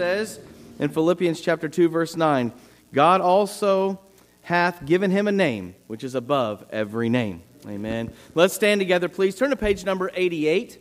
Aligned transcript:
says 0.00 0.40
in 0.78 0.88
Philippians 0.88 1.42
chapter 1.42 1.68
2, 1.68 1.90
verse 1.90 2.16
9 2.16 2.54
God 2.94 3.20
also 3.20 4.00
hath 4.40 4.86
given 4.86 5.10
him 5.10 5.28
a 5.28 5.32
name 5.32 5.74
which 5.88 6.02
is 6.02 6.14
above 6.14 6.64
every 6.70 7.10
name. 7.10 7.42
Amen. 7.68 8.10
Let's 8.34 8.54
stand 8.54 8.80
together, 8.80 9.10
please. 9.10 9.36
Turn 9.36 9.50
to 9.50 9.56
page 9.56 9.84
number 9.84 10.10
88. 10.14 10.80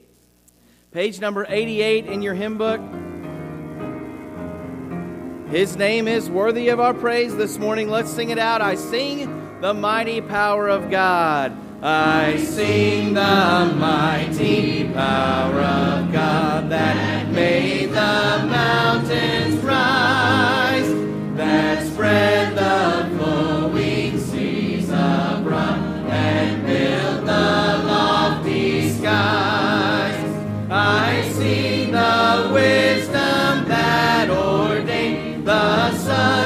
Page 0.94 1.20
number 1.20 1.46
88 1.50 2.06
in 2.06 2.22
your 2.22 2.34
hymn 2.34 2.58
book. 2.58 2.80
His 5.52 5.76
name 5.76 6.08
is 6.08 6.30
worthy 6.30 6.70
of 6.70 6.80
our 6.80 6.94
praise 6.94 7.36
this 7.36 7.58
morning. 7.58 7.90
Let's 7.90 8.10
sing 8.10 8.30
it 8.30 8.40
out. 8.40 8.62
I 8.62 8.76
sing 8.76 9.60
the 9.60 9.74
mighty 9.74 10.22
power 10.22 10.70
of 10.70 10.90
God. 10.90 11.52
I 11.82 12.36
sing 12.36 13.14
the 13.14 13.74
mighty 13.78 14.92
power 14.92 15.62
of 15.62 16.12
God 16.12 16.70
that 16.70 17.32
made 17.32 17.92
the 17.92 18.46
mountains 18.52 19.64
rise, 19.64 20.90
that 21.38 21.88
spread 21.88 22.58
the 22.58 23.16
flowing 23.16 24.20
seas 24.20 24.90
abroad, 24.90 25.80
and 26.10 26.66
built 26.66 27.26
the 27.26 27.88
lofty 27.88 28.90
skies. 28.90 30.36
I 30.70 31.32
sing 31.34 31.92
the 31.94 32.52
wisdom 32.54 33.70
that 33.70 34.30
ordained 34.30 35.48
the 35.48 35.94
sun 35.94 36.39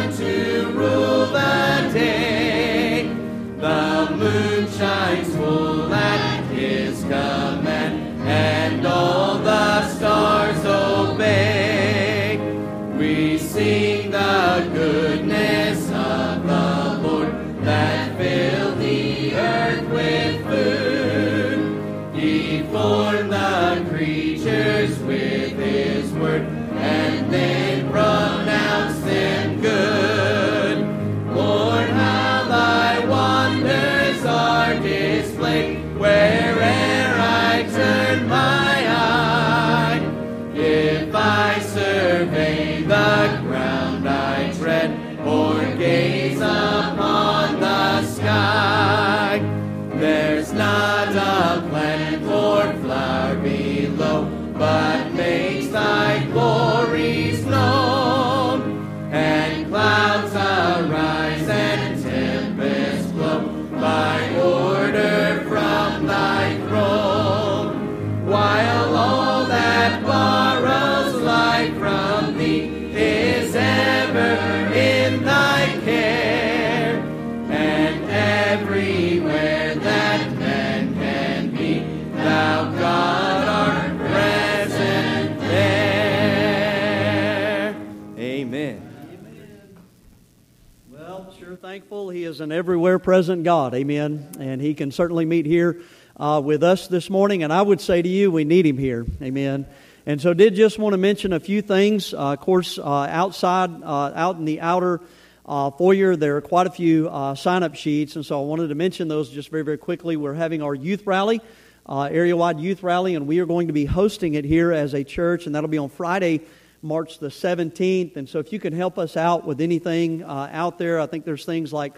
is 92.33 92.41
an 92.41 92.51
everywhere 92.51 92.97
present 92.97 93.44
God. 93.44 93.75
Amen. 93.75 94.27
And 94.39 94.59
He 94.59 94.74
can 94.74 94.89
certainly 94.89 95.24
meet 95.24 95.45
here 95.45 95.81
uh, 96.18 96.41
with 96.44 96.63
us 96.63 96.88
this 96.88 97.07
morning. 97.07 97.44
And 97.44 97.53
I 97.53 97.62
would 97.62 97.80
say 97.80 98.01
to 98.01 98.09
you, 98.09 98.31
we 98.31 98.44
need 98.44 98.65
Him 98.65 98.80
here. 98.80 99.06
Amen. 99.21 99.68
And 100.07 100.19
so, 100.19 100.33
did 100.33 100.56
just 100.56 100.80
want 100.80 100.94
to 100.94 100.97
mention 100.97 101.31
a 101.31 101.39
few 101.39 101.62
things. 101.62 102.12
Uh, 102.12 102.33
of 102.33 102.39
course, 102.39 102.80
uh, 102.80 102.83
outside, 102.83 103.69
uh, 103.83 104.13
out 104.15 104.38
in 104.38 104.45
the 104.45 104.62
outer 104.62 105.01
uh, 105.45 105.69
foyer, 105.69 106.15
there 106.15 106.38
are 106.38 106.41
quite 106.41 106.65
a 106.65 106.71
few 106.71 107.07
uh, 107.07 107.35
sign 107.35 107.62
up 107.62 107.75
sheets. 107.75 108.15
And 108.15 108.25
so, 108.25 108.41
I 108.41 108.45
wanted 108.47 108.69
to 108.69 108.75
mention 108.75 109.09
those 109.09 109.30
just 109.30 109.50
very, 109.50 109.63
very 109.63 109.77
quickly. 109.77 110.18
We're 110.18 110.33
having 110.33 110.63
our 110.63 110.74
youth 110.74 111.06
rally. 111.06 111.39
Area 111.88 112.35
wide 112.35 112.59
youth 112.59 112.81
rally, 112.81 113.13
and 113.13 113.27
we 113.27 113.41
are 113.41 113.45
going 113.45 113.68
to 113.68 113.74
be 113.74 113.85
hosting 113.85 114.33
it 114.33 114.44
here 114.44 114.71
as 114.71 114.95
a 114.95 115.03
church, 115.03 115.45
and 115.45 115.53
that'll 115.53 115.69
be 115.69 115.77
on 115.77 115.89
Friday, 115.89 116.41
March 116.81 117.19
the 117.19 117.27
17th. 117.27 118.18
And 118.18 118.27
so, 118.27 118.39
if 118.39 118.51
you 118.51 118.59
can 118.59 118.74
help 118.74 118.97
us 118.97 119.15
out 119.18 119.45
with 119.45 119.62
anything 119.62 120.24
uh, 120.24 120.50
out 120.51 120.80
there, 120.80 121.00
I 121.00 121.06
think 121.06 121.25
there's 121.25 121.45
things 121.45 121.71
like 121.71 121.94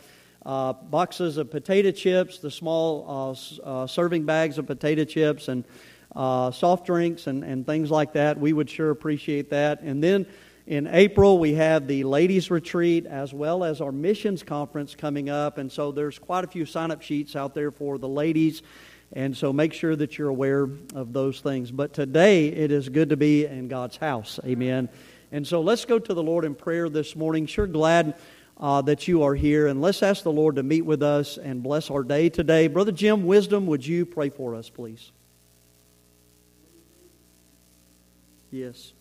uh, 0.45 0.73
boxes 0.73 1.37
of 1.37 1.49
potato 1.49 1.91
chips, 1.91 2.39
the 2.39 2.51
small 2.51 3.35
uh, 3.63 3.83
uh, 3.83 3.87
serving 3.87 4.25
bags 4.25 4.57
of 4.57 4.67
potato 4.67 5.03
chips, 5.03 5.47
and 5.47 5.63
uh, 6.15 6.51
soft 6.51 6.85
drinks 6.85 7.27
and, 7.27 7.43
and 7.43 7.65
things 7.65 7.89
like 7.91 8.13
that. 8.13 8.39
We 8.39 8.53
would 8.53 8.69
sure 8.69 8.91
appreciate 8.91 9.49
that. 9.49 9.81
And 9.81 10.03
then 10.03 10.27
in 10.67 10.87
April, 10.87 11.39
we 11.39 11.53
have 11.55 11.87
the 11.87 12.03
ladies' 12.03 12.49
retreat 12.49 13.05
as 13.05 13.33
well 13.33 13.63
as 13.63 13.81
our 13.81 13.91
missions 13.91 14.43
conference 14.43 14.95
coming 14.95 15.29
up. 15.29 15.57
And 15.57 15.71
so, 15.71 15.91
there's 15.91 16.19
quite 16.19 16.43
a 16.43 16.47
few 16.47 16.65
sign 16.65 16.91
up 16.91 17.01
sheets 17.01 17.35
out 17.35 17.53
there 17.53 17.71
for 17.71 17.97
the 17.97 18.09
ladies. 18.09 18.61
And 19.13 19.37
so 19.37 19.53
make 19.53 19.71
sure 19.71 19.95
that 19.95 20.17
you're 20.17 20.29
aware 20.29 20.63
of 20.93 21.13
those 21.13 21.39
things. 21.39 21.71
But 21.71 21.93
today 21.93 22.47
it 22.47 22.71
is 22.71 22.89
good 22.89 23.09
to 23.09 23.17
be 23.17 23.45
in 23.45 23.67
God's 23.67 23.97
house. 23.97 24.39
Amen. 24.43 24.89
And 25.31 25.45
so 25.45 25.61
let's 25.61 25.85
go 25.85 25.99
to 25.99 26.13
the 26.13 26.23
Lord 26.23 26.43
in 26.43 26.55
prayer 26.55 26.89
this 26.89 27.15
morning. 27.15 27.45
Sure 27.45 27.67
glad 27.67 28.15
uh, 28.57 28.81
that 28.83 29.07
you 29.07 29.23
are 29.23 29.35
here. 29.35 29.67
And 29.67 29.81
let's 29.81 30.01
ask 30.03 30.23
the 30.23 30.31
Lord 30.31 30.55
to 30.55 30.63
meet 30.63 30.81
with 30.81 31.03
us 31.03 31.37
and 31.37 31.61
bless 31.61 31.89
our 31.89 32.03
day 32.03 32.29
today. 32.29 32.67
Brother 32.67 32.91
Jim, 32.91 33.25
wisdom, 33.25 33.67
would 33.67 33.85
you 33.85 34.05
pray 34.05 34.29
for 34.29 34.55
us, 34.55 34.69
please? 34.69 35.11
Yes. 38.51 38.93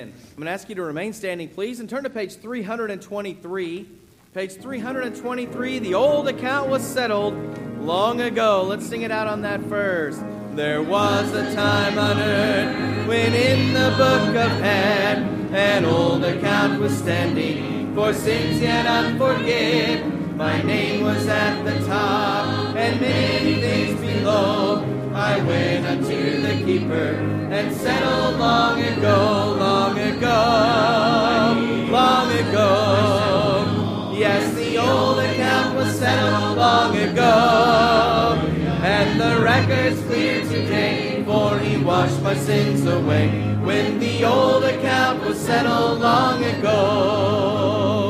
Amen. 0.00 0.14
I'm 0.30 0.36
going 0.36 0.46
to 0.46 0.52
ask 0.52 0.68
you 0.70 0.74
to 0.76 0.82
remain 0.82 1.12
standing, 1.12 1.48
please, 1.48 1.78
and 1.78 1.88
turn 1.88 2.04
to 2.04 2.10
page 2.10 2.36
323. 2.36 3.88
Page 4.32 4.52
323, 4.54 5.78
the 5.78 5.92
old 5.92 6.26
account 6.26 6.70
was 6.70 6.82
settled 6.82 7.34
long 7.80 8.22
ago. 8.22 8.64
Let's 8.66 8.86
sing 8.86 9.02
it 9.02 9.10
out 9.10 9.26
on 9.26 9.42
that 9.42 9.62
first. 9.66 10.22
There 10.52 10.82
was 10.82 11.30
a 11.34 11.54
time 11.54 11.98
on 11.98 12.18
earth 12.18 13.06
when 13.08 13.34
in 13.34 13.74
the 13.74 13.94
book 13.98 14.36
of 14.36 14.50
head 14.62 15.18
an 15.52 15.84
old 15.84 16.24
account 16.24 16.80
was 16.80 16.96
standing 16.96 17.94
for 17.94 18.14
sins 18.14 18.58
yet 18.58 18.86
unforgiven. 18.86 20.34
My 20.38 20.62
name 20.62 21.04
was 21.04 21.26
at 21.26 21.62
the 21.64 21.86
top 21.86 22.69
and 22.80 23.00
many 23.00 23.60
things 23.60 24.00
below. 24.00 24.82
I 25.12 25.38
went 25.44 25.84
unto 25.86 26.40
the 26.40 26.54
keeper 26.64 27.10
and 27.56 27.76
settled 27.76 28.38
long 28.38 28.80
ago, 28.80 29.54
long 29.58 29.98
ago, 29.98 30.40
long 31.90 32.28
ago. 32.32 34.14
Yes, 34.16 34.54
the 34.54 34.78
old 34.78 35.18
account 35.18 35.76
was 35.76 35.98
settled 35.98 36.56
long 36.56 36.96
ago, 36.96 38.38
and 38.82 39.20
the 39.20 39.42
record's 39.42 40.00
clear 40.04 40.40
today, 40.42 41.22
for 41.26 41.58
he 41.58 41.76
washed 41.82 42.22
my 42.22 42.34
sins 42.34 42.86
away. 42.86 43.28
When 43.62 43.98
the 43.98 44.24
old 44.24 44.64
account 44.64 45.22
was 45.24 45.38
settled 45.38 46.00
long 46.00 46.42
ago, 46.42 48.09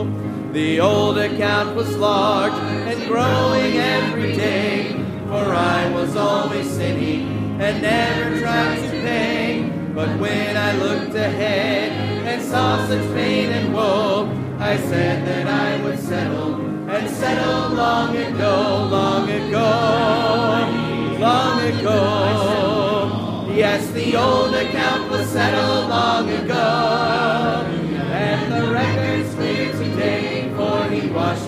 the 0.53 0.81
old 0.81 1.17
account 1.19 1.77
was 1.77 1.97
large 1.97 2.53
and 2.53 3.07
growing 3.07 3.77
every 3.77 4.33
day, 4.33 4.93
for 5.29 5.55
I 5.55 5.91
was 5.93 6.17
always 6.17 6.69
sinning 6.69 7.61
and 7.61 7.81
never 7.83 8.41
tried 8.41 8.77
to 8.77 8.91
pay. 8.91 9.71
But 9.95 10.19
when 10.19 10.57
I 10.57 10.73
looked 10.77 11.15
ahead 11.15 11.93
and 12.27 12.43
saw 12.43 12.85
such 12.89 13.03
pain 13.15 13.51
and 13.51 13.73
woe, 13.73 14.29
I 14.59 14.77
said 14.77 15.27
that 15.27 15.47
I 15.47 15.83
would 15.85 15.99
settle 15.99 16.55
and 16.91 17.09
settled 17.09 17.75
long 17.75 18.17
ago, 18.17 18.89
long 18.91 19.31
ago, 19.31 21.19
long 21.21 21.61
ago. 21.61 23.51
Yes, 23.55 23.91
the 23.91 24.17
old 24.17 24.55
account 24.55 25.11
was 25.11 25.29
settled 25.29 25.89
long 25.89 26.29
ago, 26.31 27.10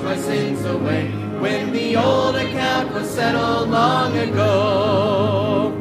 my 0.02 0.16
sins 0.16 0.64
away. 0.64 1.10
When 1.38 1.72
the 1.72 1.96
old 1.96 2.36
account 2.36 2.92
was 2.92 3.08
settled 3.08 3.70
long 3.70 4.16
ago, 4.16 5.72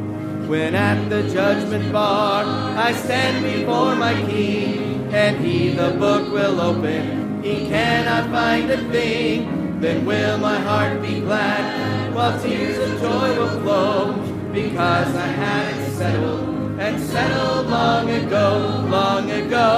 when 0.46 0.74
at 0.74 1.08
the 1.08 1.22
judgment 1.28 1.92
bar 1.92 2.44
I 2.44 2.92
stand 2.92 3.44
before 3.44 3.94
my 3.96 4.14
King, 4.26 5.12
and 5.12 5.44
he 5.44 5.70
the 5.70 5.90
book 5.98 6.32
will 6.32 6.60
open, 6.60 7.42
he 7.42 7.66
cannot 7.68 8.30
find 8.30 8.70
a 8.70 8.78
thing, 8.90 9.80
then 9.80 10.04
will 10.06 10.38
my 10.38 10.58
heart 10.58 11.02
be 11.02 11.20
glad, 11.20 12.14
while 12.14 12.40
tears 12.40 12.78
of 12.78 13.00
joy 13.00 13.38
will 13.38 13.60
flow, 13.62 14.12
because 14.52 15.14
I 15.14 15.26
had 15.26 15.76
it 15.76 15.92
settled, 15.96 16.78
and 16.78 17.00
settled 17.00 17.68
long 17.68 18.10
ago, 18.10 18.86
long 18.88 19.30
ago, 19.30 19.68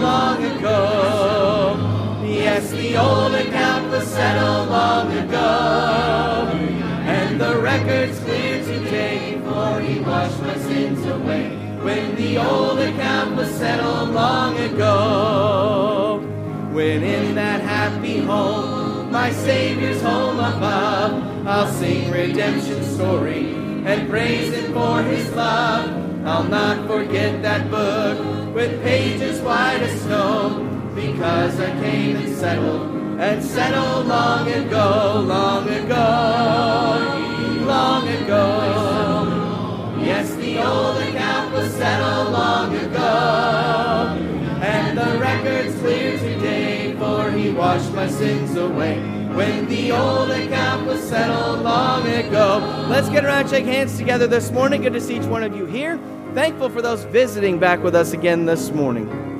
long 0.00 0.44
ago. 0.44 1.43
Yes, 2.44 2.70
the 2.72 2.98
old 2.98 3.34
account 3.34 3.90
was 3.90 4.06
settled 4.06 4.68
long 4.68 5.10
ago, 5.10 6.50
and 7.06 7.40
the 7.40 7.58
record's 7.58 8.20
clear 8.20 8.62
today, 8.62 9.40
for 9.46 9.80
he 9.80 10.00
washed 10.00 10.42
my 10.42 10.54
sins 10.58 11.06
away. 11.06 11.56
When 11.80 12.14
the 12.16 12.36
old 12.36 12.80
account 12.80 13.36
was 13.36 13.48
settled 13.48 14.10
long 14.10 14.58
ago, 14.58 16.20
when 16.72 17.02
in 17.02 17.34
that 17.34 17.62
happy 17.62 18.18
home, 18.18 19.10
my 19.10 19.30
Savior's 19.32 20.02
home 20.02 20.38
above, 20.38 21.46
I'll 21.46 21.72
sing 21.72 22.10
redemption's 22.10 22.94
story 22.94 23.54
and 23.86 24.10
praise 24.10 24.52
Him 24.52 24.74
for 24.74 25.02
His 25.02 25.32
love. 25.32 25.88
I'll 26.26 26.44
not 26.44 26.86
forget 26.86 27.40
that 27.40 27.70
book 27.70 28.54
with 28.54 28.82
pages 28.82 29.40
white 29.40 29.80
as 29.80 29.98
snow, 30.02 30.73
because 30.94 31.58
I 31.58 31.70
came 31.80 32.16
and 32.16 32.36
settled 32.36 32.94
and 33.20 33.42
settled 33.42 34.06
long 34.06 34.48
ago, 34.48 35.24
long 35.26 35.68
ago, 35.68 37.64
long 37.66 38.08
ago. 38.08 40.00
Yes, 40.00 40.34
the 40.34 40.62
old 40.62 40.98
account 40.98 41.52
was 41.52 41.72
settled 41.72 42.32
long 42.32 42.76
ago, 42.76 44.18
and 44.62 44.96
the 44.98 45.18
record's 45.18 45.76
clear 45.80 46.18
today, 46.18 46.94
for 46.98 47.30
He 47.30 47.50
washed 47.50 47.92
my 47.92 48.08
sins 48.08 48.56
away. 48.56 48.98
When 49.34 49.66
the 49.66 49.90
old 49.90 50.30
account 50.30 50.86
was 50.86 51.02
settled 51.02 51.62
long 51.62 52.06
ago. 52.06 52.86
Let's 52.88 53.08
get 53.08 53.24
around, 53.24 53.48
shake 53.50 53.64
hands 53.64 53.98
together 53.98 54.28
this 54.28 54.52
morning. 54.52 54.82
Good 54.82 54.92
to 54.92 55.00
see 55.00 55.16
each 55.16 55.24
one 55.24 55.42
of 55.42 55.56
you 55.56 55.66
here. 55.66 55.98
Thankful 56.34 56.68
for 56.68 56.82
those 56.82 57.02
visiting 57.04 57.58
back 57.58 57.82
with 57.82 57.96
us 57.96 58.12
again 58.12 58.44
this 58.44 58.70
morning. 58.70 59.33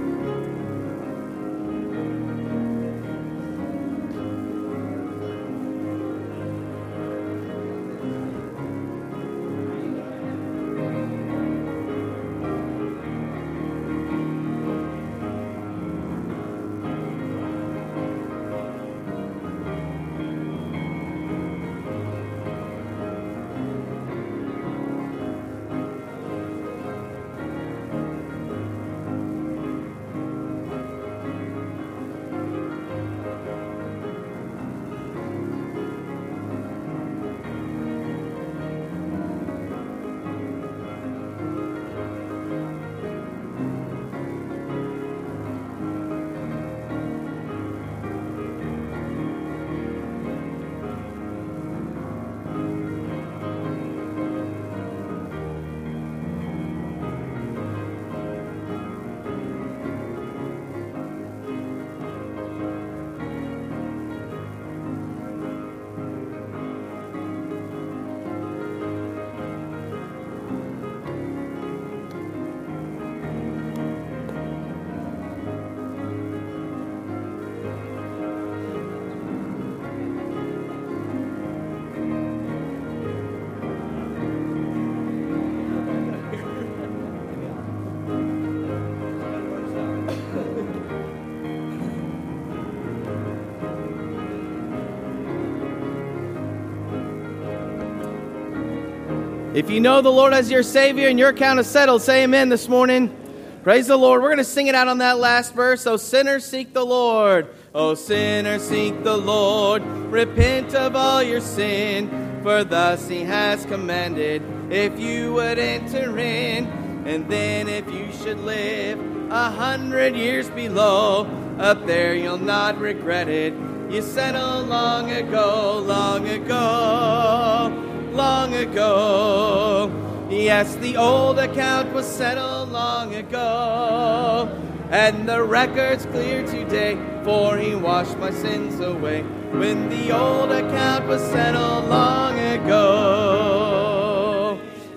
If 99.54 99.70
you 99.70 99.78
know 99.78 100.00
the 100.02 100.10
Lord 100.10 100.34
as 100.34 100.50
your 100.50 100.64
Savior 100.64 101.06
and 101.06 101.16
your 101.16 101.28
account 101.28 101.60
is 101.60 101.68
settled, 101.68 102.02
say 102.02 102.24
amen 102.24 102.48
this 102.48 102.68
morning. 102.68 103.16
Praise 103.62 103.86
the 103.86 103.96
Lord. 103.96 104.20
We're 104.20 104.30
going 104.30 104.38
to 104.38 104.44
sing 104.44 104.66
it 104.66 104.74
out 104.74 104.88
on 104.88 104.98
that 104.98 105.18
last 105.18 105.54
verse. 105.54 105.86
Oh, 105.86 105.96
sinners, 105.96 106.44
seek 106.44 106.74
the 106.74 106.84
Lord. 106.84 107.54
Oh, 107.72 107.94
sinners, 107.94 108.62
seek 108.62 109.04
the 109.04 109.16
Lord. 109.16 109.84
Repent 109.86 110.74
of 110.74 110.96
all 110.96 111.22
your 111.22 111.40
sin, 111.40 112.40
for 112.42 112.64
thus 112.64 113.06
he 113.06 113.20
has 113.20 113.64
commanded. 113.66 114.42
If 114.72 114.98
you 114.98 115.34
would 115.34 115.60
enter 115.60 116.18
in, 116.18 116.66
and 117.06 117.30
then 117.30 117.68
if 117.68 117.88
you 117.92 118.10
should 118.10 118.40
live 118.40 118.98
a 119.30 119.52
hundred 119.52 120.16
years 120.16 120.50
below, 120.50 121.26
up 121.60 121.86
there 121.86 122.16
you'll 122.16 122.38
not 122.38 122.80
regret 122.80 123.28
it. 123.28 123.54
You 123.88 124.02
settled 124.02 124.64
oh, 124.64 124.68
long 124.68 125.12
ago, 125.12 125.78
long 125.78 126.26
ago 126.26 127.93
long 128.14 128.54
ago. 128.54 129.90
Yes, 130.30 130.76
the 130.76 130.96
old 130.96 131.38
account 131.38 131.92
was 131.92 132.06
settled 132.06 132.70
long 132.70 133.14
ago, 133.14 134.48
and 134.90 135.28
the 135.28 135.42
record's 135.42 136.06
clear 136.06 136.46
today, 136.46 136.96
for 137.24 137.58
he 137.58 137.74
washed 137.74 138.16
my 138.18 138.30
sins 138.30 138.80
away. 138.80 139.22
When 139.22 139.90
the 139.90 140.12
old 140.12 140.50
account 140.50 141.06
was 141.06 141.20
settled 141.22 141.88
long 141.88 142.38
ago. 142.38 143.84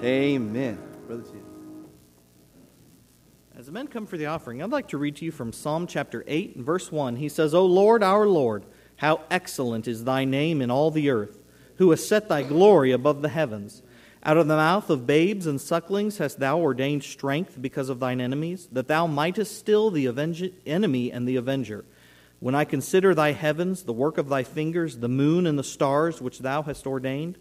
Amen. 0.03 0.79
Brother 1.05 1.23
As 3.55 3.65
the 3.65 3.71
men 3.71 3.87
come 3.87 4.05
for 4.05 4.17
the 4.17 4.27
offering, 4.27 4.61
I'd 4.63 4.69
like 4.71 4.87
to 4.89 4.97
read 4.97 5.15
to 5.17 5.25
you 5.25 5.31
from 5.31 5.51
Psalm 5.51 5.87
chapter 5.87 6.23
8 6.25 6.55
and 6.55 6.65
verse 6.65 6.91
1. 6.91 7.17
He 7.17 7.29
says, 7.29 7.53
O 7.53 7.65
Lord, 7.65 8.01
our 8.01 8.27
Lord, 8.27 8.65
how 8.97 9.21
excellent 9.29 9.87
is 9.87 10.05
thy 10.05 10.25
name 10.25 10.61
in 10.61 10.71
all 10.71 10.91
the 10.91 11.09
earth 11.09 11.39
who 11.77 11.89
hast 11.89 12.07
set 12.07 12.27
thy 12.29 12.43
glory 12.43 12.91
above 12.91 13.21
the 13.21 13.29
heavens. 13.29 13.81
Out 14.23 14.37
of 14.37 14.47
the 14.47 14.55
mouth 14.55 14.89
of 14.89 15.07
babes 15.07 15.47
and 15.47 15.61
sucklings 15.61 16.17
hast 16.17 16.39
thou 16.39 16.59
ordained 16.59 17.03
strength 17.03 17.61
because 17.61 17.89
of 17.89 17.99
thine 17.99 18.19
enemies, 18.19 18.67
that 18.71 18.87
thou 18.87 19.07
mightest 19.07 19.57
still 19.57 19.89
the 19.89 20.07
enemy 20.65 21.11
and 21.11 21.27
the 21.27 21.35
avenger. 21.35 21.85
When 22.39 22.53
I 22.53 22.65
consider 22.65 23.15
thy 23.15 23.31
heavens, 23.31 23.83
the 23.83 23.93
work 23.93 24.17
of 24.17 24.29
thy 24.29 24.43
fingers, 24.43 24.97
the 24.97 25.07
moon 25.07 25.47
and 25.47 25.57
the 25.57 25.63
stars 25.63 26.21
which 26.21 26.39
thou 26.39 26.61
hast 26.63 26.85
ordained, 26.85 27.37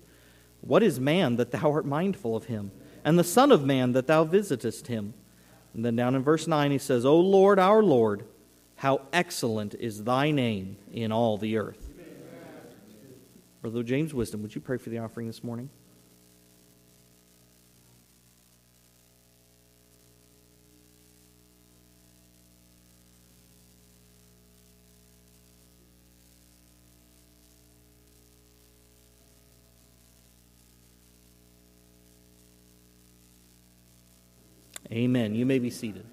what 0.60 0.82
is 0.82 0.98
man 0.98 1.36
that 1.36 1.50
thou 1.50 1.72
art 1.72 1.86
mindful 1.86 2.34
of 2.34 2.46
him, 2.46 2.70
and 3.04 3.18
the 3.18 3.24
Son 3.24 3.52
of 3.52 3.64
Man 3.64 3.92
that 3.92 4.06
thou 4.06 4.24
visitest 4.24 4.86
him? 4.86 5.14
And 5.74 5.84
then 5.84 5.96
down 5.96 6.14
in 6.14 6.22
verse 6.22 6.46
9 6.46 6.70
he 6.70 6.78
says, 6.78 7.04
O 7.04 7.20
Lord, 7.20 7.58
our 7.58 7.82
Lord, 7.82 8.24
how 8.76 9.02
excellent 9.12 9.74
is 9.74 10.04
thy 10.04 10.30
name 10.30 10.76
in 10.92 11.12
all 11.12 11.36
the 11.36 11.56
earth. 11.56 11.85
Brother 13.66 13.82
James 13.82 14.14
Wisdom, 14.14 14.42
would 14.42 14.54
you 14.54 14.60
pray 14.60 14.76
for 14.76 14.90
the 14.90 14.98
offering 14.98 15.26
this 15.26 15.42
morning? 15.42 15.68
Amen. 34.92 35.34
You 35.34 35.44
may 35.44 35.58
be 35.58 35.70
seated. 35.70 36.06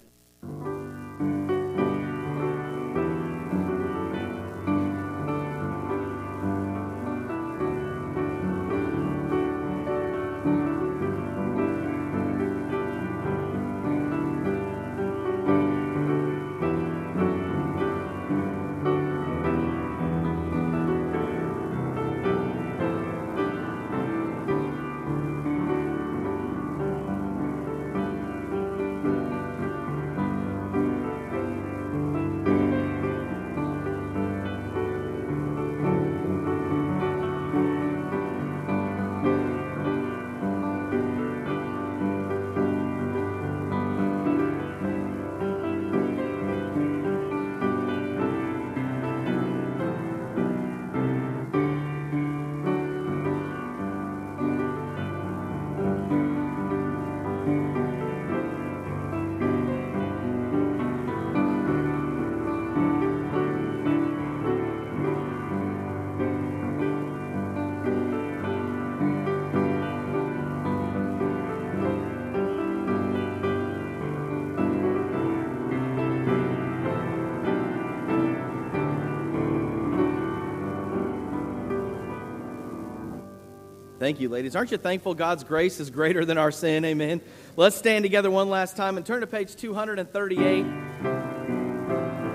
Thank 84.04 84.20
you, 84.20 84.28
ladies. 84.28 84.54
Aren't 84.54 84.70
you 84.70 84.76
thankful 84.76 85.14
God's 85.14 85.44
grace 85.44 85.80
is 85.80 85.88
greater 85.88 86.26
than 86.26 86.36
our 86.36 86.50
sin? 86.50 86.84
Amen. 86.84 87.22
Let's 87.56 87.74
stand 87.74 88.02
together 88.02 88.30
one 88.30 88.50
last 88.50 88.76
time 88.76 88.98
and 88.98 89.06
turn 89.06 89.22
to 89.22 89.26
page 89.26 89.56
238. 89.56 90.66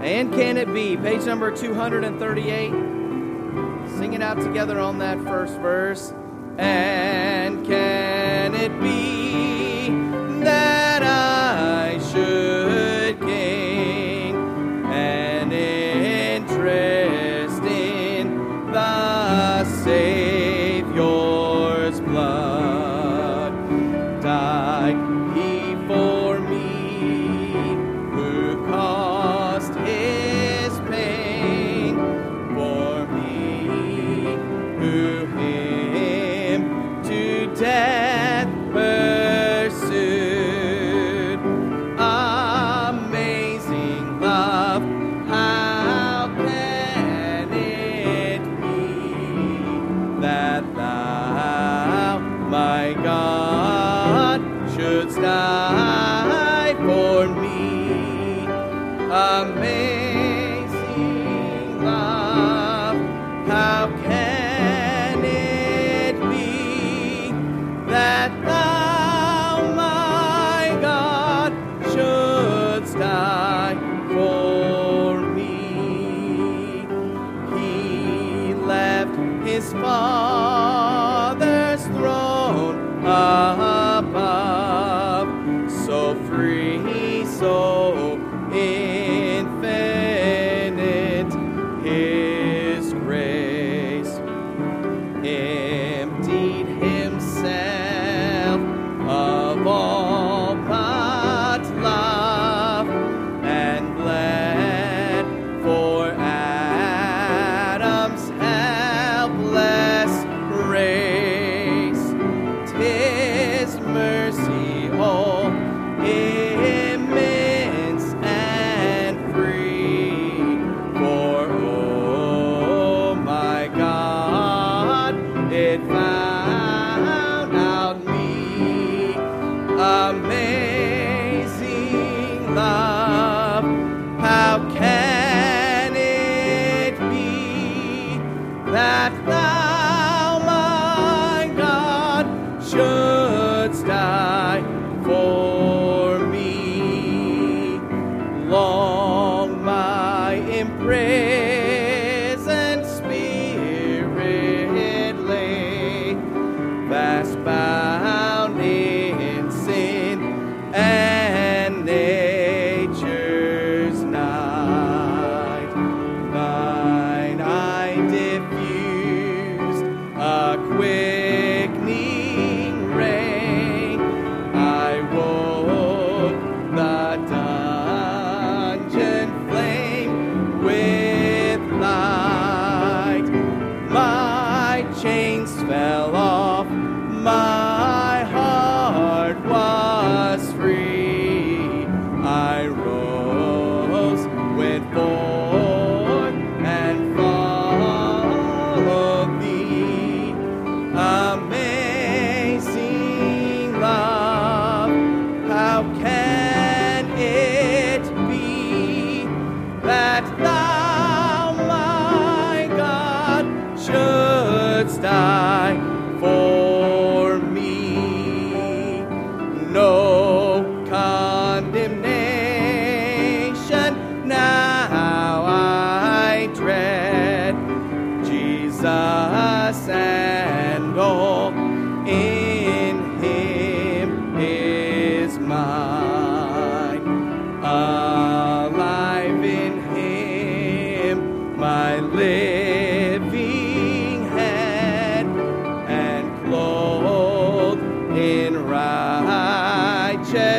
And 0.02 0.34
can 0.34 0.58
it 0.58 0.74
be? 0.74 0.98
Page 0.98 1.26
number 1.26 1.56
238. 1.56 2.72
Sing 4.00 4.14
it 4.14 4.24
out 4.24 4.42
together 4.42 4.80
on 4.80 4.98
that 4.98 5.20
first 5.20 5.54
verse. 5.58 6.12
And 6.58 7.64
can 7.68 8.56
it 8.56 8.82
be? 8.82 8.99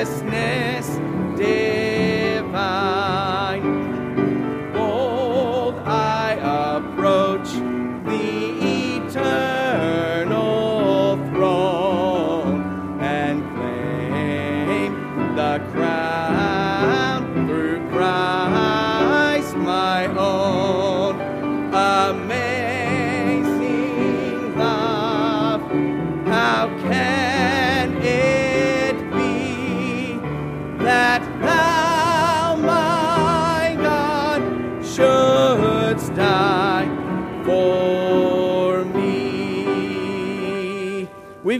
Righteousness 0.00 0.86
divine. 1.36 1.79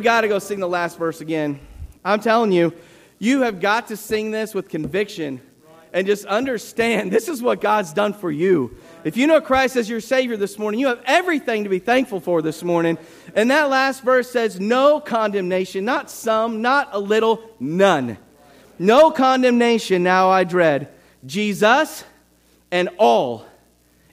We've 0.00 0.04
got 0.06 0.22
to 0.22 0.28
go 0.28 0.38
sing 0.38 0.60
the 0.60 0.66
last 0.66 0.96
verse 0.96 1.20
again. 1.20 1.60
I'm 2.02 2.20
telling 2.20 2.52
you, 2.52 2.72
you 3.18 3.42
have 3.42 3.60
got 3.60 3.88
to 3.88 3.98
sing 3.98 4.30
this 4.30 4.54
with 4.54 4.70
conviction 4.70 5.42
and 5.92 6.06
just 6.06 6.24
understand 6.24 7.12
this 7.12 7.28
is 7.28 7.42
what 7.42 7.60
God's 7.60 7.92
done 7.92 8.14
for 8.14 8.30
you. 8.30 8.78
If 9.04 9.18
you 9.18 9.26
know 9.26 9.42
Christ 9.42 9.76
as 9.76 9.90
your 9.90 10.00
Savior 10.00 10.38
this 10.38 10.58
morning, 10.58 10.80
you 10.80 10.86
have 10.86 11.02
everything 11.04 11.64
to 11.64 11.68
be 11.68 11.80
thankful 11.80 12.18
for 12.18 12.40
this 12.40 12.62
morning. 12.62 12.96
And 13.34 13.50
that 13.50 13.68
last 13.68 14.02
verse 14.02 14.30
says, 14.30 14.58
No 14.58 15.00
condemnation, 15.00 15.84
not 15.84 16.10
some, 16.10 16.62
not 16.62 16.88
a 16.92 16.98
little, 16.98 17.50
none. 17.60 18.16
No 18.78 19.10
condemnation 19.10 20.02
now 20.02 20.30
I 20.30 20.44
dread. 20.44 20.88
Jesus 21.26 22.04
and 22.70 22.88
all 22.96 23.44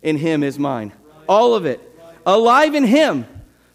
in 0.02 0.18
Him 0.18 0.44
is 0.44 0.60
mine. 0.60 0.92
All 1.30 1.56
of 1.56 1.66
it. 1.66 1.80
Alive 2.26 2.76
in 2.76 2.84
Him. 2.84 3.26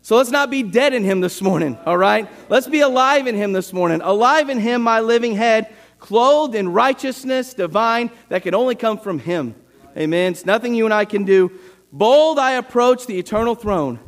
So 0.03 0.17
let's 0.17 0.31
not 0.31 0.51
be 0.51 0.65
dead 0.65 0.95
in 0.95 1.05
Him 1.05 1.21
this 1.21 1.41
morning, 1.41 1.79
all 1.87 1.97
right? 1.97 2.29
Let's 2.49 2.67
be 2.67 2.81
alive 2.81 3.29
in 3.29 3.37
Him 3.37 3.53
this 3.53 3.73
morning. 3.73 4.01
Alive 4.03 4.51
in 4.51 4.59
Him, 4.59 4.83
my 4.83 4.99
living 5.01 5.37
head, 5.37 5.73
clothed 6.01 6.57
in 6.57 6.73
righteousness 6.73 7.55
divine 7.55 8.11
that 8.29 8.43
can 8.43 8.53
only 8.53 8.75
come 8.75 8.99
from 8.99 9.21
Him. 9.21 9.55
Amen. 9.97 10.33
It's 10.33 10.45
nothing 10.45 10.75
you 10.75 10.85
and 10.87 10.93
I 10.93 11.05
can 11.05 11.25
do. 11.25 11.53
Bold 11.93 12.41
I 12.41 12.53
approach 12.53 13.07
the 13.07 13.17
eternal 13.19 13.55
throne 13.55 14.01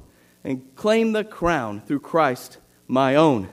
and 0.42 0.74
claim 0.74 1.12
the 1.12 1.22
crown 1.22 1.80
through 1.80 2.00
Christ, 2.00 2.58
my 2.88 3.14
own. 3.14 3.48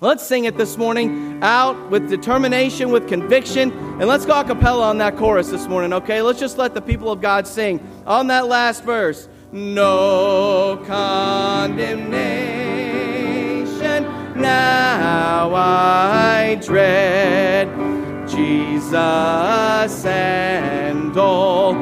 Let's 0.00 0.24
sing 0.24 0.44
it 0.44 0.56
this 0.56 0.76
morning 0.76 1.40
out 1.42 1.90
with 1.90 2.08
determination, 2.08 2.90
with 2.90 3.08
conviction, 3.08 3.70
and 3.72 4.06
let's 4.06 4.26
go 4.26 4.40
a 4.40 4.44
cappella 4.44 4.88
on 4.88 4.98
that 4.98 5.16
chorus 5.16 5.48
this 5.48 5.68
morning, 5.68 5.92
okay? 5.92 6.22
Let's 6.22 6.40
just 6.40 6.58
let 6.58 6.74
the 6.74 6.82
people 6.82 7.10
of 7.10 7.20
God 7.20 7.46
sing 7.46 7.84
on 8.06 8.26
that 8.28 8.48
last 8.48 8.82
verse. 8.84 9.28
No 9.54 10.82
condemnation 10.86 11.92
now 14.34 15.54
I 15.54 16.54
dread. 16.54 17.68
Jesus 18.26 18.94
and 20.06 21.14
all 21.18 21.74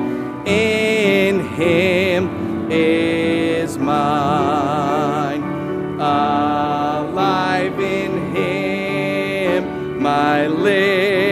in 0.45 1.47
Him 1.51 2.73
is 2.73 3.79
mine. 3.79 5.45
Alive 6.01 7.79
in 7.79 8.35
Him, 8.35 10.03
my 10.03 10.49
living 10.49 11.30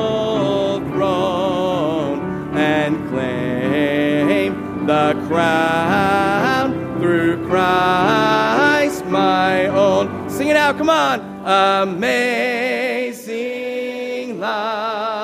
throne 0.92 2.20
and 2.58 3.10
claim 3.10 4.86
the 4.86 5.14
crown 5.28 7.00
through 7.00 7.48
Christ 7.48 9.06
my 9.06 9.68
own. 9.68 10.30
Sing 10.30 10.50
it 10.50 10.58
out, 10.58 10.78
come 10.78 10.90
on. 10.90 11.22
Amazing 11.86 13.38
love, 14.40 15.17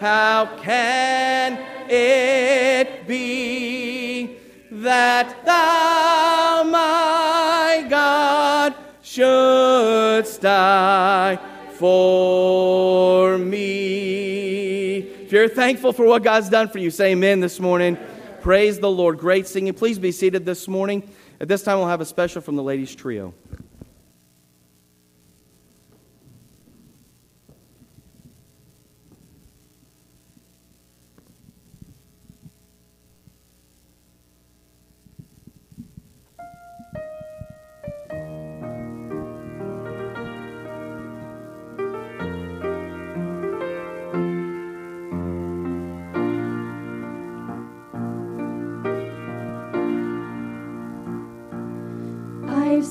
how 0.00 0.46
can 0.56 1.58
it 1.90 3.06
be 3.06 4.38
that 4.70 5.44
thou, 5.44 6.62
my 6.64 7.86
God, 7.90 8.74
shouldst 9.02 10.40
die 10.40 11.38
for 11.74 13.36
me? 13.36 15.00
If 15.00 15.32
you're 15.32 15.48
thankful 15.48 15.92
for 15.92 16.06
what 16.06 16.22
God's 16.22 16.48
done 16.48 16.68
for 16.70 16.78
you, 16.78 16.90
say 16.90 17.12
amen 17.12 17.40
this 17.40 17.60
morning. 17.60 17.98
Praise 18.40 18.80
the 18.80 18.90
Lord. 18.90 19.18
Great 19.18 19.46
singing. 19.46 19.74
Please 19.74 19.98
be 19.98 20.12
seated 20.12 20.46
this 20.46 20.66
morning. 20.66 21.08
At 21.40 21.48
this 21.48 21.62
time, 21.62 21.76
we'll 21.76 21.88
have 21.88 22.00
a 22.00 22.06
special 22.06 22.40
from 22.40 22.56
the 22.56 22.62
ladies' 22.62 22.94
trio. 22.94 23.34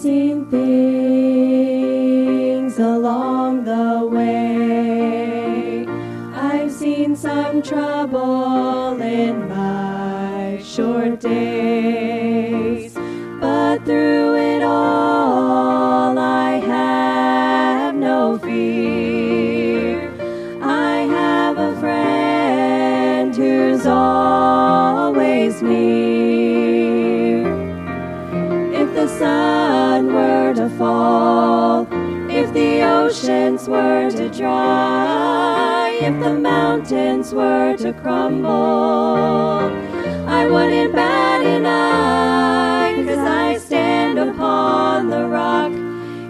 Seen 0.01 0.45
things 0.45 1.89
along 2.79 3.65
the 3.65 4.07
way. 4.09 5.85
I've 6.33 6.71
seen 6.71 7.17
some 7.17 7.61
trouble 7.61 9.01
in 9.01 9.49
my 9.49 10.61
short 10.63 11.19
days. 11.19 12.93
But 13.41 13.83
through 13.83 14.37
it 14.37 14.63
all, 14.63 16.17
I 16.17 16.51
have 16.59 17.93
no 17.95 18.37
fear. 18.37 20.13
I 20.61 20.99
have 21.17 21.57
a 21.57 21.75
friend 21.81 23.35
who's 23.35 23.85
always 23.85 25.61
near. 25.61 26.08
Fall, 30.79 31.85
if 32.31 32.53
the 32.53 32.81
oceans 32.83 33.67
were 33.67 34.09
to 34.09 34.29
dry, 34.29 35.99
if 36.01 36.17
the 36.23 36.33
mountains 36.33 37.33
were 37.33 37.75
to 37.75 37.91
crumble, 37.91 38.49
I 40.39 40.47
wouldn't 40.49 40.93
bat 40.93 41.45
an 41.45 41.65
eye, 41.65 43.03
cause 43.05 43.17
I 43.17 43.57
stand 43.57 44.19
upon 44.19 45.09
the 45.09 45.27
rock. 45.27 45.73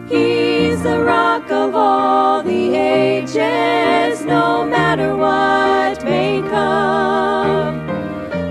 He's 0.09 0.81
the 0.81 1.03
rock 1.03 1.51
of 1.51 1.75
all 1.75 2.41
the 2.41 2.75
ages, 2.75 4.25
no 4.25 4.65
matter 4.65 5.15
what 5.15 6.03
may 6.03 6.41
come. 6.41 7.85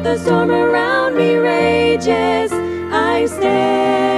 The 0.04 0.16
storm 0.16 0.52
around 0.52 1.16
me 1.16 1.34
rages, 1.34 2.52
I 2.52 3.26
stand 3.26 4.17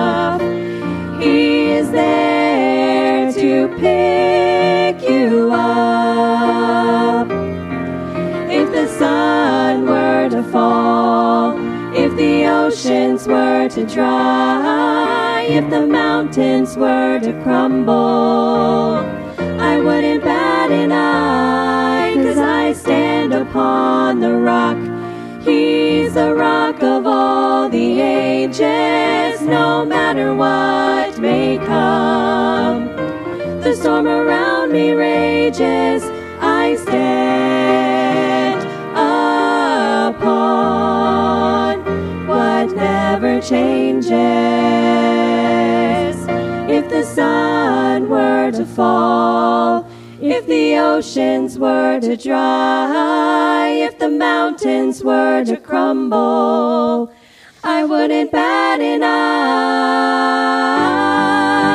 to 13.87 15.41
if 15.43 15.69
the 15.69 15.85
mountains 15.85 16.77
were 16.77 17.19
to 17.19 17.33
crumble, 17.43 17.93
I 19.59 19.79
wouldn't 19.79 20.23
bat 20.23 20.71
an 20.71 20.91
eye, 20.91 22.13
cause 22.15 22.37
I 22.37 22.73
stand 22.73 23.33
upon 23.33 24.19
the 24.19 24.33
rock. 24.35 24.77
He's 25.43 26.13
the 26.13 26.33
rock 26.35 26.83
of 26.83 27.07
all 27.07 27.69
the 27.69 27.99
ages, 27.99 29.41
no 29.41 29.83
matter 29.83 30.35
what 30.35 31.17
may 31.19 31.57
come. 31.57 32.87
The 33.61 33.75
storm 33.75 34.07
around 34.07 34.71
me 34.71 34.91
rages, 34.91 36.03
never 43.11 43.41
changes. 43.41 44.15
If 46.77 46.87
the 46.89 47.03
sun 47.03 48.07
were 48.07 48.51
to 48.51 48.65
fall, 48.65 49.85
if 50.21 50.47
the 50.47 50.77
oceans 50.77 51.59
were 51.59 51.99
to 51.99 52.15
dry, 52.15 53.67
if 53.87 53.99
the 53.99 54.07
mountains 54.07 55.03
were 55.03 55.43
to 55.43 55.57
crumble, 55.57 57.11
I 57.65 57.83
wouldn't 57.83 58.31
bat 58.31 58.79
an 58.79 59.03
eye, 59.03 59.11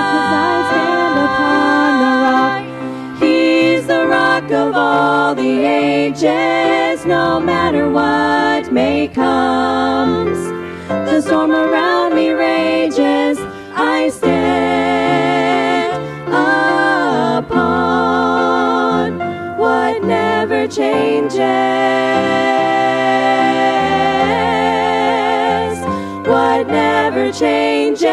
'cause 0.08 0.32
I 0.48 0.54
stand 0.70 1.16
upon 1.26 1.88
the 2.02 2.12
rock. 2.26 2.62
He's 3.20 3.84
the 3.86 4.06
rock 4.16 4.48
of 4.62 4.74
all 4.74 5.34
the 5.34 5.54
ages, 5.66 7.04
no 7.04 7.38
matter 7.38 7.84
what 7.90 8.72
may 8.72 9.08
comes. 9.08 10.35
Storm 11.36 11.52
around 11.52 12.14
me 12.14 12.30
rages, 12.30 13.38
I 13.74 14.08
stand 14.08 15.92
upon 17.36 17.58
what 19.58 20.02
never 20.02 20.66
changes, 20.66 21.36
what 26.26 26.68
never 26.68 27.30
changes. 27.30 28.06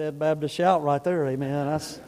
Dead 0.00 0.18
Baptist 0.18 0.54
shout 0.54 0.82
right 0.82 1.04
there, 1.04 1.26
amen. 1.26 1.66
That's 1.66 2.00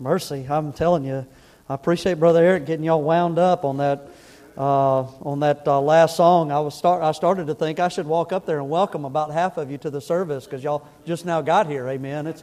mercy. 0.00 0.44
I'm 0.50 0.72
telling 0.72 1.04
you. 1.04 1.24
I 1.68 1.74
appreciate 1.74 2.14
Brother 2.14 2.42
Eric 2.42 2.66
getting 2.66 2.84
y'all 2.84 3.00
wound 3.00 3.38
up 3.38 3.64
on 3.64 3.76
that 3.76 4.08
uh, 4.56 5.02
on 5.02 5.38
that 5.38 5.62
uh, 5.64 5.80
last 5.80 6.16
song. 6.16 6.50
I 6.50 6.58
was 6.58 6.74
start 6.74 7.04
I 7.04 7.12
started 7.12 7.46
to 7.46 7.54
think 7.54 7.78
I 7.78 7.86
should 7.86 8.08
walk 8.08 8.32
up 8.32 8.46
there 8.46 8.58
and 8.58 8.68
welcome 8.68 9.04
about 9.04 9.30
half 9.30 9.58
of 9.58 9.70
you 9.70 9.78
to 9.78 9.90
the 9.90 10.00
service 10.00 10.44
because 10.44 10.64
y'all 10.64 10.88
just 11.04 11.24
now 11.24 11.40
got 11.40 11.68
here, 11.68 11.86
amen. 11.86 12.26
It's 12.26 12.42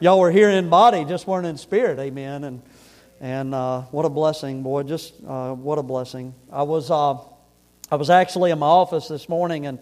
y'all 0.00 0.20
were 0.20 0.30
here 0.30 0.50
in 0.50 0.68
body, 0.68 1.06
just 1.06 1.26
weren't 1.26 1.46
in 1.46 1.56
spirit, 1.56 1.98
amen. 1.98 2.44
And 2.44 2.62
and 3.22 3.54
uh, 3.54 3.80
what 3.90 4.04
a 4.04 4.10
blessing, 4.10 4.62
boy! 4.62 4.82
Just 4.82 5.14
uh, 5.26 5.54
what 5.54 5.78
a 5.78 5.82
blessing. 5.82 6.34
I 6.52 6.64
was 6.64 6.90
uh, 6.90 7.14
I 7.90 7.96
was 7.96 8.10
actually 8.10 8.50
in 8.50 8.58
my 8.58 8.66
office 8.66 9.08
this 9.08 9.30
morning 9.30 9.64
and 9.64 9.78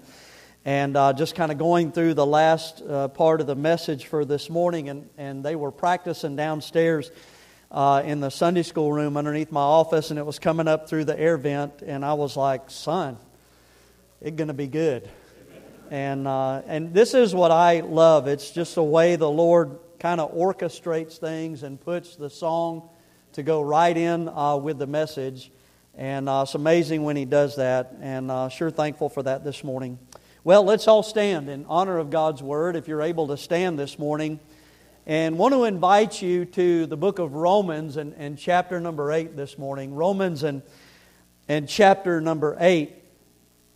and 0.64 0.96
uh, 0.96 1.12
just 1.12 1.34
kind 1.34 1.50
of 1.50 1.58
going 1.58 1.90
through 1.90 2.14
the 2.14 2.26
last 2.26 2.82
uh, 2.82 3.08
part 3.08 3.40
of 3.40 3.46
the 3.46 3.54
message 3.54 4.06
for 4.06 4.24
this 4.24 4.50
morning, 4.50 4.88
and, 4.88 5.08
and 5.16 5.44
they 5.44 5.56
were 5.56 5.70
practicing 5.70 6.36
downstairs 6.36 7.10
uh, 7.70 8.02
in 8.04 8.20
the 8.20 8.30
Sunday 8.30 8.62
school 8.62 8.92
room 8.92 9.16
underneath 9.16 9.50
my 9.50 9.60
office, 9.60 10.10
and 10.10 10.18
it 10.18 10.26
was 10.26 10.38
coming 10.38 10.68
up 10.68 10.88
through 10.88 11.04
the 11.04 11.18
air 11.18 11.38
vent, 11.38 11.82
and 11.82 12.04
I 12.04 12.12
was 12.14 12.36
like, 12.36 12.70
"Son, 12.70 13.16
it's 14.20 14.36
going 14.36 14.48
to 14.48 14.54
be 14.54 14.66
good." 14.66 15.08
And 15.90 16.28
uh, 16.28 16.62
and 16.66 16.92
this 16.92 17.14
is 17.14 17.34
what 17.34 17.50
I 17.50 17.80
love. 17.80 18.28
It's 18.28 18.50
just 18.50 18.74
the 18.74 18.84
way 18.84 19.16
the 19.16 19.30
Lord 19.30 19.78
kind 19.98 20.20
of 20.20 20.34
orchestrates 20.34 21.18
things 21.18 21.62
and 21.62 21.80
puts 21.80 22.16
the 22.16 22.30
song 22.30 22.88
to 23.32 23.42
go 23.42 23.62
right 23.62 23.96
in 23.96 24.28
uh, 24.28 24.56
with 24.56 24.78
the 24.78 24.86
message. 24.86 25.50
And 25.96 26.28
uh, 26.28 26.42
it's 26.44 26.54
amazing 26.54 27.02
when 27.02 27.16
He 27.16 27.24
does 27.24 27.56
that, 27.56 27.94
and 28.00 28.52
sure 28.52 28.70
thankful 28.70 29.08
for 29.08 29.22
that 29.22 29.42
this 29.42 29.64
morning. 29.64 29.98
Well, 30.42 30.64
let's 30.64 30.88
all 30.88 31.02
stand 31.02 31.50
in 31.50 31.66
honor 31.68 31.98
of 31.98 32.08
God's 32.08 32.42
Word 32.42 32.74
if 32.74 32.88
you're 32.88 33.02
able 33.02 33.26
to 33.26 33.36
stand 33.36 33.78
this 33.78 33.98
morning. 33.98 34.40
And 35.06 35.36
want 35.36 35.52
to 35.52 35.64
invite 35.64 36.22
you 36.22 36.46
to 36.46 36.86
the 36.86 36.96
book 36.96 37.18
of 37.18 37.34
Romans 37.34 37.98
and, 37.98 38.14
and 38.14 38.38
chapter 38.38 38.80
number 38.80 39.12
8 39.12 39.36
this 39.36 39.58
morning. 39.58 39.94
Romans 39.94 40.42
and, 40.42 40.62
and 41.46 41.68
chapter 41.68 42.22
number 42.22 42.56
8. 42.58 42.90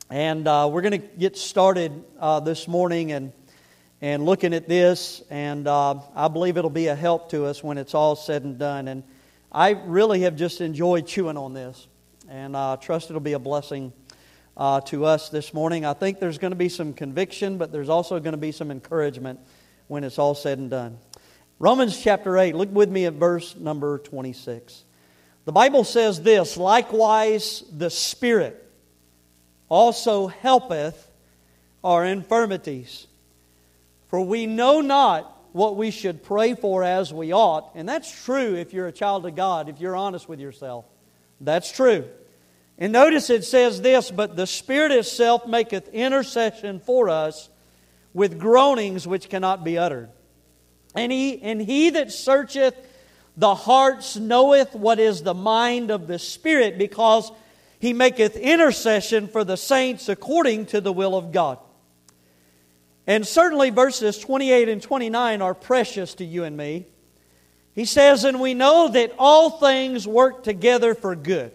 And 0.08 0.48
uh, 0.48 0.70
we're 0.72 0.80
going 0.80 1.02
to 1.02 1.06
get 1.06 1.36
started 1.36 2.02
uh, 2.18 2.40
this 2.40 2.66
morning 2.66 3.12
and, 3.12 3.34
and 4.00 4.24
looking 4.24 4.54
at 4.54 4.66
this. 4.66 5.22
And 5.28 5.68
uh, 5.68 5.96
I 6.16 6.28
believe 6.28 6.56
it'll 6.56 6.70
be 6.70 6.86
a 6.86 6.96
help 6.96 7.28
to 7.32 7.44
us 7.44 7.62
when 7.62 7.76
it's 7.76 7.94
all 7.94 8.16
said 8.16 8.42
and 8.42 8.58
done. 8.58 8.88
And 8.88 9.02
I 9.52 9.72
really 9.72 10.22
have 10.22 10.34
just 10.34 10.62
enjoyed 10.62 11.06
chewing 11.06 11.36
on 11.36 11.52
this. 11.52 11.86
And 12.30 12.56
I 12.56 12.76
trust 12.76 13.10
it'll 13.10 13.20
be 13.20 13.34
a 13.34 13.38
blessing 13.38 13.92
uh, 14.56 14.80
to 14.82 15.04
us 15.04 15.28
this 15.28 15.52
morning. 15.52 15.84
I 15.84 15.94
think 15.94 16.20
there's 16.20 16.38
going 16.38 16.52
to 16.52 16.56
be 16.56 16.68
some 16.68 16.92
conviction, 16.92 17.58
but 17.58 17.72
there's 17.72 17.88
also 17.88 18.18
going 18.20 18.32
to 18.32 18.38
be 18.38 18.52
some 18.52 18.70
encouragement 18.70 19.40
when 19.88 20.04
it's 20.04 20.18
all 20.18 20.34
said 20.34 20.58
and 20.58 20.70
done. 20.70 20.98
Romans 21.58 22.00
chapter 22.00 22.36
8, 22.36 22.54
look 22.54 22.72
with 22.72 22.90
me 22.90 23.06
at 23.06 23.14
verse 23.14 23.56
number 23.56 23.98
26. 23.98 24.84
The 25.44 25.52
Bible 25.52 25.84
says 25.84 26.22
this 26.22 26.56
Likewise, 26.56 27.64
the 27.72 27.90
Spirit 27.90 28.60
also 29.68 30.26
helpeth 30.26 31.10
our 31.82 32.04
infirmities. 32.04 33.06
For 34.08 34.20
we 34.20 34.46
know 34.46 34.80
not 34.80 35.30
what 35.52 35.76
we 35.76 35.90
should 35.90 36.22
pray 36.22 36.54
for 36.54 36.82
as 36.82 37.12
we 37.12 37.32
ought. 37.32 37.70
And 37.74 37.88
that's 37.88 38.24
true 38.24 38.56
if 38.56 38.72
you're 38.72 38.86
a 38.86 38.92
child 38.92 39.26
of 39.26 39.36
God, 39.36 39.68
if 39.68 39.80
you're 39.80 39.96
honest 39.96 40.28
with 40.28 40.40
yourself. 40.40 40.84
That's 41.40 41.70
true. 41.70 42.04
And 42.78 42.92
notice 42.92 43.30
it 43.30 43.44
says 43.44 43.82
this, 43.82 44.10
but 44.10 44.36
the 44.36 44.46
Spirit 44.46 44.92
itself 44.92 45.46
maketh 45.46 45.88
intercession 45.88 46.80
for 46.80 47.08
us 47.08 47.48
with 48.12 48.38
groanings 48.38 49.06
which 49.06 49.28
cannot 49.28 49.64
be 49.64 49.78
uttered. 49.78 50.10
And 50.94 51.12
he, 51.12 51.40
and 51.40 51.60
he 51.60 51.90
that 51.90 52.12
searcheth 52.12 52.74
the 53.36 53.54
hearts 53.54 54.16
knoweth 54.16 54.74
what 54.74 54.98
is 54.98 55.22
the 55.22 55.34
mind 55.34 55.90
of 55.90 56.06
the 56.06 56.18
Spirit, 56.18 56.78
because 56.78 57.30
he 57.78 57.92
maketh 57.92 58.36
intercession 58.36 59.28
for 59.28 59.44
the 59.44 59.56
saints 59.56 60.08
according 60.08 60.66
to 60.66 60.80
the 60.80 60.92
will 60.92 61.16
of 61.16 61.32
God. 61.32 61.58
And 63.06 63.26
certainly 63.26 63.70
verses 63.70 64.18
28 64.18 64.68
and 64.68 64.82
29 64.82 65.42
are 65.42 65.54
precious 65.54 66.14
to 66.14 66.24
you 66.24 66.44
and 66.44 66.56
me. 66.56 66.86
He 67.74 67.84
says, 67.84 68.24
And 68.24 68.40
we 68.40 68.54
know 68.54 68.88
that 68.88 69.12
all 69.18 69.50
things 69.50 70.08
work 70.08 70.42
together 70.42 70.94
for 70.94 71.14
good 71.14 71.52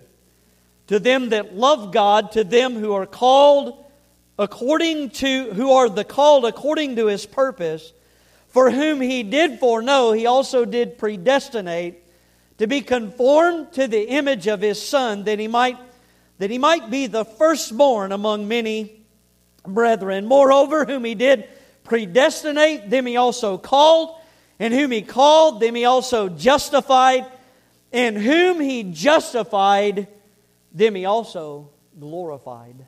to 0.89 0.99
them 0.99 1.29
that 1.29 1.55
love 1.55 1.91
God, 1.91 2.31
to 2.31 2.43
them 2.43 2.73
who 2.73 2.93
are 2.93 3.05
called 3.05 3.85
according 4.39 5.11
to 5.11 5.53
who 5.53 5.71
are 5.71 5.87
the 5.87 6.03
called 6.03 6.45
according 6.45 6.95
to 6.95 7.05
his 7.05 7.27
purpose, 7.27 7.93
for 8.47 8.71
whom 8.71 8.99
he 8.99 9.21
did 9.21 9.59
foreknow, 9.59 10.13
he 10.13 10.25
also 10.25 10.65
did 10.65 10.97
predestinate 10.97 12.03
to 12.57 12.65
be 12.65 12.81
conformed 12.81 13.71
to 13.73 13.87
the 13.87 14.09
image 14.09 14.47
of 14.47 14.61
his 14.61 14.81
son, 14.81 15.25
that 15.25 15.37
he 15.37 15.47
might 15.47 15.77
that 16.39 16.49
he 16.49 16.57
might 16.57 16.89
be 16.89 17.05
the 17.05 17.23
firstborn 17.23 18.11
among 18.11 18.47
many 18.47 19.03
brethren. 19.67 20.25
Moreover, 20.25 20.85
whom 20.85 21.05
he 21.05 21.13
did 21.13 21.47
predestinate, 21.83 22.89
them 22.89 23.05
he 23.05 23.15
also 23.15 23.59
called, 23.59 24.17
and 24.57 24.73
whom 24.73 24.89
he 24.89 25.03
called, 25.03 25.59
them 25.59 25.75
he 25.75 25.85
also 25.85 26.29
justified, 26.29 27.27
and 27.93 28.17
whom 28.17 28.59
he 28.59 28.81
justified, 28.83 30.07
them 30.71 30.95
he 30.95 31.05
also 31.05 31.69
glorified. 31.99 32.87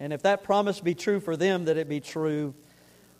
And 0.00 0.12
if 0.12 0.22
that 0.22 0.42
promise 0.42 0.80
be 0.80 0.94
true 0.94 1.20
for 1.20 1.36
them, 1.36 1.66
that 1.66 1.76
it 1.76 1.88
be 1.88 2.00
true 2.00 2.54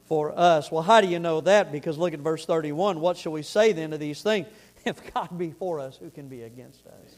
for 0.07 0.39
us. 0.39 0.71
Well, 0.71 0.83
how 0.83 1.01
do 1.01 1.09
you 1.09 1.19
know 1.19 1.41
that? 1.43 1.73
Because 1.73 1.97
look 1.97 2.13
at 2.13 2.21
verse 2.21 2.45
31. 2.45 3.01
What 3.01 3.17
shall 3.17 3.33
we 3.33 3.43
say 3.43 3.73
then 3.73 3.91
to 3.91 3.99
these 3.99 4.23
things? 4.23 4.47
If 4.87 5.15
God 5.15 5.39
be 5.39 5.51
for 5.51 5.81
us, 5.81 5.97
who 5.97 6.11
can 6.11 6.29
be 6.29 6.43
against 6.43 6.87
us? 6.87 7.15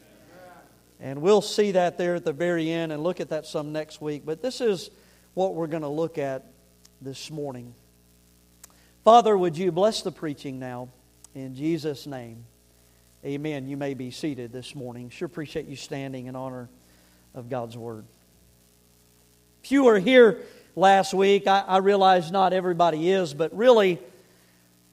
And 1.01 1.21
we'll 1.21 1.41
see 1.41 1.71
that 1.71 1.97
there 1.97 2.15
at 2.15 2.23
the 2.23 2.31
very 2.31 2.71
end 2.71 2.93
and 2.93 3.03
look 3.03 3.19
at 3.19 3.27
that 3.27 3.45
some 3.45 3.73
next 3.73 3.99
week. 3.99 4.25
But 4.25 4.41
this 4.41 4.61
is 4.61 4.89
what 5.33 5.53
we're 5.53 5.67
going 5.67 5.83
to 5.83 5.89
look 5.89 6.17
at 6.17 6.45
this 7.01 7.29
morning. 7.29 7.75
Father, 9.03 9.37
would 9.37 9.57
you 9.57 9.73
bless 9.73 10.01
the 10.01 10.13
preaching 10.13 10.59
now? 10.59 10.87
In 11.35 11.55
Jesus' 11.55 12.07
name, 12.07 12.45
amen. 13.27 13.67
You 13.67 13.75
may 13.75 13.93
be 13.93 14.09
seated 14.09 14.53
this 14.53 14.73
morning. 14.73 15.09
Sure 15.09 15.25
appreciate 15.25 15.65
you 15.67 15.75
standing 15.75 16.27
in 16.27 16.35
honor 16.37 16.69
of 17.35 17.49
God's 17.49 17.75
Word. 17.75 18.05
If 19.65 19.71
you 19.73 19.83
were 19.83 19.99
here 19.99 20.45
last 20.77 21.13
week, 21.13 21.45
I, 21.45 21.59
I 21.59 21.77
realize 21.79 22.31
not 22.31 22.53
everybody 22.53 23.11
is, 23.11 23.33
but 23.33 23.53
really, 23.53 23.99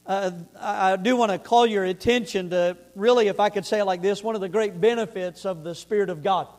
uh, 0.05 0.31
I 0.59 0.97
do 0.97 1.15
want 1.15 1.31
to 1.31 1.37
call 1.39 1.65
your 1.65 1.85
attention 1.85 2.49
to 2.49 2.75
really, 2.93 3.29
if 3.29 3.39
I 3.39 3.49
could 3.49 3.65
say 3.65 3.79
it 3.79 3.85
like 3.85 4.01
this, 4.01 4.21
one 4.21 4.35
of 4.35 4.41
the 4.41 4.49
great 4.49 4.81
benefits 4.81 5.45
of 5.45 5.63
the 5.63 5.73
Spirit 5.73 6.09
of 6.09 6.21
God. 6.21 6.49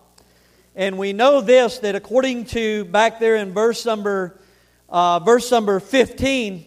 And 0.74 0.96
we 0.96 1.12
know 1.12 1.42
this 1.42 1.80
that 1.80 1.94
according 1.94 2.46
to 2.46 2.86
back 2.86 3.20
there 3.20 3.36
in 3.36 3.52
verse 3.52 3.84
number, 3.84 4.40
uh, 4.88 5.18
verse 5.18 5.50
number 5.50 5.78
15, 5.78 6.64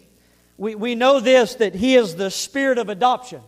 we, 0.56 0.76
we 0.76 0.94
know 0.94 1.18
this 1.18 1.56
that 1.56 1.74
He 1.74 1.96
is 1.96 2.14
the 2.14 2.30
Spirit 2.30 2.78
of 2.78 2.88
adoption, 2.88 3.40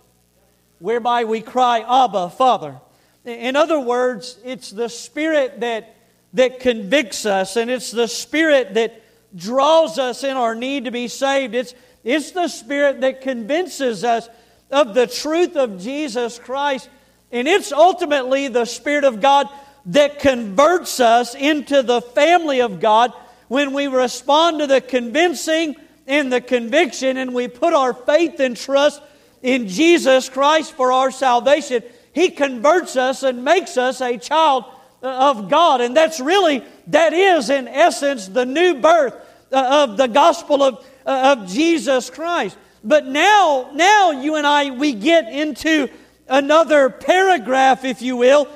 whereby 0.83 1.23
we 1.23 1.41
cry, 1.41 1.79
Abba, 1.79 2.31
Father. 2.31 2.81
In 3.25 3.55
other 3.55 3.79
words, 3.79 4.37
it's 4.45 4.71
the 4.71 4.89
Spirit 4.89 5.61
that, 5.61 5.95
that 6.33 6.59
convicts 6.59 7.25
us, 7.25 7.57
and 7.57 7.71
it's 7.71 7.93
the 7.93 8.09
Spirit 8.09 8.75
that 8.75 9.01
draws 9.35 10.01
us 10.01 10.25
in 10.25 10.37
our 10.37 10.57
need 10.57 10.87
to 10.87 10.91
be 10.91 11.07
saved. 11.07 11.55
It's, 11.55 11.73
it's 12.03 12.33
the 12.33 12.49
Spirit 12.49 13.01
that 13.03 13.21
convinces 13.21 14.03
us 14.03 14.29
of 14.73 14.93
the 14.93 15.07
truth 15.07 15.55
of 15.55 15.81
Jesus 15.81 16.41
Christ. 16.41 16.91
And 17.31 17.47
it's 17.47 17.71
ultimately 17.71 18.49
the 18.49 18.65
Spirit 18.65 19.05
of 19.05 19.21
God 19.21 19.49
that 19.87 20.19
converts 20.19 20.99
us 20.99 21.37
into 21.37 21.85
the 21.85 22.01
family 22.01 22.61
of 22.61 22.81
God 22.81 23.13
when 23.47 23.73
we 23.73 23.87
respond 23.87 24.59
to 24.59 24.67
the 24.67 24.81
convincing 24.81 25.77
and 26.09 26.33
the 26.33 26.41
conviction 26.41 27.17
and 27.17 27.33
we 27.33 27.47
put 27.47 27.73
our 27.73 27.95
faith 27.95 28.41
and 28.41 28.57
trust 28.57 29.01
in 29.43 29.69
Jesus 29.69 30.29
Christ 30.29 30.73
for 30.73 30.93
our 30.93 31.11
salvation. 31.11 31.83
He 32.13 32.31
converts 32.31 32.97
us 32.97 33.23
and 33.23 33.45
makes 33.45 33.77
us 33.77 34.01
a 34.01 34.19
child 34.19 34.65
of 35.03 35.49
God. 35.49 35.81
And 35.81 35.97
that's 35.97 36.21
really, 36.21 36.65
that 36.89 37.13
is 37.13 37.51
in 37.51 37.69
essence 37.69 38.29
the 38.29 38.47
new 38.47 38.75
birth 38.75 39.15
of 39.51 39.97
the 39.97 40.07
gospel 40.07 40.63
of 40.63 40.85
uh, 41.07 41.37
of 41.37 41.49
Jesus 41.49 42.11
Christ. 42.11 42.57
But 42.85 43.07
now, 43.07 43.71
now 43.75 44.11
you 44.11 44.37
and 44.37 44.47
I, 44.47 44.71
we 44.71 44.93
get 44.93 45.33
into 45.33 45.89
another 46.29 46.91
paragraph, 46.91 47.85
if 47.85 48.03
you 48.03 48.17
will, 48.17 48.49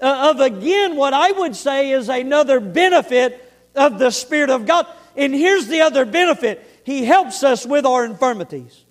uh, 0.00 0.30
of 0.30 0.40
again 0.40 0.96
what 0.96 1.12
I 1.12 1.32
would 1.32 1.56
say 1.56 1.90
is 1.90 2.08
another 2.08 2.60
benefit 2.60 3.52
of 3.74 3.98
the 3.98 4.10
Spirit 4.10 4.50
of 4.50 4.66
God. 4.66 4.86
And 5.16 5.34
here's 5.34 5.66
the 5.66 5.82
other 5.82 6.04
benefit 6.04 6.62
He 6.84 7.04
helps 7.04 7.42
us 7.42 7.66
with 7.66 7.86
our 7.86 8.04
infirmities. 8.04 8.83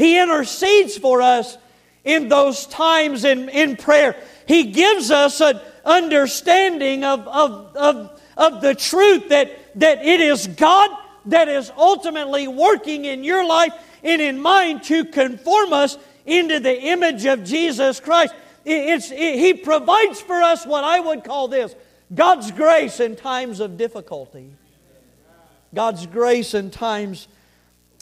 He 0.00 0.18
intercedes 0.18 0.96
for 0.96 1.20
us 1.20 1.58
in 2.04 2.30
those 2.30 2.64
times 2.64 3.26
in, 3.26 3.50
in 3.50 3.76
prayer. 3.76 4.16
He 4.48 4.64
gives 4.64 5.10
us 5.10 5.42
an 5.42 5.60
understanding 5.84 7.04
of, 7.04 7.28
of, 7.28 7.76
of, 7.76 8.22
of 8.34 8.62
the 8.62 8.74
truth 8.74 9.28
that, 9.28 9.78
that 9.78 10.02
it 10.02 10.22
is 10.22 10.46
God 10.46 10.90
that 11.26 11.48
is 11.48 11.70
ultimately 11.76 12.48
working 12.48 13.04
in 13.04 13.24
your 13.24 13.46
life 13.46 13.74
and 14.02 14.22
in 14.22 14.40
mine 14.40 14.80
to 14.84 15.04
conform 15.04 15.74
us 15.74 15.98
into 16.24 16.60
the 16.60 16.80
image 16.80 17.26
of 17.26 17.44
Jesus 17.44 18.00
Christ. 18.00 18.32
It, 18.64 19.02
he 19.02 19.52
provides 19.52 20.22
for 20.22 20.40
us 20.40 20.64
what 20.64 20.82
I 20.82 20.98
would 20.98 21.24
call 21.24 21.48
this 21.48 21.74
God's 22.14 22.50
grace 22.52 23.00
in 23.00 23.16
times 23.16 23.60
of 23.60 23.76
difficulty. 23.76 24.50
God's 25.74 26.06
grace 26.06 26.54
in 26.54 26.70
times 26.70 27.28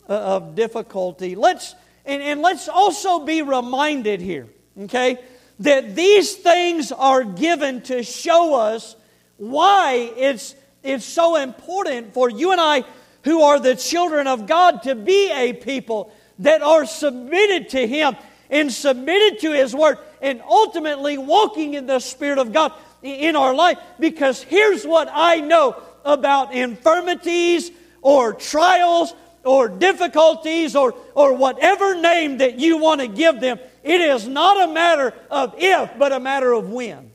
uh, 0.08 0.12
of 0.12 0.54
difficulty. 0.54 1.34
Let's 1.34 1.74
and, 2.08 2.22
and 2.22 2.40
let's 2.40 2.68
also 2.68 3.24
be 3.24 3.42
reminded 3.42 4.20
here, 4.20 4.48
okay, 4.80 5.18
that 5.60 5.94
these 5.94 6.34
things 6.34 6.90
are 6.90 7.22
given 7.22 7.82
to 7.82 8.02
show 8.02 8.54
us 8.54 8.96
why 9.36 10.10
it's 10.16 10.54
it's 10.82 11.04
so 11.04 11.36
important 11.36 12.14
for 12.14 12.30
you 12.30 12.52
and 12.52 12.60
I 12.60 12.84
who 13.24 13.42
are 13.42 13.60
the 13.60 13.74
children 13.74 14.26
of 14.26 14.46
God 14.46 14.84
to 14.84 14.94
be 14.94 15.30
a 15.30 15.52
people 15.52 16.12
that 16.38 16.62
are 16.62 16.86
submitted 16.86 17.70
to 17.70 17.86
Him 17.86 18.16
and 18.48 18.72
submitted 18.72 19.40
to 19.40 19.52
His 19.52 19.74
Word 19.74 19.98
and 20.22 20.40
ultimately 20.48 21.18
walking 21.18 21.74
in 21.74 21.86
the 21.86 22.00
Spirit 22.00 22.38
of 22.38 22.52
God 22.52 22.72
in 23.02 23.36
our 23.36 23.54
life. 23.54 23.78
Because 24.00 24.42
here's 24.42 24.86
what 24.86 25.10
I 25.12 25.40
know 25.40 25.76
about 26.04 26.54
infirmities 26.54 27.70
or 28.00 28.32
trials 28.32 29.12
or 29.44 29.68
difficulties 29.68 30.76
or, 30.76 30.94
or 31.14 31.34
whatever 31.34 32.00
name 32.00 32.38
that 32.38 32.58
you 32.58 32.78
want 32.78 33.00
to 33.00 33.08
give 33.08 33.40
them. 33.40 33.58
It 33.82 34.00
is 34.00 34.26
not 34.26 34.68
a 34.68 34.72
matter 34.72 35.14
of 35.30 35.54
if, 35.58 35.98
but 35.98 36.12
a 36.12 36.20
matter 36.20 36.52
of 36.52 36.70
when. 36.70 37.10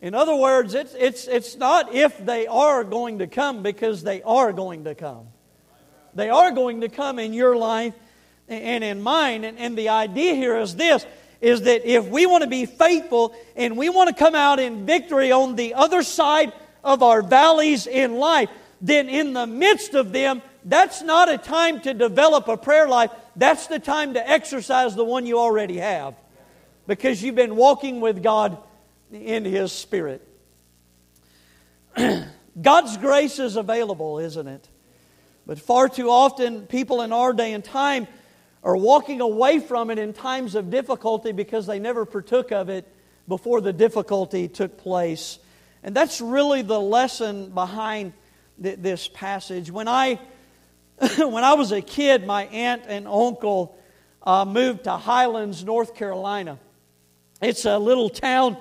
In 0.00 0.14
other 0.14 0.34
words, 0.34 0.74
it's, 0.74 0.94
it's, 0.94 1.28
it's 1.28 1.56
not 1.56 1.94
if 1.94 2.18
they 2.18 2.48
are 2.48 2.82
going 2.82 3.20
to 3.20 3.28
come 3.28 3.62
because 3.62 4.02
they 4.02 4.20
are 4.22 4.52
going 4.52 4.84
to 4.84 4.96
come. 4.96 5.28
They 6.14 6.28
are 6.28 6.50
going 6.50 6.80
to 6.80 6.88
come 6.88 7.18
in 7.20 7.32
your 7.32 7.56
life 7.56 7.94
and 8.48 8.82
in 8.82 9.00
mine. 9.00 9.44
And, 9.44 9.58
and 9.58 9.78
the 9.78 9.90
idea 9.90 10.34
here 10.34 10.58
is 10.58 10.74
this 10.74 11.06
is 11.40 11.62
that 11.62 11.84
if 11.84 12.06
we 12.06 12.24
want 12.24 12.42
to 12.42 12.48
be 12.48 12.66
faithful 12.66 13.34
and 13.56 13.76
we 13.76 13.88
want 13.88 14.08
to 14.08 14.14
come 14.14 14.34
out 14.34 14.60
in 14.60 14.86
victory 14.86 15.32
on 15.32 15.56
the 15.56 15.74
other 15.74 16.02
side 16.02 16.52
of 16.84 17.02
our 17.02 17.20
valleys 17.20 17.86
in 17.86 18.14
life, 18.14 18.48
then 18.82 19.08
in 19.08 19.32
the 19.32 19.46
midst 19.46 19.94
of 19.94 20.12
them, 20.12 20.42
that's 20.64 21.02
not 21.02 21.32
a 21.32 21.38
time 21.38 21.80
to 21.82 21.94
develop 21.94 22.48
a 22.48 22.56
prayer 22.56 22.88
life. 22.88 23.12
That's 23.36 23.68
the 23.68 23.78
time 23.78 24.14
to 24.14 24.28
exercise 24.28 24.96
the 24.96 25.04
one 25.04 25.24
you 25.24 25.38
already 25.38 25.78
have. 25.78 26.14
Because 26.88 27.22
you've 27.22 27.36
been 27.36 27.54
walking 27.54 28.00
with 28.00 28.22
God 28.24 28.58
in 29.12 29.44
His 29.44 29.70
Spirit. 29.70 30.26
God's 32.60 32.96
grace 32.96 33.38
is 33.38 33.54
available, 33.54 34.18
isn't 34.18 34.48
it? 34.48 34.68
But 35.46 35.60
far 35.60 35.88
too 35.88 36.10
often, 36.10 36.66
people 36.66 37.02
in 37.02 37.12
our 37.12 37.32
day 37.32 37.52
and 37.52 37.64
time 37.64 38.08
are 38.64 38.76
walking 38.76 39.20
away 39.20 39.60
from 39.60 39.90
it 39.90 39.98
in 39.98 40.12
times 40.12 40.56
of 40.56 40.70
difficulty 40.70 41.30
because 41.30 41.66
they 41.66 41.78
never 41.78 42.04
partook 42.04 42.50
of 42.50 42.68
it 42.68 42.86
before 43.28 43.60
the 43.60 43.72
difficulty 43.72 44.48
took 44.48 44.76
place. 44.76 45.38
And 45.84 45.94
that's 45.94 46.20
really 46.20 46.62
the 46.62 46.80
lesson 46.80 47.50
behind 47.50 48.12
this 48.62 49.08
passage. 49.08 49.70
When 49.70 49.88
I, 49.88 50.20
when 51.18 51.44
I 51.44 51.54
was 51.54 51.72
a 51.72 51.82
kid, 51.82 52.26
my 52.26 52.44
aunt 52.46 52.82
and 52.86 53.06
uncle 53.06 53.76
uh, 54.22 54.44
moved 54.44 54.84
to 54.84 54.92
Highlands, 54.92 55.64
North 55.64 55.94
Carolina. 55.94 56.58
It's 57.40 57.64
a 57.64 57.78
little 57.78 58.08
town 58.08 58.56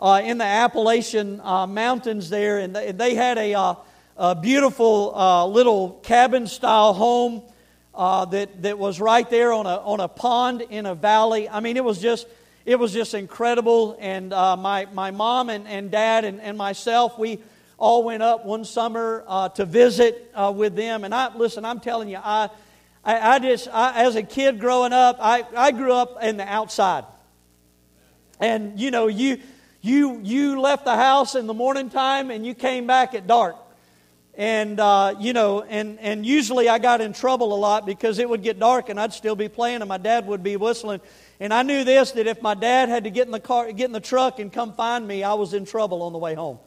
uh, 0.00 0.20
in 0.24 0.38
the 0.38 0.44
Appalachian 0.44 1.40
uh, 1.40 1.66
Mountains 1.66 2.28
there, 2.28 2.58
and 2.58 2.74
they, 2.74 2.92
they 2.92 3.14
had 3.14 3.38
a, 3.38 3.54
uh, 3.54 3.74
a 4.16 4.34
beautiful 4.34 5.14
uh, 5.14 5.46
little 5.46 6.00
cabin 6.02 6.46
style 6.46 6.92
home 6.92 7.42
uh, 7.94 8.24
that, 8.26 8.62
that 8.62 8.78
was 8.78 9.00
right 9.00 9.28
there 9.30 9.52
on 9.52 9.66
a, 9.66 9.76
on 9.76 10.00
a 10.00 10.08
pond 10.08 10.62
in 10.62 10.86
a 10.86 10.94
valley. 10.94 11.48
I 11.48 11.60
mean, 11.60 11.76
it 11.76 11.84
was 11.84 12.00
just, 12.00 12.26
it 12.66 12.76
was 12.76 12.92
just 12.92 13.14
incredible. 13.14 13.96
And 14.00 14.32
uh, 14.32 14.56
my, 14.56 14.86
my 14.92 15.12
mom 15.12 15.48
and, 15.48 15.66
and 15.68 15.90
dad 15.90 16.24
and, 16.24 16.40
and 16.40 16.58
myself, 16.58 17.18
we 17.18 17.40
all 17.78 18.04
went 18.04 18.22
up 18.22 18.44
one 18.44 18.64
summer 18.64 19.50
to 19.54 19.64
visit 19.64 20.32
with 20.54 20.76
them. 20.76 21.04
And 21.04 21.14
I, 21.14 21.34
listen, 21.36 21.64
I'm 21.64 21.80
telling 21.80 22.08
you, 22.08 22.18
I, 22.22 22.50
I, 23.04 23.34
I 23.34 23.38
just, 23.38 23.68
I, 23.68 24.04
as 24.04 24.16
a 24.16 24.22
kid 24.22 24.58
growing 24.58 24.92
up, 24.92 25.18
I, 25.20 25.44
I 25.54 25.72
grew 25.72 25.92
up 25.92 26.22
in 26.22 26.38
the 26.38 26.48
outside. 26.48 27.04
And, 28.40 28.80
you 28.80 28.90
know, 28.90 29.08
you, 29.08 29.40
you, 29.82 30.20
you 30.22 30.60
left 30.60 30.86
the 30.86 30.96
house 30.96 31.34
in 31.34 31.46
the 31.46 31.54
morning 31.54 31.90
time 31.90 32.30
and 32.30 32.46
you 32.46 32.54
came 32.54 32.86
back 32.86 33.14
at 33.14 33.26
dark. 33.26 33.56
And, 34.36 34.80
uh, 34.80 35.14
you 35.20 35.32
know, 35.32 35.62
and, 35.62 36.00
and 36.00 36.26
usually 36.26 36.68
I 36.68 36.78
got 36.78 37.00
in 37.00 37.12
trouble 37.12 37.54
a 37.54 37.56
lot 37.56 37.86
because 37.86 38.18
it 38.18 38.28
would 38.28 38.42
get 38.42 38.58
dark 38.58 38.88
and 38.88 38.98
I'd 38.98 39.12
still 39.12 39.36
be 39.36 39.48
playing 39.48 39.82
and 39.82 39.88
my 39.88 39.98
dad 39.98 40.26
would 40.26 40.42
be 40.42 40.56
whistling. 40.56 41.00
And 41.38 41.54
I 41.54 41.62
knew 41.62 41.84
this 41.84 42.12
that 42.12 42.26
if 42.26 42.42
my 42.42 42.54
dad 42.54 42.88
had 42.88 43.04
to 43.04 43.10
get 43.10 43.26
in 43.26 43.32
the 43.32 43.38
car, 43.38 43.70
get 43.70 43.84
in 43.84 43.92
the 43.92 44.00
truck 44.00 44.40
and 44.40 44.52
come 44.52 44.72
find 44.72 45.06
me, 45.06 45.22
I 45.22 45.34
was 45.34 45.54
in 45.54 45.66
trouble 45.66 46.02
on 46.02 46.12
the 46.12 46.18
way 46.18 46.34
home. 46.34 46.58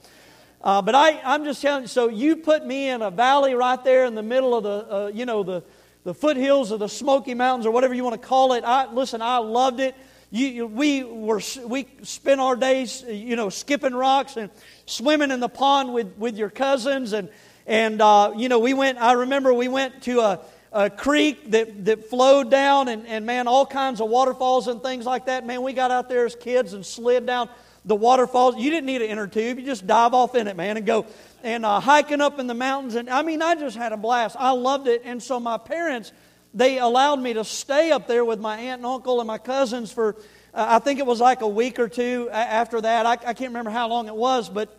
Uh, 0.62 0.82
but 0.82 0.96
I, 0.96 1.22
I'm 1.24 1.44
just 1.44 1.62
telling 1.62 1.84
you, 1.84 1.88
so 1.88 2.10
you 2.10 2.38
put 2.38 2.66
me 2.66 2.90
in 2.90 3.02
a 3.02 3.12
valley 3.12 3.54
right 3.54 3.82
there 3.84 4.06
in 4.06 4.16
the 4.16 4.24
middle 4.24 4.56
of 4.56 4.64
the, 4.64 4.94
uh, 4.94 5.08
you 5.14 5.26
know, 5.26 5.44
the, 5.44 5.64
the 6.04 6.14
foothills 6.14 6.72
of 6.72 6.80
the 6.80 6.88
Smoky 6.88 7.34
Mountains 7.34 7.66
or 7.66 7.72
whatever 7.72 7.94
you 7.94 8.04
want 8.04 8.20
to 8.20 8.28
call 8.28 8.54
it. 8.54 8.64
I, 8.64 8.92
listen, 8.92 9.22
I 9.22 9.38
loved 9.38 9.80
it. 9.80 9.96
You, 10.30 10.68
we 10.68 11.04
were 11.04 11.42
we 11.66 11.88
spent 12.04 12.42
our 12.42 12.58
days, 12.58 13.02
you 13.08 13.38
know, 13.38 13.50
skipping 13.50 13.94
rocks 13.94 14.36
and 14.36 14.50
swimming 14.86 15.32
in 15.32 15.40
the 15.40 15.48
pond 15.48 15.94
with, 15.94 16.18
with 16.18 16.38
your 16.38 16.50
cousins, 16.50 17.14
and 17.14 17.30
and 17.66 18.02
uh, 18.02 18.34
you 18.36 18.50
know 18.50 18.60
we 18.60 18.74
went. 18.74 18.98
I 18.98 19.14
remember 19.14 19.54
we 19.54 19.70
went 19.70 20.02
to 20.04 20.20
a, 20.20 20.40
a 20.74 20.90
creek 20.90 21.52
that 21.52 21.86
that 21.86 22.10
flowed 22.10 22.52
down, 22.52 22.90
and 22.90 23.08
and 23.08 23.26
man, 23.26 23.48
all 23.48 23.66
kinds 23.66 24.02
of 24.02 24.10
waterfalls 24.10 24.68
and 24.68 24.84
things 24.84 25.06
like 25.06 25.28
that. 25.28 25.46
Man, 25.46 25.62
we 25.62 25.72
got 25.72 25.92
out 25.92 26.10
there 26.10 26.26
as 26.26 26.36
kids 26.36 26.74
and 26.74 26.86
slid 26.86 27.26
down 27.26 27.48
the 27.88 27.96
waterfalls. 27.96 28.58
You 28.58 28.70
didn't 28.70 28.86
need 28.86 29.02
an 29.02 29.10
inner 29.10 29.28
tube; 29.28 29.58
you 29.58 29.66
just 29.66 29.88
dive 29.88 30.14
off 30.14 30.36
in 30.36 30.48
it, 30.48 30.56
man, 30.56 30.78
and 30.78 30.86
go 30.86 31.08
and 31.44 31.66
uh, 31.66 31.80
hiking 31.80 32.22
up 32.22 32.38
in 32.38 32.46
the 32.46 32.54
mountains. 32.54 32.94
And 32.94 33.10
I 33.10 33.24
mean, 33.24 33.42
I 33.42 33.56
just 33.56 33.76
had 33.76 33.94
a 33.94 33.98
blast. 33.98 34.36
I 34.38 34.52
loved 34.52 34.88
it, 34.88 35.02
and 35.06 35.24
so 35.24 35.40
my 35.40 35.58
parents 35.58 36.12
they 36.54 36.80
allowed 36.80 37.20
me 37.20 37.34
to 37.34 37.44
stay 37.44 37.92
up 37.92 38.08
there 38.08 38.26
with 38.26 38.40
my 38.40 38.58
aunt 38.58 38.80
and 38.80 38.86
uncle 38.86 39.20
and 39.20 39.28
my 39.28 39.38
cousins 39.38 39.92
for, 39.92 40.16
uh, 40.54 40.66
I 40.70 40.80
think 40.80 41.00
it 41.00 41.06
was 41.06 41.20
like 41.20 41.42
a 41.42 41.48
week 41.48 41.78
or 41.78 41.88
two 41.88 42.30
after 42.32 42.82
that. 42.82 43.06
I, 43.06 43.12
I 43.12 43.34
can't 43.34 43.50
remember 43.50 43.70
how 43.70 43.88
long 43.88 44.08
it 44.08 44.16
was, 44.16 44.50
but 44.50 44.76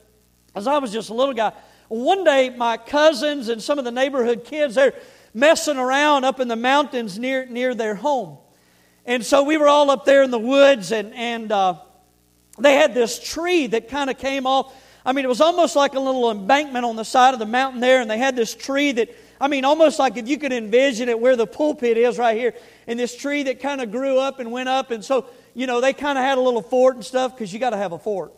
as 0.56 0.66
I 0.66 0.78
was 0.78 0.92
just 0.92 1.10
a 1.10 1.14
little 1.14 1.34
guy, 1.34 1.52
one 1.86 2.24
day 2.24 2.50
my 2.50 2.78
cousins 2.78 3.48
and 3.48 3.62
some 3.62 3.78
of 3.78 3.84
the 3.84 3.92
neighborhood 3.92 4.44
kids, 4.44 4.74
they're 4.74 4.94
messing 5.32 5.76
around 5.76 6.24
up 6.24 6.40
in 6.40 6.48
the 6.48 6.56
mountains 6.56 7.18
near, 7.18 7.46
near 7.46 7.74
their 7.74 7.94
home. 7.94 8.38
And 9.06 9.24
so 9.24 9.44
we 9.44 9.56
were 9.56 9.68
all 9.68 9.90
up 9.90 10.04
there 10.04 10.22
in 10.22 10.30
the 10.30 10.38
woods, 10.38 10.90
and, 10.90 11.14
and 11.14 11.52
uh, 11.52 11.76
they 12.58 12.74
had 12.74 12.94
this 12.94 13.18
tree 13.18 13.66
that 13.68 13.88
kind 13.88 14.10
of 14.10 14.18
came 14.18 14.46
off. 14.46 14.74
I 15.04 15.12
mean, 15.12 15.24
it 15.24 15.28
was 15.28 15.40
almost 15.40 15.76
like 15.76 15.94
a 15.94 16.00
little 16.00 16.30
embankment 16.30 16.84
on 16.84 16.96
the 16.96 17.04
side 17.04 17.32
of 17.32 17.40
the 17.40 17.46
mountain 17.46 17.80
there, 17.80 18.00
and 18.00 18.10
they 18.10 18.18
had 18.18 18.36
this 18.36 18.54
tree 18.54 18.92
that, 18.92 19.10
I 19.40 19.48
mean, 19.48 19.64
almost 19.64 19.98
like 19.98 20.16
if 20.16 20.28
you 20.28 20.36
could 20.38 20.52
envision 20.52 21.08
it 21.08 21.18
where 21.18 21.36
the 21.36 21.46
pulpit 21.46 21.96
is 21.96 22.18
right 22.18 22.36
here, 22.36 22.54
and 22.86 22.98
this 22.98 23.16
tree 23.16 23.44
that 23.44 23.60
kind 23.60 23.80
of 23.80 23.90
grew 23.90 24.18
up 24.18 24.40
and 24.40 24.52
went 24.52 24.68
up. 24.68 24.90
And 24.90 25.04
so, 25.04 25.26
you 25.54 25.66
know, 25.66 25.80
they 25.80 25.92
kind 25.92 26.18
of 26.18 26.24
had 26.24 26.36
a 26.36 26.40
little 26.40 26.62
fort 26.62 26.96
and 26.96 27.04
stuff 27.04 27.34
because 27.34 27.52
you 27.52 27.58
got 27.58 27.70
to 27.70 27.76
have 27.76 27.92
a 27.92 27.98
fort. 27.98 28.32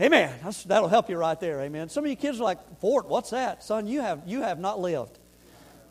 Amen. 0.00 0.34
That's, 0.42 0.64
that'll 0.64 0.88
help 0.88 1.10
you 1.10 1.18
right 1.18 1.38
there. 1.38 1.60
Amen. 1.60 1.90
Some 1.90 2.04
of 2.04 2.10
you 2.10 2.16
kids 2.16 2.40
are 2.40 2.44
like, 2.44 2.80
Fort, 2.80 3.06
what's 3.06 3.30
that? 3.30 3.62
Son, 3.62 3.86
you 3.86 4.00
have, 4.00 4.22
you 4.26 4.40
have 4.40 4.58
not 4.58 4.80
lived. 4.80 5.18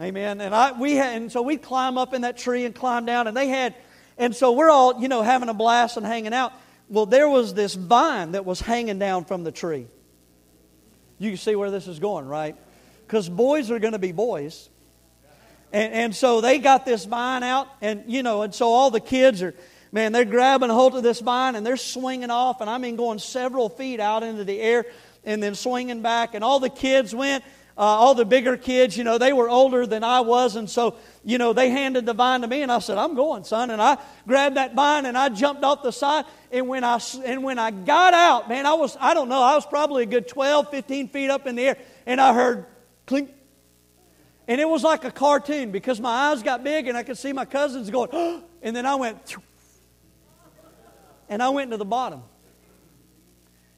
Amen. 0.02 0.42
And 0.42 0.56
I, 0.56 0.72
we 0.72 0.96
had, 0.96 1.16
and 1.16 1.32
so 1.32 1.44
we'd 1.44 1.62
climb 1.62 1.96
up 1.98 2.16
in 2.16 2.22
that 2.22 2.36
tree 2.36 2.66
and 2.66 2.74
climb 2.74 3.06
down, 3.06 3.28
and 3.28 3.38
they 3.38 3.50
had, 3.50 3.76
and 4.20 4.36
so 4.36 4.52
we're 4.52 4.70
all, 4.70 5.02
you 5.02 5.08
know, 5.08 5.24
having 5.24 5.50
a 5.50 5.54
blast 5.54 5.98
and 5.98 6.06
hanging 6.06 6.34
out. 6.34 6.54
Well, 6.90 7.06
there 7.06 7.30
was 7.30 7.54
this 7.54 7.74
vine 7.74 8.34
that 8.34 8.46
was 8.46 8.60
hanging 8.60 9.00
down 9.00 9.26
from 9.26 9.44
the 9.44 9.52
tree. 9.52 9.88
You 11.18 11.38
see 11.38 11.56
where 11.56 11.72
this 11.72 11.88
is 11.88 12.00
going, 12.00 12.28
right? 12.28 12.56
Because 13.08 13.30
boys 13.30 13.72
are 13.72 13.80
going 13.80 13.94
to 13.94 14.00
be 14.00 14.12
boys. 14.12 14.70
And, 15.72 15.94
and 15.94 16.16
so 16.16 16.42
they 16.42 16.60
got 16.60 16.86
this 16.86 17.06
vine 17.06 17.44
out, 17.44 17.68
and, 17.82 18.04
you 18.08 18.24
know, 18.24 18.42
and 18.42 18.54
so 18.54 18.68
all 18.70 18.90
the 18.90 19.00
kids 19.00 19.42
are, 19.42 19.54
man, 19.92 20.12
they're 20.12 20.26
grabbing 20.26 20.70
hold 20.70 20.96
of 20.96 21.04
this 21.04 21.20
vine 21.20 21.56
and 21.56 21.66
they're 21.66 21.78
swinging 21.78 22.32
off, 22.32 22.62
and 22.62 22.70
I 22.70 22.78
mean 22.78 22.96
going 22.96 23.20
several 23.20 23.70
feet 23.70 24.00
out 24.00 24.24
into 24.24 24.44
the 24.44 24.60
air 24.60 24.86
and 25.24 25.44
then 25.44 25.56
swinging 25.56 26.02
back. 26.02 26.34
And 26.34 26.44
all 26.44 26.60
the 26.60 26.70
kids 26.70 27.14
went, 27.14 27.44
uh, 27.80 27.84
all 27.84 28.14
the 28.14 28.26
bigger 28.26 28.58
kids, 28.58 28.98
you 28.98 29.06
know, 29.06 29.18
they 29.18 29.32
were 29.32 29.50
older 29.50 29.88
than 29.88 30.04
I 30.04 30.20
was, 30.20 30.58
and 30.58 30.70
so, 30.70 30.98
you 31.24 31.38
know, 31.38 31.54
they 31.54 31.70
handed 31.70 32.06
the 32.06 32.14
vine 32.14 32.42
to 32.42 32.48
me, 32.48 32.62
and 32.62 32.70
I 32.70 32.80
said, 32.80 32.98
I'm 32.98 33.16
going, 33.16 33.46
son. 33.46 33.72
And 33.72 33.82
I 33.82 33.98
grabbed 34.28 34.58
that 34.58 34.76
vine 34.76 35.06
and 35.06 35.18
I 35.18 35.30
jumped 35.30 35.64
off 35.64 35.82
the 35.82 35.92
side. 35.92 36.26
And 36.52 36.68
when 36.68 36.84
I, 36.84 37.00
and 37.24 37.42
when 37.42 37.58
I 37.58 37.72
got 37.72 38.14
out, 38.14 38.50
man, 38.50 38.66
I 38.66 38.74
was, 38.74 38.98
I 39.00 39.14
don't 39.14 39.30
know, 39.30 39.42
I 39.42 39.56
was 39.56 39.66
probably 39.66 40.04
a 40.04 40.08
good 40.08 40.28
12, 40.28 40.70
15 40.70 41.08
feet 41.08 41.30
up 41.30 41.48
in 41.48 41.56
the 41.56 41.68
air, 41.68 41.78
and 42.06 42.20
I 42.20 42.34
heard 42.34 42.66
clink. 43.08 43.32
And 44.50 44.60
it 44.60 44.68
was 44.68 44.84
like 44.84 45.06
a 45.06 45.12
cartoon 45.12 45.72
because 45.72 46.02
my 46.02 46.32
eyes 46.32 46.44
got 46.44 46.66
big 46.66 46.88
and 46.88 46.98
I 46.98 47.04
could 47.04 47.18
see 47.18 47.32
my 47.32 47.46
cousins 47.46 47.90
going, 47.90 48.10
oh, 48.12 48.44
and 48.62 48.76
then 48.76 48.86
I 48.86 48.96
went, 48.96 49.38
and 51.30 51.42
I 51.42 51.48
went 51.48 51.72
to 51.72 51.78
the 51.78 51.86
bottom. 51.86 52.24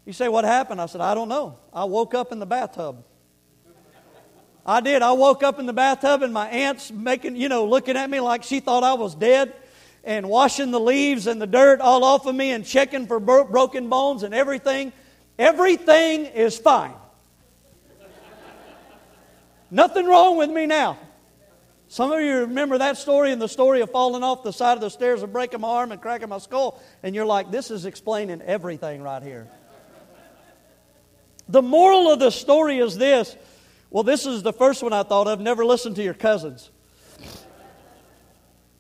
You 0.05 0.13
say, 0.13 0.27
What 0.27 0.43
happened? 0.43 0.81
I 0.81 0.87
said, 0.87 1.01
I 1.01 1.13
don't 1.13 1.29
know. 1.29 1.59
I 1.71 1.83
woke 1.83 2.15
up 2.15 2.31
in 2.31 2.39
the 2.39 2.47
bathtub. 2.47 3.03
I 4.65 4.79
did. 4.81 5.01
I 5.01 5.11
woke 5.13 5.43
up 5.43 5.59
in 5.59 5.65
the 5.65 5.73
bathtub 5.73 6.21
and 6.21 6.33
my 6.33 6.47
aunt's 6.47 6.91
making, 6.91 7.35
you 7.35 7.49
know, 7.49 7.65
looking 7.65 7.97
at 7.97 8.09
me 8.09 8.19
like 8.19 8.43
she 8.43 8.59
thought 8.59 8.83
I 8.83 8.93
was 8.93 9.15
dead 9.15 9.53
and 10.03 10.29
washing 10.29 10.71
the 10.71 10.79
leaves 10.79 11.27
and 11.27 11.41
the 11.41 11.47
dirt 11.47 11.81
all 11.81 12.03
off 12.03 12.25
of 12.25 12.35
me 12.35 12.51
and 12.51 12.65
checking 12.65 13.07
for 13.07 13.19
bro- 13.19 13.45
broken 13.45 13.89
bones 13.89 14.23
and 14.23 14.33
everything. 14.33 14.93
Everything 15.39 16.25
is 16.25 16.57
fine. 16.57 16.93
Nothing 19.71 20.05
wrong 20.05 20.37
with 20.37 20.49
me 20.49 20.65
now. 20.65 20.97
Some 21.87 22.11
of 22.11 22.21
you 22.21 22.39
remember 22.39 22.77
that 22.77 22.97
story 22.97 23.31
and 23.31 23.41
the 23.41 23.49
story 23.49 23.81
of 23.81 23.89
falling 23.89 24.23
off 24.23 24.43
the 24.43 24.53
side 24.53 24.73
of 24.75 24.81
the 24.81 24.89
stairs 24.89 25.23
and 25.23 25.33
breaking 25.33 25.61
my 25.61 25.67
arm 25.67 25.91
and 25.91 26.01
cracking 26.01 26.29
my 26.29 26.37
skull, 26.37 26.81
and 27.03 27.13
you're 27.13 27.25
like, 27.25 27.51
this 27.51 27.69
is 27.71 27.85
explaining 27.85 28.41
everything 28.41 29.01
right 29.01 29.21
here. 29.21 29.49
The 31.49 31.61
moral 31.61 32.11
of 32.11 32.19
the 32.19 32.29
story 32.29 32.79
is 32.79 32.97
this. 32.97 33.35
Well, 33.91 34.03
this 34.03 34.25
is 34.25 34.41
the 34.41 34.53
first 34.53 34.81
one 34.81 34.93
I 34.93 35.03
thought 35.03 35.27
of. 35.27 35.39
Never 35.39 35.65
listen 35.65 35.93
to 35.95 36.03
your 36.03 36.13
cousins. 36.13 36.71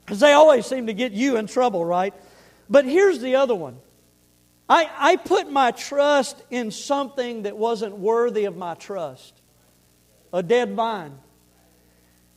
Because 0.05 0.21
they 0.21 0.31
always 0.31 0.65
seem 0.65 0.87
to 0.87 0.93
get 0.93 1.11
you 1.11 1.37
in 1.37 1.47
trouble, 1.47 1.85
right? 1.85 2.13
But 2.69 2.85
here's 2.85 3.19
the 3.19 3.35
other 3.35 3.53
one 3.53 3.77
I, 4.67 4.89
I 4.97 5.15
put 5.17 5.51
my 5.51 5.71
trust 5.71 6.41
in 6.49 6.71
something 6.71 7.43
that 7.43 7.57
wasn't 7.57 7.97
worthy 7.97 8.45
of 8.45 8.55
my 8.55 8.73
trust 8.73 9.33
a 10.33 10.41
dead 10.41 10.75
vine. 10.75 11.17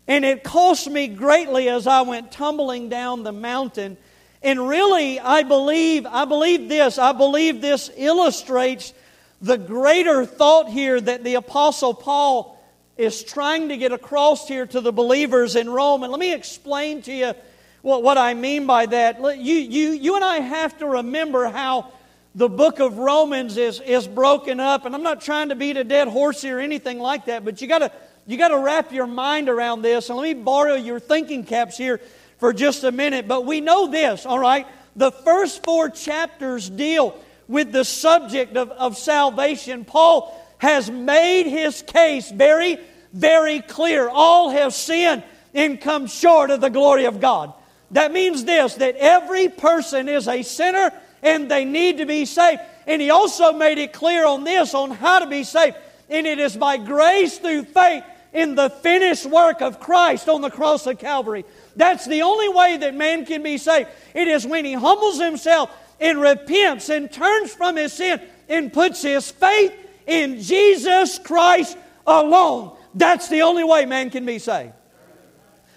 And 0.08 0.24
it 0.24 0.42
cost 0.42 0.90
me 0.90 1.06
greatly 1.06 1.68
as 1.68 1.86
I 1.86 2.02
went 2.02 2.32
tumbling 2.32 2.88
down 2.88 3.22
the 3.22 3.32
mountain. 3.32 3.96
And 4.42 4.68
really, 4.68 5.20
I 5.20 5.44
believe, 5.44 6.04
I 6.04 6.24
believe 6.24 6.68
this, 6.68 6.98
I 6.98 7.12
believe 7.12 7.60
this 7.60 7.88
illustrates 7.96 8.92
the 9.40 9.56
greater 9.56 10.26
thought 10.26 10.68
here 10.68 11.00
that 11.00 11.22
the 11.22 11.34
Apostle 11.34 11.94
Paul 11.94 12.53
is 12.97 13.24
trying 13.24 13.68
to 13.68 13.76
get 13.76 13.92
across 13.92 14.47
here 14.47 14.66
to 14.66 14.80
the 14.80 14.92
believers 14.92 15.57
in 15.57 15.68
Rome. 15.68 16.03
And 16.03 16.12
let 16.12 16.20
me 16.20 16.32
explain 16.32 17.03
to 17.03 17.12
you 17.12 17.34
what, 17.82 18.03
what 18.03 18.18
I 18.18 18.34
mean 18.34 18.66
by 18.66 18.86
that. 18.86 19.20
You, 19.20 19.55
you, 19.57 19.90
you 19.90 20.14
and 20.14 20.24
I 20.24 20.36
have 20.38 20.78
to 20.78 20.86
remember 20.86 21.47
how 21.47 21.92
the 22.34 22.49
book 22.49 22.80
of 22.80 22.99
Romans 22.99 23.57
is, 23.57 23.80
is 23.80 24.07
broken 24.07 24.61
up. 24.61 24.86
And 24.86 24.95
I'm 24.95 25.03
not 25.03 25.20
trying 25.20 25.51
to 25.51 25.55
beat 25.55 25.76
a 25.76 25.84
dead 25.84 26.09
horse 26.09 26.42
here 26.42 26.59
or 26.59 26.61
anything 26.61 26.99
like 26.99 27.26
that, 27.26 27.45
but 27.45 27.61
you 27.61 27.68
got 27.68 27.78
to 27.80 27.92
you 28.26 28.38
got 28.38 28.49
to 28.49 28.59
wrap 28.59 28.90
your 28.92 29.07
mind 29.07 29.49
around 29.49 29.82
this. 29.82 30.09
And 30.09 30.18
let 30.18 30.24
me 30.24 30.42
borrow 30.42 30.74
your 30.74 30.99
thinking 30.99 31.45
caps 31.45 31.76
here 31.76 32.01
for 32.38 32.53
just 32.53 32.84
a 32.84 32.92
minute. 32.92 33.28
But 33.28 33.45
we 33.45 33.61
know 33.61 33.90
this, 33.90 34.24
all 34.24 34.38
right? 34.38 34.66
The 34.97 35.11
first 35.11 35.62
four 35.62 35.90
chapters 35.90 36.70
deal 36.70 37.18
with 37.49 37.72
the 37.72 37.84
subject 37.84 38.57
of, 38.57 38.70
of 38.70 38.97
salvation. 38.97 39.84
Paul 39.84 40.40
has 40.64 40.90
made 40.90 41.46
his 41.46 41.82
case 41.82 42.30
very, 42.30 42.78
very 43.12 43.60
clear. 43.60 44.08
All 44.08 44.48
have 44.48 44.72
sinned 44.72 45.22
and 45.52 45.78
come 45.78 46.06
short 46.06 46.50
of 46.50 46.62
the 46.62 46.70
glory 46.70 47.04
of 47.04 47.20
God. 47.20 47.52
That 47.90 48.12
means 48.12 48.44
this 48.44 48.74
that 48.76 48.96
every 48.96 49.48
person 49.48 50.08
is 50.08 50.26
a 50.26 50.42
sinner 50.42 50.90
and 51.22 51.50
they 51.50 51.66
need 51.66 51.98
to 51.98 52.06
be 52.06 52.24
saved. 52.24 52.62
And 52.86 53.00
he 53.00 53.10
also 53.10 53.52
made 53.52 53.76
it 53.76 53.92
clear 53.92 54.26
on 54.26 54.44
this, 54.44 54.74
on 54.74 54.90
how 54.90 55.18
to 55.18 55.26
be 55.26 55.44
saved. 55.44 55.76
And 56.08 56.26
it 56.26 56.38
is 56.38 56.56
by 56.56 56.78
grace 56.78 57.38
through 57.38 57.64
faith 57.64 58.04
in 58.32 58.54
the 58.54 58.70
finished 58.70 59.26
work 59.26 59.60
of 59.60 59.80
Christ 59.80 60.28
on 60.30 60.40
the 60.40 60.50
cross 60.50 60.86
of 60.86 60.98
Calvary. 60.98 61.44
That's 61.76 62.06
the 62.06 62.22
only 62.22 62.48
way 62.48 62.78
that 62.78 62.94
man 62.94 63.26
can 63.26 63.42
be 63.42 63.58
saved. 63.58 63.90
It 64.14 64.28
is 64.28 64.46
when 64.46 64.64
he 64.64 64.72
humbles 64.72 65.20
himself 65.20 65.70
and 66.00 66.20
repents 66.20 66.88
and 66.88 67.12
turns 67.12 67.52
from 67.52 67.76
his 67.76 67.92
sin 67.92 68.20
and 68.48 68.72
puts 68.72 69.02
his 69.02 69.30
faith 69.30 69.72
in 70.07 70.40
Jesus 70.40 71.18
Christ 71.18 71.76
alone. 72.07 72.76
That's 72.94 73.28
the 73.28 73.42
only 73.42 73.64
way 73.64 73.86
man 73.86 74.11
can 74.11 74.24
be 74.24 74.38
saved. 74.38 74.72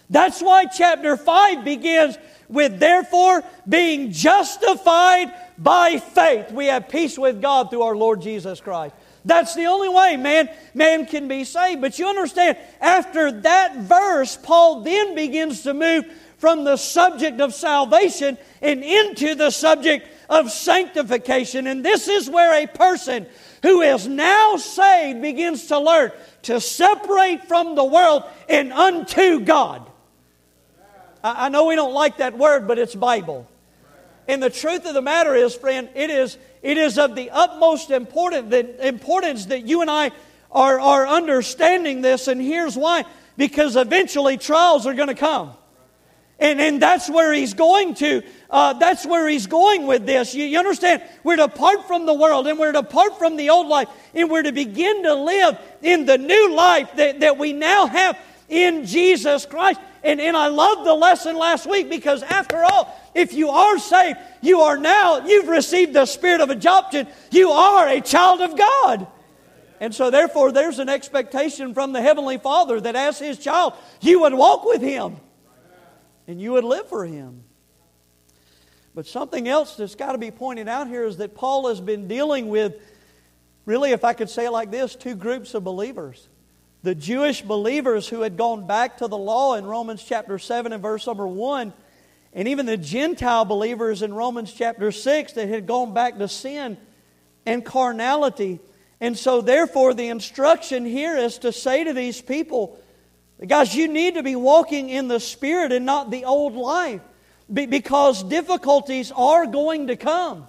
That's 0.10 0.42
why 0.42 0.66
chapter 0.66 1.18
5 1.18 1.66
begins 1.66 2.18
with, 2.48 2.80
therefore, 2.80 3.44
being 3.68 4.12
justified 4.12 5.34
by 5.58 6.00
faith. 6.00 6.52
We 6.52 6.68
have 6.68 6.88
peace 6.88 7.18
with 7.18 7.42
God 7.42 7.70
through 7.70 7.82
our 7.82 7.96
Lord 7.96 8.22
Jesus 8.22 8.62
Christ. 8.62 8.96
That's 9.26 9.56
the 9.56 9.66
only 9.66 9.90
way 9.90 10.16
man, 10.16 10.50
man 10.74 11.06
can 11.06 11.28
be 11.28 11.44
saved. 11.44 11.82
But 11.82 12.00
you 12.00 12.08
understand, 12.08 12.58
after 12.80 13.32
that 13.42 13.76
verse, 13.80 14.38
Paul 14.38 14.82
then 14.82 15.16
begins 15.16 15.64
to 15.64 15.74
move 15.74 16.06
from 16.38 16.64
the 16.64 16.78
subject 16.78 17.42
of 17.42 17.54
salvation 17.54 18.38
and 18.62 18.84
into 18.84 19.36
the 19.36 19.50
subject 19.50 20.08
of 20.30 20.52
sanctification. 20.52 21.68
And 21.68 21.84
this 21.84 22.08
is 22.08 22.30
where 22.30 22.64
a 22.64 22.68
person 22.68 23.26
who 23.64 23.82
is 23.82 24.08
now 24.08 24.58
saved 24.58 25.22
begins 25.22 25.68
to 25.68 25.80
learn 25.80 26.12
to 26.44 26.60
separate 26.62 27.48
from 27.48 27.76
the 27.76 27.84
world 27.84 28.24
and 28.48 28.72
unto 28.72 29.40
God. 29.42 29.90
I, 31.24 31.46
I 31.46 31.50
know 31.50 31.66
we 31.66 31.76
don't 31.76 31.94
like 31.94 32.18
that 32.18 32.38
word, 32.38 32.68
but 32.68 32.80
it's 32.80 32.96
Bible. 32.96 33.50
And 34.28 34.44
the 34.44 34.50
truth 34.50 34.86
of 34.86 34.94
the 34.94 35.02
matter 35.02 35.34
is, 35.36 35.56
friend, 35.56 35.90
it 35.96 36.10
is 36.10 36.38
it 36.62 36.78
is 36.78 36.98
of 36.98 37.16
the 37.16 37.30
utmost 37.30 37.92
important 37.92 38.50
that, 38.50 38.86
importance 38.86 39.46
that 39.48 39.66
you 39.66 39.82
and 39.82 39.90
I 39.90 40.12
are, 40.52 40.80
are 40.80 41.08
understanding 41.08 42.02
this, 42.02 42.28
and 42.28 42.42
here's 42.42 42.76
why. 42.76 43.06
Because 43.38 43.76
eventually 43.76 44.38
trials 44.38 44.88
are 44.88 44.94
going 44.94 45.10
to 45.10 45.16
come. 45.16 45.54
And, 46.40 46.62
and 46.62 46.82
that's 46.82 47.10
where 47.10 47.34
he's 47.34 47.56
going 47.56 47.96
to. 47.96 48.22
Uh, 48.50 48.74
that's 48.74 49.06
where 49.06 49.28
he's 49.28 49.48
going 49.48 49.88
with 49.88 50.06
this. 50.06 50.36
You, 50.36 50.46
you, 50.46 50.60
understand? 50.60 51.02
We're 51.24 51.36
to 51.36 51.48
depart 51.48 51.88
from 51.88 52.06
the 52.06 52.14
world 52.14 52.48
and 52.48 52.60
we're 52.60 52.72
to 52.72 52.82
depart 52.82 53.18
from 53.18 53.38
the 53.38 53.50
old 53.50 53.68
life 53.68 53.90
and 54.14 54.30
we're 54.30 54.44
to 54.44 54.52
begin 54.52 55.04
to 55.04 55.16
live 55.16 55.58
in 55.82 56.06
the 56.06 56.18
new 56.18 56.56
life 56.56 56.96
that, 56.96 57.22
that 57.22 57.38
we 57.38 57.54
now 57.54 57.88
have 57.88 58.18
in 58.50 58.86
Jesus 58.86 59.46
Christ. 59.46 59.80
And, 60.04 60.22
and 60.22 60.38
I 60.38 60.48
love 60.48 60.86
the 60.86 60.94
lesson 60.94 61.36
last 61.36 61.66
week 61.66 61.90
because, 61.90 62.22
after 62.24 62.64
all, 62.64 62.96
if 63.16 63.34
you 63.34 63.50
are 63.50 63.80
saved, 63.80 64.20
you 64.42 64.62
are 64.62 64.78
now, 64.78 65.26
you've 65.26 65.48
received 65.48 65.94
the 65.94 66.06
spirit 66.06 66.40
of 66.40 66.50
adoption. 66.50 67.08
You 67.32 67.50
are 67.50 67.88
a 67.90 68.00
child 68.00 68.42
of 68.42 68.58
God. 68.58 69.08
And 69.82 69.94
so, 69.94 70.10
therefore, 70.12 70.52
there's 70.52 70.80
an 70.80 70.88
expectation 70.88 71.74
from 71.74 71.94
the 71.94 72.02
Heavenly 72.02 72.38
Father 72.38 72.80
that 72.80 72.96
as 72.96 73.20
His 73.20 73.38
child, 73.38 73.74
you 74.02 74.22
would 74.22 74.34
walk 74.34 74.66
with 74.66 74.82
Him 74.82 75.18
and 76.28 76.42
you 76.42 76.52
would 76.54 76.64
live 76.64 76.88
for 76.90 77.06
Him. 77.06 77.44
But 78.94 79.06
something 79.06 79.48
else 79.48 79.76
that's 79.76 79.96
got 79.96 80.14
to 80.14 80.18
be 80.18 80.32
pointed 80.32 80.68
out 80.68 80.88
here 80.88 81.06
is 81.06 81.18
that 81.18 81.36
Paul 81.36 81.70
has 81.70 81.80
been 81.80 82.08
dealing 82.08 82.50
with, 82.50 82.76
really, 83.66 83.92
if 83.92 84.04
I 84.04 84.14
could 84.14 84.30
say 84.30 84.48
it 84.48 84.52
like 84.52 84.72
this, 84.72 84.96
two 84.96 85.16
groups 85.16 85.54
of 85.54 85.64
believers. 85.64 86.28
The 86.84 86.96
Jewish 86.96 87.42
believers 87.42 88.08
who 88.08 88.22
had 88.22 88.38
gone 88.38 88.66
back 88.66 88.98
to 88.98 89.08
the 89.08 89.18
law 89.18 89.54
in 89.54 89.66
Romans 89.66 90.04
chapter 90.04 90.40
7 90.40 90.74
and 90.74 90.82
verse 90.82 91.06
number 91.06 91.28
1, 91.28 91.74
and 92.34 92.48
even 92.48 92.66
the 92.66 92.78
Gentile 92.78 93.46
believers 93.46 94.02
in 94.02 94.14
Romans 94.14 94.52
chapter 94.52 94.92
6 94.92 95.34
that 95.34 95.48
had 95.48 95.68
gone 95.68 95.94
back 95.94 96.18
to 96.18 96.28
sin 96.28 96.78
and 97.46 97.64
carnality. 97.64 98.60
And 99.00 99.18
so, 99.18 99.42
therefore, 99.42 99.94
the 99.94 100.08
instruction 100.10 100.86
here 100.86 101.16
is 101.16 101.38
to 101.40 101.52
say 101.52 101.84
to 101.84 101.94
these 101.94 102.22
people, 102.22 102.80
guys, 103.46 103.76
you 103.76 103.88
need 103.88 104.16
to 104.16 104.24
be 104.24 104.36
walking 104.36 104.90
in 104.90 105.08
the 105.08 105.20
Spirit 105.20 105.72
and 105.72 105.86
not 105.86 106.10
the 106.10 106.26
old 106.26 106.56
life 106.56 107.02
because 107.52 108.24
difficulties 108.24 109.12
are 109.12 109.46
going 109.46 109.88
to 109.88 109.96
come. 109.96 110.48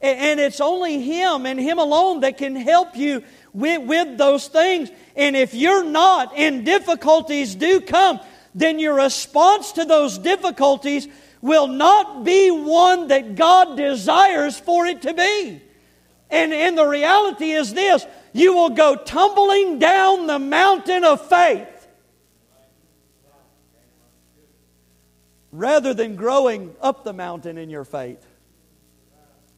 And 0.00 0.40
it's 0.40 0.60
only 0.60 1.00
Him 1.00 1.46
and 1.46 1.60
Him 1.60 1.78
alone 1.78 2.20
that 2.20 2.36
can 2.36 2.56
help 2.56 2.96
you 2.96 3.22
with, 3.52 3.86
with 3.86 4.18
those 4.18 4.48
things. 4.48 4.90
And 5.16 5.36
if 5.36 5.54
you're 5.54 5.84
not 5.84 6.32
and 6.36 6.66
difficulties 6.66 7.54
do 7.54 7.80
come, 7.80 8.20
then 8.54 8.78
your 8.78 8.94
response 8.94 9.72
to 9.72 9.84
those 9.84 10.18
difficulties 10.18 11.06
will 11.40 11.68
not 11.68 12.24
be 12.24 12.50
one 12.50 13.08
that 13.08 13.36
God 13.36 13.76
desires 13.76 14.58
for 14.58 14.86
it 14.86 15.02
to 15.02 15.14
be. 15.14 15.62
And, 16.30 16.52
and 16.52 16.76
the 16.76 16.86
reality 16.86 17.52
is 17.52 17.72
this 17.72 18.04
you 18.32 18.54
will 18.54 18.70
go 18.70 18.96
tumbling 18.96 19.78
down 19.78 20.26
the 20.26 20.38
mountain 20.38 21.04
of 21.04 21.26
faith 21.28 21.68
rather 25.52 25.92
than 25.92 26.16
growing 26.16 26.74
up 26.80 27.04
the 27.04 27.12
mountain 27.12 27.58
in 27.58 27.70
your 27.70 27.84
faith 27.84 28.26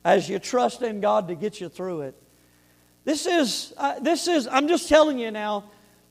as 0.04 0.28
you 0.28 0.38
trust 0.38 0.82
in 0.82 1.00
God 1.00 1.28
to 1.28 1.34
get 1.34 1.60
you 1.60 1.68
through 1.68 2.02
it. 2.02 2.20
This 3.04 3.26
is, 3.26 3.72
uh, 3.76 4.00
this 4.00 4.28
is 4.28 4.46
I'm 4.46 4.68
just 4.68 4.88
telling 4.88 5.18
you 5.18 5.30
now, 5.30 5.64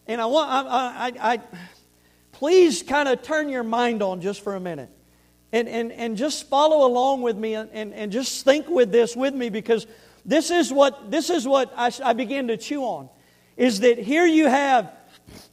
and 0.08 0.22
I 0.22 0.26
want, 0.26 0.50
I, 0.50 1.08
I, 1.08 1.34
I 1.34 1.42
please 2.32 2.84
kind 2.84 3.10
of 3.10 3.22
turn 3.22 3.50
your 3.50 3.64
mind 3.64 4.02
on 4.02 4.22
just 4.22 4.42
for 4.44 4.56
a 4.56 4.60
minute. 4.60 4.90
And, 5.52 5.70
and, 5.70 5.92
and 5.92 6.18
just 6.18 6.50
follow 6.50 6.88
along 6.88 7.22
with 7.22 7.38
me 7.38 7.54
and, 7.54 7.70
and, 7.74 7.94
and 7.94 8.12
just 8.12 8.44
think 8.44 8.68
with 8.68 8.92
this 8.92 9.16
with 9.16 9.36
me 9.36 9.50
because 9.50 9.86
this 10.26 10.50
is 10.50 10.74
what, 10.74 11.12
this 11.12 11.30
is 11.30 11.48
what 11.48 11.72
I, 11.78 11.92
I 12.04 12.14
began 12.14 12.48
to 12.48 12.58
chew 12.58 12.82
on. 12.82 13.10
Is 13.56 13.82
that 13.82 14.00
here 14.00 14.26
you 14.26 14.48
have, 14.48 14.92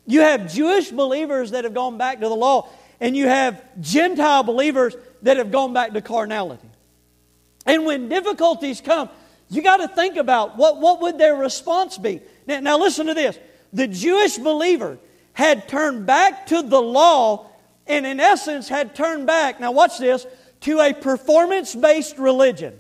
you 0.07 0.21
have 0.23 0.51
Jewish 0.51 0.91
believers 0.91 1.51
that 1.51 1.65
have 1.65 1.75
gone 1.75 1.99
back 1.99 2.21
to 2.21 2.29
the 2.29 2.35
law, 2.35 2.71
and 3.01 3.17
you 3.17 3.27
have 3.27 3.63
Gentile 3.81 4.43
believers 4.43 4.95
that 5.23 5.39
have 5.39 5.51
gone 5.51 5.73
back 5.73 5.93
to 5.93 6.01
carnality. 6.01 6.69
And 7.67 7.85
when 7.85 8.09
difficulties 8.09 8.81
come, 8.81 9.09
you 9.49 9.63
got 9.63 9.79
to 9.79 9.89
think 9.89 10.17
about 10.17 10.57
what, 10.57 10.81
what 10.81 11.01
would 11.01 11.19
their 11.19 11.35
response 11.35 11.99
be. 11.99 12.21
Now, 12.47 12.61
now 12.61 12.79
listen 12.79 13.07
to 13.07 13.15
this. 13.15 13.39
The 13.73 13.89
Jewish 13.89 14.39
believer 14.39 14.99
had 15.33 15.69
turned 15.69 16.07
back 16.07 16.47
to 16.47 16.63
the 16.63 16.81
law 16.81 17.51
and 17.87 18.07
in 18.07 18.21
essence 18.21 18.69
had 18.69 18.95
turned 18.95 19.27
back, 19.27 19.59
now 19.59 19.73
watch 19.73 19.99
this, 19.99 20.27
to 20.61 20.81
a 20.81 20.93
performance-based 20.93 22.19
religion. 22.19 22.79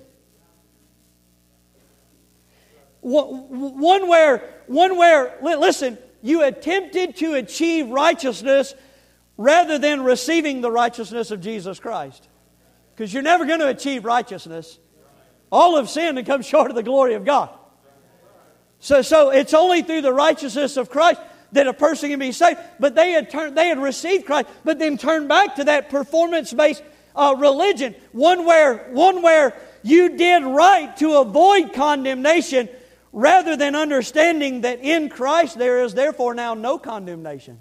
One 3.00 4.08
where, 4.08 4.44
one 4.66 4.96
where, 4.98 5.36
listen, 5.40 5.98
you 6.22 6.42
attempted 6.42 7.16
to 7.16 7.34
achieve 7.34 7.88
righteousness 7.88 8.74
rather 9.41 9.78
than 9.78 10.05
receiving 10.05 10.61
the 10.61 10.70
righteousness 10.70 11.30
of 11.30 11.41
Jesus 11.41 11.80
Christ. 11.80 12.28
Because 12.95 13.12
you're 13.14 13.22
never 13.22 13.47
going 13.47 13.61
to 13.61 13.68
achieve 13.68 14.05
righteousness. 14.05 14.78
All 15.51 15.76
have 15.76 15.88
sinned 15.88 16.18
and 16.18 16.26
come 16.26 16.43
short 16.43 16.70
of 16.70 16.76
the 16.76 16.82
glory 16.82 17.14
of 17.14 17.24
God. 17.24 17.49
So, 18.80 19.01
so 19.01 19.30
it's 19.30 19.55
only 19.55 19.80
through 19.80 20.03
the 20.03 20.12
righteousness 20.12 20.76
of 20.76 20.91
Christ 20.91 21.22
that 21.53 21.66
a 21.66 21.72
person 21.72 22.11
can 22.11 22.18
be 22.18 22.32
saved. 22.32 22.61
But 22.78 22.95
they 22.95 23.12
had 23.12 23.30
turned, 23.30 23.57
they 23.57 23.68
had 23.68 23.78
received 23.78 24.26
Christ, 24.26 24.47
but 24.62 24.78
then 24.78 24.99
turned 24.99 25.28
back 25.28 25.57
to 25.57 25.64
that 25.64 25.88
performance-based 25.88 26.82
uh, 27.16 27.34
religion, 27.38 27.95
one 28.12 28.45
where, 28.45 28.91
one 28.91 29.22
where 29.22 29.57
you 29.82 30.18
did 30.18 30.45
right 30.45 30.95
to 30.99 31.14
avoid 31.14 31.72
condemnation, 31.72 32.68
rather 33.11 33.57
than 33.57 33.74
understanding 33.74 34.61
that 34.61 34.80
in 34.80 35.09
Christ 35.09 35.57
there 35.57 35.82
is 35.82 35.95
therefore 35.95 36.34
now 36.34 36.53
no 36.53 36.78
condemnation. 36.78 37.59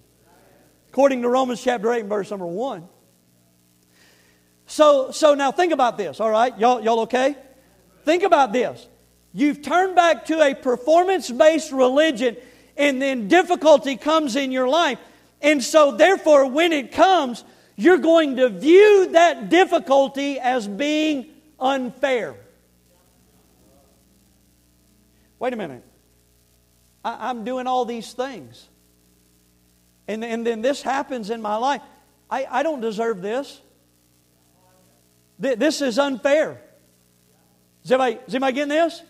According 0.92 1.22
to 1.22 1.30
Romans 1.30 1.62
chapter 1.62 1.92
8 1.92 2.02
and 2.02 2.10
verse 2.10 2.30
number 2.32 2.48
1. 2.48 2.88
So, 4.66 5.12
so 5.12 5.34
now 5.34 5.52
think 5.52 5.74
about 5.74 5.98
this, 5.98 6.20
all 6.20 6.30
right? 6.30 6.58
Y'all, 6.60 6.82
y'all 6.82 7.02
okay? 7.02 7.36
Think 8.06 8.24
about 8.24 8.54
this. 8.54 8.88
You've 9.34 9.62
turned 9.62 9.96
back 9.96 10.26
to 10.26 10.42
a 10.42 10.54
performance 10.54 11.30
based 11.30 11.72
religion, 11.72 12.38
and 12.78 13.02
then 13.02 13.28
difficulty 13.28 13.98
comes 13.98 14.36
in 14.36 14.52
your 14.52 14.68
life. 14.68 15.00
And 15.42 15.64
so, 15.64 15.92
therefore, 15.92 16.48
when 16.48 16.72
it 16.72 16.92
comes, 16.92 17.44
you're 17.76 17.98
going 17.98 18.36
to 18.38 18.50
view 18.50 19.10
that 19.12 19.50
difficulty 19.50 20.40
as 20.40 20.68
being 20.68 21.28
unfair. 21.60 22.36
Wait 25.40 25.54
a 25.54 25.56
minute. 25.56 25.84
I, 27.04 27.30
am 27.30 27.44
doing 27.44 27.68
all 27.68 27.86
these 27.86 28.14
things. 28.14 28.69
And, 30.10 30.26
and 30.26 30.44
then 30.44 30.64
this 30.64 30.82
happens 30.82 31.30
in 31.30 31.40
my 31.40 31.56
life. 31.58 31.84
I, 32.32 32.48
I 32.50 32.64
don't 32.64 32.82
deserve 32.82 33.22
this. 33.22 33.62
This 35.38 35.82
is 35.82 36.00
unfair. 36.00 36.60
Is 37.86 37.92
anybody, 37.92 38.20
is 38.28 38.34
anybody 38.34 38.54
getting 38.54 38.70
this? 38.70 39.04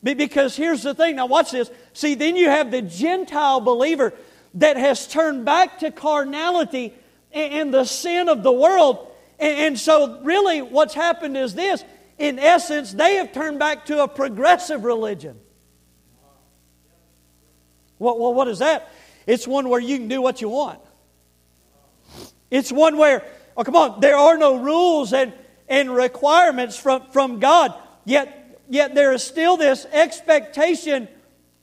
Because 0.00 0.54
here's 0.54 0.84
the 0.84 0.94
thing. 0.94 1.16
Now, 1.16 1.26
watch 1.26 1.50
this. 1.50 1.68
See, 1.92 2.14
then 2.14 2.36
you 2.36 2.48
have 2.48 2.70
the 2.70 2.82
Gentile 2.82 3.60
believer 3.60 4.14
that 4.54 4.76
has 4.76 5.08
turned 5.08 5.44
back 5.44 5.80
to 5.80 5.90
carnality 5.90 6.94
and 7.32 7.74
the 7.74 7.84
sin 7.84 8.28
of 8.28 8.44
the 8.44 8.52
world. 8.52 9.10
And 9.40 9.76
so, 9.76 10.20
really, 10.22 10.62
what's 10.62 10.94
happened 10.94 11.36
is 11.36 11.54
this. 11.54 11.84
In 12.16 12.38
essence, 12.38 12.92
they 12.92 13.16
have 13.16 13.32
turned 13.32 13.58
back 13.58 13.86
to 13.86 14.04
a 14.04 14.08
progressive 14.08 14.84
religion. 14.84 15.40
Well, 17.98 18.16
well, 18.18 18.34
what 18.34 18.46
is 18.46 18.60
that? 18.60 18.88
It's 19.28 19.46
one 19.46 19.68
where 19.68 19.78
you 19.78 19.98
can 19.98 20.08
do 20.08 20.22
what 20.22 20.40
you 20.40 20.48
want. 20.48 20.80
It's 22.50 22.72
one 22.72 22.96
where, 22.96 23.22
oh, 23.58 23.62
come 23.62 23.76
on, 23.76 24.00
there 24.00 24.16
are 24.16 24.38
no 24.38 24.56
rules 24.56 25.12
and, 25.12 25.34
and 25.68 25.94
requirements 25.94 26.78
from, 26.78 27.02
from 27.12 27.38
God, 27.38 27.74
yet, 28.06 28.58
yet 28.70 28.94
there 28.94 29.12
is 29.12 29.22
still 29.22 29.58
this 29.58 29.84
expectation 29.92 31.08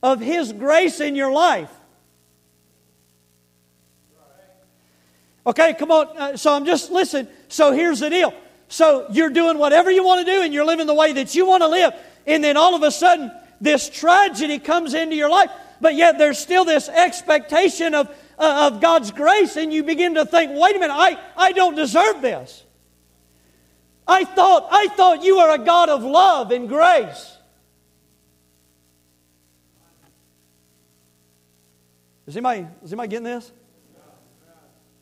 of 0.00 0.20
His 0.20 0.52
grace 0.52 1.00
in 1.00 1.16
your 1.16 1.32
life. 1.32 1.72
Okay, 5.44 5.74
come 5.74 5.90
on. 5.90 6.16
Uh, 6.16 6.36
so 6.36 6.54
I'm 6.54 6.66
just, 6.66 6.92
listen. 6.92 7.26
So 7.48 7.72
here's 7.72 7.98
the 7.98 8.10
deal. 8.10 8.32
So 8.68 9.06
you're 9.10 9.30
doing 9.30 9.58
whatever 9.58 9.90
you 9.90 10.04
want 10.04 10.24
to 10.24 10.32
do 10.32 10.42
and 10.42 10.54
you're 10.54 10.64
living 10.64 10.86
the 10.86 10.94
way 10.94 11.12
that 11.14 11.34
you 11.34 11.46
want 11.46 11.64
to 11.64 11.68
live. 11.68 11.94
And 12.28 12.44
then 12.44 12.56
all 12.56 12.76
of 12.76 12.84
a 12.84 12.92
sudden, 12.92 13.32
this 13.60 13.90
tragedy 13.90 14.60
comes 14.60 14.94
into 14.94 15.16
your 15.16 15.30
life 15.30 15.50
but 15.80 15.94
yet 15.94 16.18
there's 16.18 16.38
still 16.38 16.64
this 16.64 16.88
expectation 16.88 17.94
of, 17.94 18.08
uh, 18.38 18.70
of 18.72 18.80
God's 18.80 19.10
grace, 19.10 19.56
and 19.56 19.72
you 19.72 19.82
begin 19.82 20.14
to 20.14 20.24
think, 20.24 20.52
wait 20.54 20.76
a 20.76 20.78
minute, 20.78 20.94
I, 20.94 21.18
I 21.36 21.52
don't 21.52 21.74
deserve 21.74 22.22
this. 22.22 22.64
I 24.06 24.24
thought, 24.24 24.68
I 24.70 24.88
thought 24.88 25.24
you 25.24 25.38
were 25.38 25.54
a 25.54 25.58
God 25.58 25.88
of 25.88 26.02
love 26.02 26.52
and 26.52 26.68
grace. 26.68 27.36
Is 32.26 32.36
anybody, 32.36 32.66
is 32.82 32.92
anybody 32.92 33.08
getting 33.08 33.24
this? 33.24 33.52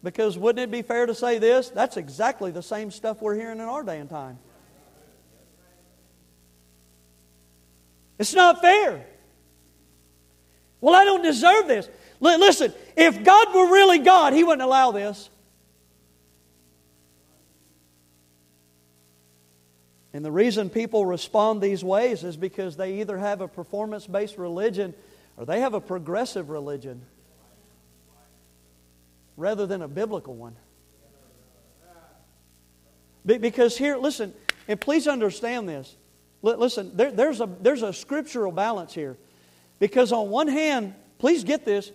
Because 0.03 0.37
wouldn't 0.37 0.63
it 0.63 0.71
be 0.71 0.83
fair 0.83 1.07
to 1.07 1.15
say 1.15 1.39
this? 1.39 1.71
That's 1.71 1.97
exactly 1.97 2.51
the 2.51 2.63
same 2.63 2.91
stuff 2.91 3.23
we're 3.23 3.35
hearing 3.35 3.59
in 3.59 3.65
our 3.65 3.83
day 3.83 3.99
and 3.99 4.11
time. 4.11 4.39
It's 8.19 8.35
not 8.35 8.61
fair. 8.61 9.07
Well, 10.85 10.95
I 10.95 11.07
don't 11.07 11.23
deserve 11.23 11.67
this. 11.67 11.89
L- 12.23 12.39
listen, 12.39 12.71
if 12.95 13.25
God 13.25 13.55
were 13.55 13.73
really 13.73 14.01
God, 14.01 14.35
He 14.35 14.45
wouldn't 14.45 14.61
allow 14.61 14.91
this. 14.91 15.31
And 20.13 20.23
the 20.23 20.31
reason 20.31 20.69
people 20.69 21.07
respond 21.07 21.63
these 21.63 21.83
ways 21.83 22.23
is 22.23 22.37
because 22.37 22.77
they 22.77 23.01
either 23.01 23.17
have 23.17 23.41
a 23.41 23.49
performance 23.49 24.07
based 24.07 24.37
religion 24.37 24.93
or 25.39 25.47
they 25.47 25.61
have 25.61 25.73
a 25.73 25.81
progressive 25.81 26.51
religion 26.51 27.01
rather 29.39 29.65
than 29.65 29.81
a 29.81 29.89
biblical 29.89 30.35
one. 30.35 30.55
Because 33.25 33.79
here, 33.79 33.97
listen, 33.97 34.35
and 34.69 34.79
please 34.79 35.09
understand 35.09 35.67
this. 35.67 35.97
Listen, 36.43 36.95
there, 36.95 37.11
there's, 37.11 37.41
a, 37.41 37.49
there's 37.63 37.83
a 37.83 37.95
scriptural 37.95 38.53
balance 38.53 38.93
here. 38.93 39.17
Because, 39.79 40.13
on 40.13 40.31
one 40.31 40.49
hand, 40.49 40.95
please 41.19 41.45
get 41.45 41.65
this, 41.65 41.91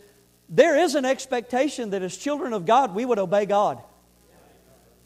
there 0.49 0.77
is 0.77 0.95
an 0.95 1.05
expectation 1.05 1.91
that 1.91 2.01
as 2.01 2.17
children 2.17 2.53
of 2.53 2.65
God, 2.65 2.95
we 2.95 3.05
would 3.05 3.19
obey 3.19 3.45
God. 3.45 3.81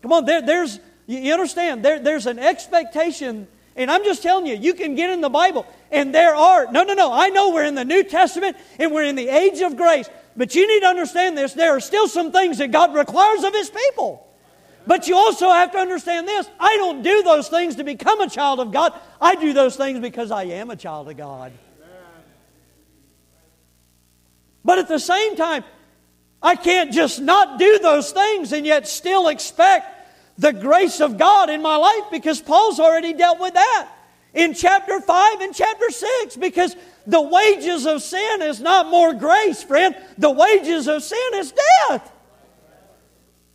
Come 0.01 0.13
on, 0.13 0.25
there, 0.25 0.41
there's, 0.41 0.79
you 1.05 1.33
understand, 1.33 1.83
there, 1.83 1.99
there's 1.99 2.25
an 2.25 2.39
expectation, 2.39 3.47
and 3.75 3.91
I'm 3.91 4.03
just 4.03 4.23
telling 4.23 4.45
you, 4.45 4.55
you 4.55 4.73
can 4.73 4.95
get 4.95 5.09
in 5.09 5.21
the 5.21 5.29
Bible, 5.29 5.65
and 5.91 6.13
there 6.13 6.35
are, 6.35 6.71
no, 6.71 6.83
no, 6.83 6.93
no, 6.93 7.11
I 7.11 7.29
know 7.29 7.51
we're 7.51 7.65
in 7.65 7.75
the 7.75 7.85
New 7.85 8.03
Testament 8.03 8.57
and 8.79 8.91
we're 8.91 9.03
in 9.03 9.15
the 9.15 9.29
age 9.29 9.61
of 9.61 9.77
grace, 9.77 10.09
but 10.35 10.55
you 10.55 10.67
need 10.67 10.81
to 10.81 10.87
understand 10.87 11.37
this. 11.37 11.53
There 11.53 11.75
are 11.75 11.79
still 11.79 12.07
some 12.07 12.31
things 12.31 12.57
that 12.57 12.71
God 12.71 12.95
requires 12.95 13.43
of 13.43 13.53
His 13.53 13.69
people. 13.69 14.27
But 14.85 15.07
you 15.07 15.15
also 15.15 15.49
have 15.49 15.71
to 15.71 15.77
understand 15.77 16.27
this 16.27 16.47
I 16.59 16.75
don't 16.77 17.03
do 17.03 17.23
those 17.23 17.47
things 17.47 17.75
to 17.75 17.83
become 17.83 18.19
a 18.19 18.29
child 18.29 18.59
of 18.59 18.71
God, 18.71 18.93
I 19.21 19.35
do 19.35 19.53
those 19.53 19.75
things 19.75 19.99
because 19.99 20.31
I 20.31 20.43
am 20.43 20.69
a 20.69 20.75
child 20.75 21.09
of 21.09 21.17
God. 21.17 21.53
But 24.63 24.79
at 24.79 24.87
the 24.87 24.99
same 24.99 25.35
time, 25.35 25.63
I 26.41 26.55
can't 26.55 26.91
just 26.91 27.21
not 27.21 27.59
do 27.59 27.79
those 27.79 28.11
things 28.11 28.51
and 28.51 28.65
yet 28.65 28.87
still 28.87 29.27
expect 29.27 29.87
the 30.37 30.51
grace 30.51 30.99
of 30.99 31.17
God 31.17 31.49
in 31.49 31.61
my 31.61 31.75
life 31.75 32.11
because 32.11 32.41
Paul's 32.41 32.79
already 32.79 33.13
dealt 33.13 33.39
with 33.39 33.53
that 33.53 33.89
in 34.33 34.53
chapter 34.53 34.99
5 34.99 35.41
and 35.41 35.53
chapter 35.53 35.89
6 35.89 36.37
because 36.37 36.75
the 37.05 37.21
wages 37.21 37.85
of 37.85 38.01
sin 38.01 38.41
is 38.41 38.59
not 38.59 38.87
more 38.87 39.13
grace, 39.13 39.63
friend. 39.63 39.95
The 40.17 40.31
wages 40.31 40.87
of 40.87 41.03
sin 41.03 41.29
is 41.35 41.53
death. 41.87 42.11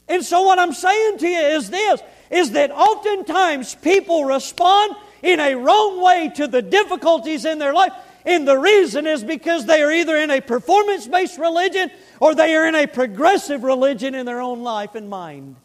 And 0.09 0.25
so 0.25 0.43
what 0.43 0.59
I'm 0.59 0.73
saying 0.73 1.19
to 1.19 1.29
you 1.29 1.39
is 1.39 1.71
this 1.71 2.01
is 2.31 2.53
that 2.53 2.71
oftentimes 2.71 3.75
people 3.77 4.25
respond 4.25 4.95
in 5.23 5.41
a 5.41 5.55
wrong 5.55 6.03
way 6.03 6.31
to 6.37 6.47
the 6.47 6.63
difficulties 6.63 7.45
in 7.45 7.59
their 7.59 7.73
life. 7.73 7.93
And 8.29 8.47
the 8.47 8.59
reason 8.59 9.07
is 9.07 9.25
because 9.25 9.65
they 9.65 9.81
are 9.81 9.91
either 9.91 10.15
in 10.19 10.31
a 10.31 10.43
performance 10.43 11.07
based 11.07 11.39
religion 11.39 11.91
or 12.21 12.35
they 12.35 12.55
are 12.55 12.69
in 12.69 12.75
a 12.75 12.87
progressive 12.87 13.65
religion 13.65 14.15
in 14.15 14.27
their 14.27 14.43
own 14.43 14.63
life 14.63 14.95
and 14.95 15.09
mind. 15.09 15.57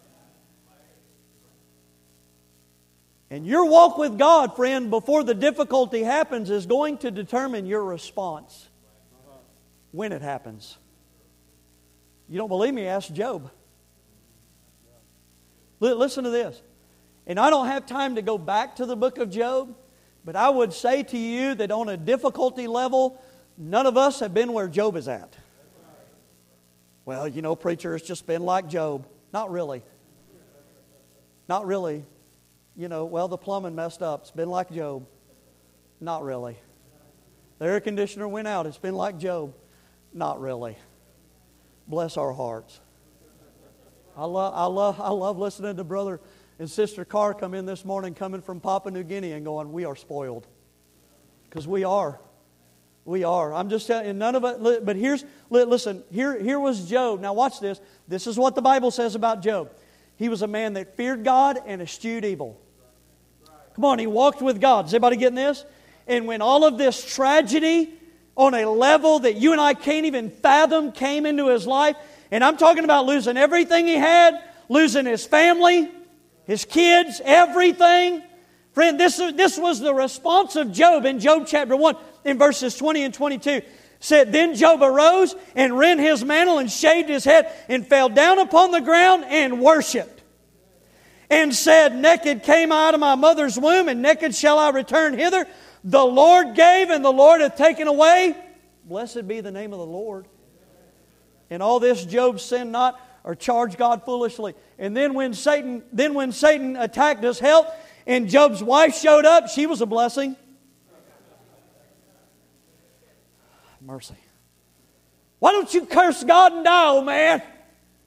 And 3.29 3.45
your 3.45 3.65
walk 3.65 3.97
with 3.97 4.17
God, 4.17 4.55
friend, 4.55 4.89
before 4.89 5.25
the 5.25 5.33
difficulty 5.33 6.03
happens 6.03 6.49
is 6.49 6.65
going 6.65 6.99
to 6.99 7.11
determine 7.11 7.65
your 7.65 7.83
response 7.83 8.69
when 9.91 10.13
it 10.13 10.21
happens. 10.21 10.77
You 12.29 12.37
don't 12.37 12.47
believe 12.47 12.73
me? 12.73 12.87
Ask 12.87 13.11
Job. 13.11 13.51
Listen 15.81 16.23
to 16.23 16.29
this. 16.29 16.61
And 17.27 17.37
I 17.37 17.49
don't 17.49 17.67
have 17.67 17.85
time 17.85 18.15
to 18.15 18.21
go 18.21 18.37
back 18.37 18.77
to 18.77 18.85
the 18.85 18.95
book 18.95 19.17
of 19.17 19.29
Job, 19.29 19.75
but 20.25 20.35
I 20.35 20.49
would 20.49 20.73
say 20.73 21.03
to 21.03 21.17
you 21.17 21.55
that 21.55 21.71
on 21.71 21.89
a 21.89 21.97
difficulty 21.97 22.67
level, 22.67 23.21
none 23.57 23.85
of 23.85 23.97
us 23.97 24.19
have 24.19 24.33
been 24.33 24.53
where 24.53 24.67
Job 24.67 24.95
is 24.95 25.07
at. 25.07 25.35
Well, 27.05 27.27
you 27.27 27.41
know, 27.41 27.55
preacher, 27.55 27.95
it's 27.95 28.07
just 28.07 28.25
been 28.25 28.43
like 28.43 28.69
Job. 28.69 29.05
Not 29.33 29.51
really. 29.51 29.83
Not 31.49 31.65
really 31.65 32.05
you 32.75 32.87
know, 32.87 33.05
well, 33.05 33.27
the 33.27 33.37
plumbing 33.37 33.75
messed 33.75 34.01
up. 34.01 34.21
It's 34.21 34.31
been 34.31 34.49
like 34.49 34.71
Job. 34.71 35.05
Not 35.99 36.23
really. 36.23 36.57
The 37.59 37.65
air 37.65 37.79
conditioner 37.79 38.27
went 38.27 38.47
out. 38.47 38.65
It's 38.65 38.77
been 38.77 38.95
like 38.95 39.19
Job. 39.19 39.53
Not 40.13 40.41
really. 40.41 40.77
Bless 41.87 42.17
our 42.17 42.33
hearts. 42.33 42.79
I 44.17 44.25
love, 44.25 44.53
I 44.55 44.65
love, 44.65 45.01
I 45.01 45.09
love 45.09 45.37
listening 45.37 45.75
to 45.75 45.83
brother 45.83 46.19
and 46.59 46.69
sister 46.69 47.05
Carr 47.05 47.33
come 47.33 47.53
in 47.53 47.65
this 47.65 47.83
morning, 47.83 48.13
coming 48.13 48.41
from 48.41 48.59
Papua 48.59 48.91
New 48.91 49.03
Guinea, 49.03 49.31
and 49.31 49.43
going, 49.45 49.71
"We 49.71 49.85
are 49.85 49.95
spoiled," 49.95 50.47
because 51.49 51.67
we 51.67 51.83
are. 51.83 52.19
We 53.05 53.25
are. 53.25 53.53
I'm 53.53 53.69
just 53.69 53.87
telling 53.87 54.07
you, 54.07 54.13
none 54.13 54.35
of 54.35 54.45
it. 54.45 54.85
But 54.85 54.95
here's, 54.95 55.25
listen. 55.49 56.03
Here, 56.09 56.39
here 56.41 56.59
was 56.59 56.89
Job. 56.89 57.19
Now 57.19 57.33
watch 57.33 57.59
this. 57.59 57.81
This 58.07 58.27
is 58.27 58.37
what 58.37 58.55
the 58.55 58.61
Bible 58.61 58.91
says 58.91 59.15
about 59.15 59.41
Job. 59.41 59.71
He 60.15 60.29
was 60.29 60.41
a 60.41 60.47
man 60.47 60.73
that 60.73 60.95
feared 60.95 61.23
God 61.25 61.59
and 61.65 61.81
eschewed 61.81 62.23
evil. 62.23 62.61
Come 63.75 63.85
on, 63.85 63.99
he 63.99 64.07
walked 64.07 64.41
with 64.41 64.61
God. 64.61 64.85
Is 64.85 64.93
anybody 64.93 65.17
getting 65.17 65.35
this? 65.35 65.65
And 66.07 66.27
when 66.27 66.41
all 66.41 66.63
of 66.63 66.77
this 66.77 67.03
tragedy 67.03 67.93
on 68.37 68.53
a 68.53 68.65
level 68.65 69.19
that 69.19 69.35
you 69.35 69.51
and 69.51 69.59
I 69.59 69.73
can't 69.73 70.05
even 70.05 70.29
fathom 70.29 70.91
came 70.91 71.25
into 71.25 71.49
his 71.49 71.67
life, 71.67 71.97
and 72.31 72.43
I'm 72.43 72.55
talking 72.55 72.83
about 72.83 73.05
losing 73.05 73.35
everything 73.35 73.85
he 73.85 73.95
had, 73.95 74.41
losing 74.69 75.05
his 75.05 75.25
family, 75.25 75.91
his 76.45 76.65
kids, 76.65 77.21
everything. 77.23 78.23
Friend, 78.73 78.99
this, 78.99 79.17
this 79.17 79.57
was 79.57 79.79
the 79.79 79.93
response 79.93 80.55
of 80.55 80.71
Job 80.71 81.05
in 81.05 81.19
Job 81.19 81.45
chapter 81.47 81.75
1 81.75 81.95
in 82.25 82.37
verses 82.37 82.75
20 82.75 83.03
and 83.03 83.13
22. 83.13 83.61
Said, 83.99 84.31
Then 84.31 84.55
Job 84.55 84.81
arose 84.81 85.35
and 85.55 85.77
rent 85.77 85.99
his 85.99 86.25
mantle 86.25 86.59
and 86.59 86.69
shaved 86.71 87.09
his 87.09 87.23
head 87.23 87.51
and 87.69 87.87
fell 87.87 88.09
down 88.09 88.39
upon 88.39 88.71
the 88.71 88.81
ground 88.81 89.25
and 89.25 89.61
worshiped 89.61 90.13
and 91.33 91.53
said, 91.53 91.95
Naked 91.95 92.43
came 92.43 92.71
I 92.71 92.87
out 92.87 92.93
of 92.93 92.99
my 92.99 93.15
mother's 93.15 93.57
womb, 93.57 93.89
and 93.89 94.01
naked 94.01 94.35
shall 94.35 94.59
I 94.59 94.69
return 94.69 95.17
hither. 95.17 95.45
The 95.83 96.03
Lord 96.03 96.55
gave, 96.55 96.89
and 96.89 97.03
the 97.03 97.11
Lord 97.11 97.41
hath 97.41 97.57
taken 97.57 97.87
away. 97.87 98.35
Blessed 98.85 99.27
be 99.27 99.41
the 99.41 99.51
name 99.51 99.73
of 99.73 99.79
the 99.79 99.85
Lord. 99.85 100.27
And 101.49 101.63
all 101.63 101.79
this 101.79 102.05
Job 102.05 102.39
sinned 102.39 102.71
not 102.71 102.99
or 103.23 103.35
charge 103.35 103.77
God 103.77 104.03
foolishly. 104.03 104.53
And 104.77 104.95
then 104.95 105.13
when 105.13 105.33
Satan, 105.33 105.83
then 105.91 106.13
when 106.13 106.31
Satan 106.31 106.75
attacked 106.75 107.23
us, 107.23 107.39
health, 107.39 107.73
and 108.05 108.29
Job's 108.29 108.61
wife 108.61 108.95
showed 108.95 109.25
up, 109.25 109.47
she 109.49 109.65
was 109.65 109.81
a 109.81 109.85
blessing. 109.85 110.35
Mercy. 113.81 114.15
Why 115.39 115.51
don't 115.51 115.73
you 115.73 115.85
curse 115.85 116.23
God 116.23 116.53
and 116.53 116.63
die, 116.63 116.87
old 116.87 117.05
man? 117.05 117.41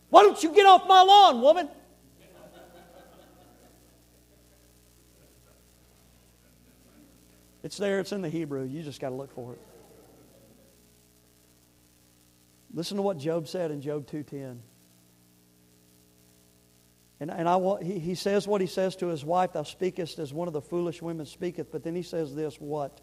Why 0.09 0.23
don't 0.23 0.43
you 0.43 0.55
get 0.55 0.65
off 0.65 0.87
my 0.87 1.03
lawn, 1.03 1.43
woman? 1.43 1.69
It's 7.63 7.77
there, 7.79 7.99
it's 7.99 8.13
in 8.13 8.23
the 8.23 8.29
Hebrew. 8.29 8.65
You 8.65 8.83
just 8.83 9.01
got 9.01 9.09
to 9.09 9.17
look 9.17 9.33
for 9.35 9.53
it. 9.53 9.61
Listen 12.73 12.97
to 12.97 13.03
what 13.03 13.19
Job 13.19 13.49
said 13.49 13.71
in 13.71 13.81
Job 13.81 14.07
2.10. 14.07 14.59
And, 17.19 17.31
and 17.31 17.49
I 17.49 17.57
want, 17.57 17.83
he, 17.83 17.99
he 17.99 18.15
says 18.15 18.47
what 18.47 18.61
he 18.61 18.67
says 18.67 18.97
to 18.97 19.07
his 19.07 19.25
wife, 19.25 19.55
Thou 19.55 19.63
speakest 19.63 20.19
as 20.19 20.33
one 20.33 20.49
of 20.49 20.55
the 20.55 20.61
foolish 20.61 21.01
women 21.01 21.25
speaketh. 21.25 21.73
But 21.73 21.83
then 21.83 21.95
he 21.95 22.03
says 22.03 22.35
this, 22.35 22.57
What? 22.57 23.01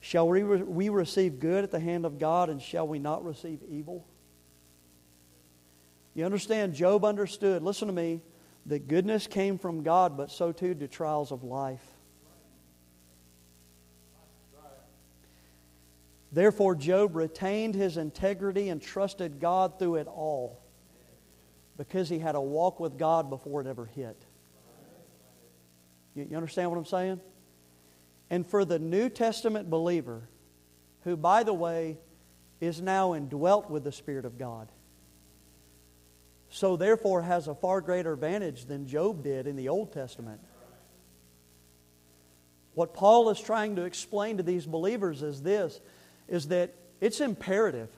Shall 0.00 0.28
we, 0.28 0.42
re- 0.42 0.62
we 0.62 0.88
receive 0.88 1.38
good 1.38 1.62
at 1.62 1.70
the 1.70 1.80
hand 1.80 2.06
of 2.06 2.18
God, 2.18 2.48
and 2.48 2.60
shall 2.60 2.88
we 2.88 2.98
not 2.98 3.24
receive 3.24 3.60
evil? 3.68 4.06
You 6.14 6.24
understand, 6.24 6.74
Job 6.74 7.04
understood, 7.04 7.62
listen 7.62 7.88
to 7.88 7.94
me, 7.94 8.22
that 8.66 8.88
goodness 8.88 9.26
came 9.26 9.58
from 9.58 9.82
God, 9.82 10.16
but 10.16 10.30
so 10.30 10.52
too 10.52 10.74
do 10.74 10.86
trials 10.86 11.32
of 11.32 11.44
life. 11.44 11.84
Therefore, 16.32 16.74
Job 16.74 17.16
retained 17.16 17.74
his 17.74 17.96
integrity 17.96 18.68
and 18.68 18.80
trusted 18.80 19.40
God 19.40 19.78
through 19.78 19.96
it 19.96 20.06
all 20.06 20.59
because 21.80 22.10
he 22.10 22.18
had 22.18 22.34
a 22.34 22.40
walk 22.42 22.78
with 22.78 22.98
God 22.98 23.30
before 23.30 23.62
it 23.62 23.66
ever 23.66 23.86
hit. 23.86 24.22
You, 26.14 26.36
understand 26.36 26.70
what 26.70 26.76
I'm 26.76 26.84
saying? 26.84 27.20
And 28.28 28.46
for 28.46 28.66
the 28.66 28.78
New 28.78 29.08
Testament 29.08 29.70
believer, 29.70 30.28
who, 31.04 31.16
by 31.16 31.42
the 31.42 31.54
way, 31.54 31.96
is 32.60 32.82
now 32.82 33.14
indwelt 33.14 33.70
with 33.70 33.82
the 33.82 33.92
Spirit 33.92 34.26
of 34.26 34.36
God, 34.36 34.68
so 36.50 36.76
therefore 36.76 37.22
has 37.22 37.48
a 37.48 37.54
far 37.54 37.80
greater 37.80 38.12
advantage 38.12 38.66
than 38.66 38.86
Job 38.86 39.24
did 39.24 39.46
in 39.46 39.56
the 39.56 39.70
Old 39.70 39.90
Testament. 39.90 40.42
What 42.74 42.92
Paul 42.92 43.30
is 43.30 43.40
trying 43.40 43.76
to 43.76 43.84
explain 43.84 44.36
to 44.36 44.42
these 44.42 44.66
believers 44.66 45.22
is 45.22 45.40
this 45.40 45.80
is 46.28 46.48
that 46.48 46.74
it's 47.00 47.22
imperative 47.22 47.88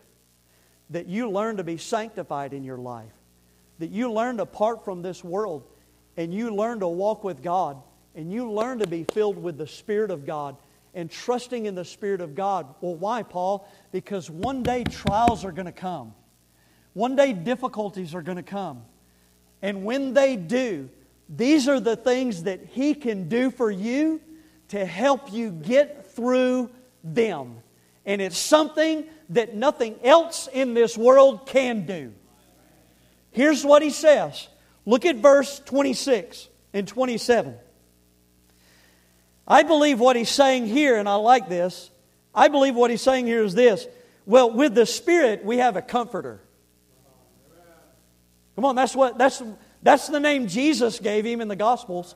that 0.91 1.09
you 1.09 1.29
learn 1.29 1.57
to 1.57 1.65
be 1.65 1.79
sanctified 1.79 2.53
in 2.53 2.63
your 2.63 2.79
life, 2.79 3.11
that 3.79 3.91
you 3.91 4.13
learn 4.13 4.41
apart 4.41 4.85
from 4.85 5.03
this 5.03 5.25
world, 5.25 5.65
and 6.17 6.33
you 6.33 6.55
learn 6.55 6.81
to 6.81 6.89
walk 6.89 7.25
with 7.25 7.43
God, 7.43 7.83
and 8.15 8.33
you 8.33 8.51
learn 8.51 8.79
to 8.81 8.87
be 8.87 9.05
filled 9.13 9.43
with 9.43 9.57
the 9.59 9.67
Spirit 9.67 10.11
of 10.11 10.27
God 10.27 10.57
and 10.95 11.11
trusting 11.11 11.67
in 11.67 11.75
the 11.75 11.85
Spirit 11.85 12.21
of 12.21 12.35
God. 12.35 12.67
Well, 12.81 12.95
why, 12.95 13.23
Paul? 13.23 13.67
Because 13.93 14.29
one 14.29 14.63
day 14.63 14.85
trials 14.85 15.45
are 15.45 15.53
going 15.53 15.67
to 15.67 15.73
come, 15.73 16.15
one 16.93 17.17
day 17.17 17.33
difficulties 17.33 18.15
are 18.15 18.23
going 18.23 18.37
to 18.37 18.43
come. 18.43 18.83
And 19.63 19.85
when 19.85 20.13
they 20.13 20.37
do, 20.37 20.91
these 21.29 21.69
are 21.69 21.81
the 21.81 21.97
things 21.97 22.43
that 22.43 22.61
He 22.73 22.95
can 22.95 23.29
do 23.29 23.51
for 23.51 23.71
you 23.71 24.21
to 24.69 24.85
help 24.85 25.33
you 25.33 25.51
get 25.51 26.13
through 26.15 26.71
them. 27.05 27.59
And 28.05 28.21
it's 28.21 28.37
something 28.37 29.07
that 29.31 29.55
nothing 29.55 29.97
else 30.03 30.49
in 30.53 30.75
this 30.75 30.99
world 30.99 31.47
can 31.47 31.87
do. 31.87 32.13
Here's 33.33 33.65
what 33.65 33.83
he 33.83 33.91
says. 33.91 34.49
Look 34.87 35.05
at 35.05 35.17
verse 35.17 35.61
26 35.61 36.49
and 36.73 36.87
27. 36.87 37.57
I 39.47 39.63
believe 39.65 40.01
what 40.01 40.17
he's 40.17 40.31
saying 40.31 40.67
here, 40.67 40.97
and 40.97 41.09
I 41.09 41.17
like 41.17 41.49
this, 41.49 41.91
I 42.35 42.49
believe 42.49 42.75
what 42.75 42.91
he's 42.91 43.03
saying 43.03 43.27
here 43.27 43.43
is 43.43 43.55
this. 43.55 43.87
Well, 44.25 44.51
with 44.51 44.75
the 44.75 44.87
Spirit, 44.87 45.45
we 45.45 45.59
have 45.59 45.77
a 45.77 45.83
comforter. 45.83 46.41
Come 48.55 48.65
on, 48.65 48.77
that's 48.77 48.95
what 48.95 49.19
that's 49.19 49.43
that's 49.83 50.09
the 50.09 50.21
name 50.21 50.47
Jesus 50.47 50.99
gave 50.99 51.25
him 51.25 51.41
in 51.41 51.49
the 51.49 51.57
Gospels. 51.57 52.15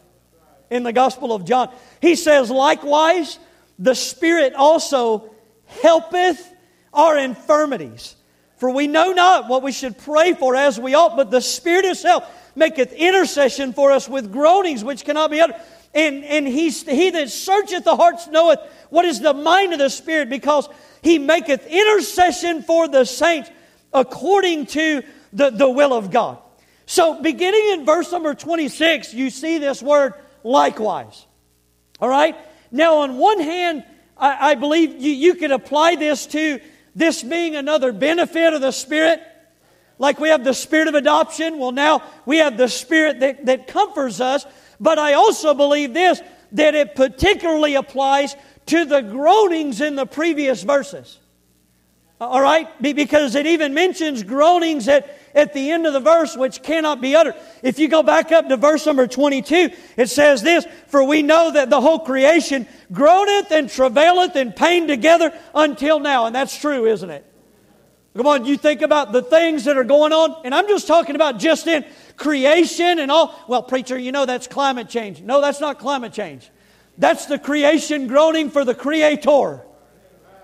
In 0.71 0.83
the 0.83 0.93
Gospel 0.93 1.33
of 1.33 1.45
John. 1.45 1.73
He 2.01 2.17
says, 2.17 2.51
likewise, 2.51 3.39
the 3.79 3.95
Spirit 3.95 4.55
also 4.55 5.33
helpeth 5.67 6.53
our 6.93 7.17
infirmities. 7.17 8.16
For 8.57 8.71
we 8.71 8.87
know 8.87 9.13
not 9.13 9.49
what 9.49 9.63
we 9.63 9.73
should 9.73 9.99
pray 9.99 10.33
for 10.33 10.57
as 10.57 10.81
we 10.81 10.95
ought, 10.95 11.17
but 11.17 11.31
the 11.31 11.41
Spirit 11.41 11.85
itself 11.85 12.25
maketh 12.55 12.93
intercession 12.93 13.73
for 13.73 13.93
us 13.93 14.09
with 14.09 14.33
groanings 14.33 14.83
which 14.83 15.05
cannot 15.05 15.31
be 15.31 15.41
uttered. 15.41 15.57
And, 15.95 16.25
and 16.25 16.47
he's, 16.47 16.83
he 16.83 17.11
that 17.11 17.31
searcheth 17.31 17.85
the 17.85 17.97
hearts 17.97 18.29
knoweth 18.29 18.59
what 18.91 19.05
is 19.05 19.21
the 19.21 19.35
mind 19.35 19.73
of 19.73 19.79
the 19.79 19.91
Spirit, 19.91 20.31
because 20.31 20.69
he 21.03 21.19
maketh 21.19 21.67
intercession 21.67 22.63
for 22.63 22.89
the 22.89 23.05
saints 23.05 23.51
according 23.93 24.67
to 24.67 25.03
the, 25.33 25.51
the 25.51 25.69
will 25.69 25.93
of 25.93 26.11
God. 26.11 26.39
So, 26.87 27.21
beginning 27.21 27.73
in 27.73 27.85
verse 27.85 28.11
number 28.13 28.35
26, 28.35 29.13
you 29.13 29.29
see 29.31 29.59
this 29.59 29.83
word 29.83 30.15
likewise. 30.45 31.27
All 32.01 32.09
right? 32.09 32.37
Now, 32.71 32.99
on 32.99 33.19
one 33.19 33.41
hand, 33.41 33.85
I, 34.17 34.51
I 34.51 34.55
believe 34.55 35.01
you, 35.01 35.11
you 35.11 35.35
could 35.35 35.51
apply 35.51 35.97
this 35.97 36.27
to 36.29 36.61
this 36.97 37.23
being 37.23 37.55
another 37.55 37.93
benefit 37.93 38.55
of 38.55 38.61
the 38.61 38.73
Spirit. 38.73 39.23
Like 39.99 40.19
we 40.19 40.31
have 40.31 40.43
the 40.43 40.55
Spirit 40.55 40.89
of 40.89 40.95
adoption, 40.95 41.59
well, 41.59 41.73
now 41.73 42.03
we 42.25 42.39
have 42.39 42.57
the 42.57 42.69
Spirit 42.69 43.21
that, 43.21 43.47
that 43.47 43.69
comforts 43.69 44.21
us. 44.21 44.45
But 44.81 44.99
I 44.99 45.13
also 45.13 45.55
believe 45.55 45.95
this 45.95 46.21
that 46.53 46.75
it 46.75 46.95
particularly 46.95 47.75
applies 47.75 48.35
to 48.67 48.85
the 48.85 49.03
groanings 49.03 49.81
in 49.81 49.95
the 49.95 50.07
previous 50.07 50.63
verses. 50.63 51.19
Uh, 52.21 52.27
all 52.27 52.41
right? 52.41 52.69
Because 52.81 53.35
it 53.35 53.47
even 53.47 53.75
mentions 53.75 54.23
groanings 54.23 54.89
at, 54.89 55.19
at 55.35 55.53
the 55.53 55.71
end 55.71 55.87
of 55.87 55.93
the 55.93 56.01
verse 56.01 56.37
which 56.37 56.63
cannot 56.63 57.01
be 57.01 57.15
uttered. 57.15 57.35
If 57.63 57.79
you 57.79 57.89
go 57.89 58.03
back 58.03 58.33
up 58.33 58.49
to 58.49 58.57
verse 58.57 58.87
number 58.87 59.07
22, 59.07 59.71
it 59.97 60.09
says 60.09 60.43
this 60.43 60.67
For 60.89 61.05
we 61.05 61.23
know 61.23 61.51
that 61.53 61.69
the 61.69 61.81
whole 61.81 61.99
creation 61.99 62.67
groaneth 62.91 63.51
and 63.51 63.69
travaileth 63.69 64.35
in 64.35 64.53
pain 64.53 64.89
together 64.89 65.33
until 65.55 66.01
now. 66.01 66.27
And 66.27 66.35
that's 66.35 66.57
true, 66.57 66.87
isn't 66.87 67.11
it? 67.11 67.25
Come 68.17 68.27
on, 68.27 68.47
you 68.47 68.57
think 68.57 68.81
about 68.81 69.13
the 69.13 69.21
things 69.21 69.65
that 69.65 69.77
are 69.77 69.85
going 69.85 70.15
on, 70.15 70.41
and 70.43 70.55
I'm 70.55 70.67
just 70.69 70.87
talking 70.87 71.17
about 71.17 71.39
just 71.39 71.67
in 71.67 71.85
creation 72.17 72.99
and 72.99 73.11
all. 73.11 73.39
Well, 73.47 73.63
preacher, 73.63 73.99
you 73.99 74.11
know 74.11 74.25
that's 74.25 74.47
climate 74.47 74.89
change. 74.89 75.21
No, 75.21 75.43
that's 75.43 75.61
not 75.61 75.79
climate 75.79 76.15
change. 76.15 76.51
That's 76.97 77.27
the 77.27 77.39
creation 77.39 78.07
groaning 78.07 78.49
for 78.49 78.65
the 78.65 78.75
Creator. 78.75 79.66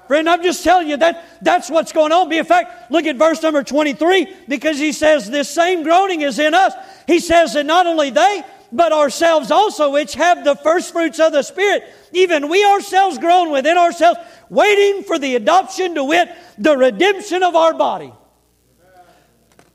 Friend, 0.09 0.29
I'm 0.29 0.43
just 0.43 0.65
telling 0.65 0.89
you 0.89 0.97
that 0.99 1.25
that's 1.43 1.71
what's 1.71 1.93
going 1.93 2.13
on. 2.13 2.29
Be 2.29 2.39
in 2.39 2.45
fact, 2.45 2.91
look 2.91 3.07
at 3.07 3.17
verse 3.17 3.43
number 3.43 3.63
23 3.63 4.27
because 4.49 4.79
he 4.79 4.93
says 4.93 5.31
this 5.31 5.49
same 5.49 5.83
groaning 5.83 6.23
is 6.23 6.39
in 6.39 6.55
us. 6.55 6.75
He 7.07 7.21
says 7.21 7.55
that 7.55 7.67
not 7.67 7.87
only 7.87 8.11
they, 8.11 8.43
but 8.73 8.93
ourselves 8.93 9.51
also, 9.51 9.93
which 9.93 10.15
have 10.15 10.45
the 10.45 10.57
first 10.57 10.93
fruits 10.93 11.21
of 11.21 11.33
the 11.33 11.43
Spirit, 11.43 11.85
even 12.13 12.49
we 12.49 12.65
ourselves 12.65 13.19
groan 13.19 13.53
within 13.53 13.77
ourselves, 13.77 14.19
waiting 14.49 15.03
for 15.05 15.19
the 15.19 15.37
adoption 15.37 15.95
to 15.95 16.05
wit, 16.05 16.31
the 16.59 16.77
redemption 16.77 17.43
of 17.43 17.55
our 17.55 17.75
body. 17.75 18.13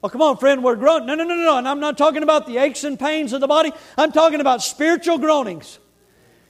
Oh, 0.04 0.10
come 0.10 0.22
on, 0.22 0.38
friend, 0.38 0.64
we're 0.64 0.76
groaning. 0.76 1.08
No, 1.08 1.16
no, 1.16 1.24
no, 1.24 1.36
no. 1.36 1.58
And 1.58 1.68
I'm 1.68 1.80
not 1.80 1.98
talking 1.98 2.24
about 2.24 2.46
the 2.48 2.58
aches 2.58 2.84
and 2.84 3.00
pains 3.00 3.34
of 3.34 3.42
the 3.42 3.48
body. 3.48 3.72
I'm 3.98 4.12
talking 4.12 4.42
about 4.42 4.62
spiritual 4.62 5.18
groanings. 5.18 5.80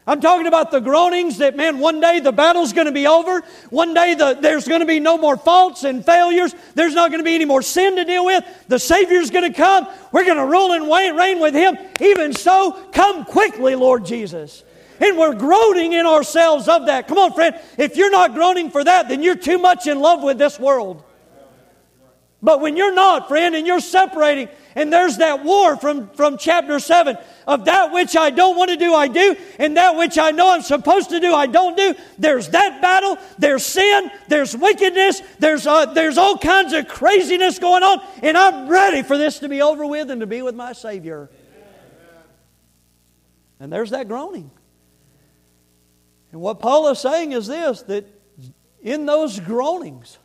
I'm 0.08 0.22
talking 0.22 0.48
about 0.48 0.72
the 0.72 0.80
groanings 0.80 1.40
that, 1.40 1.58
man, 1.58 1.80
one 1.80 2.00
day 2.00 2.22
the 2.22 2.32
battle's 2.32 2.72
going 2.72 2.86
to 2.86 2.94
be 2.94 3.08
over. 3.08 3.42
One 3.70 3.94
day 3.94 4.16
the, 4.16 4.38
there's 4.40 4.66
going 4.66 4.80
to 4.80 4.86
be 4.86 5.02
no 5.02 5.18
more 5.18 5.36
faults 5.36 5.84
and 5.84 6.04
failures. 6.06 6.56
There's 6.76 6.94
not 6.94 7.12
going 7.12 7.20
to 7.20 7.26
be 7.26 7.36
any 7.36 7.44
more 7.44 7.62
sin 7.62 7.98
to 7.98 8.06
deal 8.06 8.26
with. 8.26 8.46
The 8.70 8.80
Savior's 8.80 9.30
going 9.32 9.52
to 9.52 9.56
come. 9.56 9.86
We're 10.14 10.24
going 10.24 10.38
to 10.38 10.46
rule 10.46 10.72
and 10.72 11.18
reign 11.18 11.42
with 11.42 11.54
Him. 11.54 11.78
Even 12.00 12.32
so, 12.32 12.72
come 12.94 13.26
quickly, 13.26 13.76
Lord 13.76 14.06
Jesus. 14.06 14.64
And 15.02 15.18
we're 15.18 15.36
groaning 15.36 15.92
in 15.92 16.06
ourselves 16.06 16.70
of 16.70 16.86
that. 16.86 17.10
Come 17.10 17.18
on, 17.18 17.34
friend. 17.34 17.60
If 17.78 17.98
you're 17.98 18.10
not 18.10 18.34
groaning 18.34 18.72
for 18.72 18.86
that, 18.86 19.10
then 19.10 19.22
you're 19.22 19.36
too 19.36 19.58
much 19.58 19.88
in 19.88 20.00
love 20.00 20.24
with 20.24 20.38
this 20.38 20.58
world. 20.58 21.04
But 22.42 22.62
when 22.62 22.78
you're 22.78 22.94
not, 22.94 23.28
friend, 23.28 23.56
and 23.56 23.66
you're 23.66 23.80
separating, 23.80 24.48
and 24.76 24.94
there's 24.94 25.18
that 25.18 25.44
war 25.44 25.76
from, 25.76 26.08
from 26.12 26.38
chapter 26.38 26.78
7 26.80 27.18
of 27.48 27.66
that 27.66 27.92
which 27.92 28.16
I 28.16 28.30
don't 28.30 28.56
want 28.56 28.70
to 28.70 28.78
do, 28.78 28.94
I 28.94 29.08
do, 29.08 29.36
and 29.58 29.76
that 29.78 29.96
which 29.96 30.20
I 30.20 30.30
know 30.30 30.54
I'm 30.54 30.62
supposed 30.62 31.10
to 31.10 31.20
do, 31.20 31.34
I 31.34 31.48
don't 31.48 31.76
do. 31.76 31.96
There's 32.20 32.50
that 32.50 32.80
battle, 32.80 33.18
there's 33.40 33.66
sin, 33.66 34.12
there's 34.28 34.56
wickedness, 34.56 35.22
there's, 35.40 35.66
uh, 35.66 35.88
there's 35.88 36.20
all 36.20 36.38
kinds 36.38 36.74
of 36.74 36.88
craziness 36.88 37.58
going 37.58 37.82
on, 37.82 38.02
and 38.22 38.38
I'm 38.38 38.68
ready 38.68 39.02
for 39.02 39.18
this 39.18 39.40
to 39.40 39.50
be 39.50 39.64
over 39.64 39.88
with 39.88 40.12
and 40.12 40.22
to 40.22 40.28
be 40.28 40.44
with 40.44 40.54
my 40.54 40.74
Savior. 40.74 41.30
And 43.60 43.74
there's 43.74 43.90
that 43.90 44.08
groaning. 44.08 44.52
And 46.32 46.40
what 46.40 46.60
Paul 46.60 46.90
is 46.90 47.00
saying 47.00 47.32
is 47.32 47.48
this 47.48 47.82
that 47.84 48.06
in 48.84 49.08
those 49.08 49.40
groanings, 49.40 50.20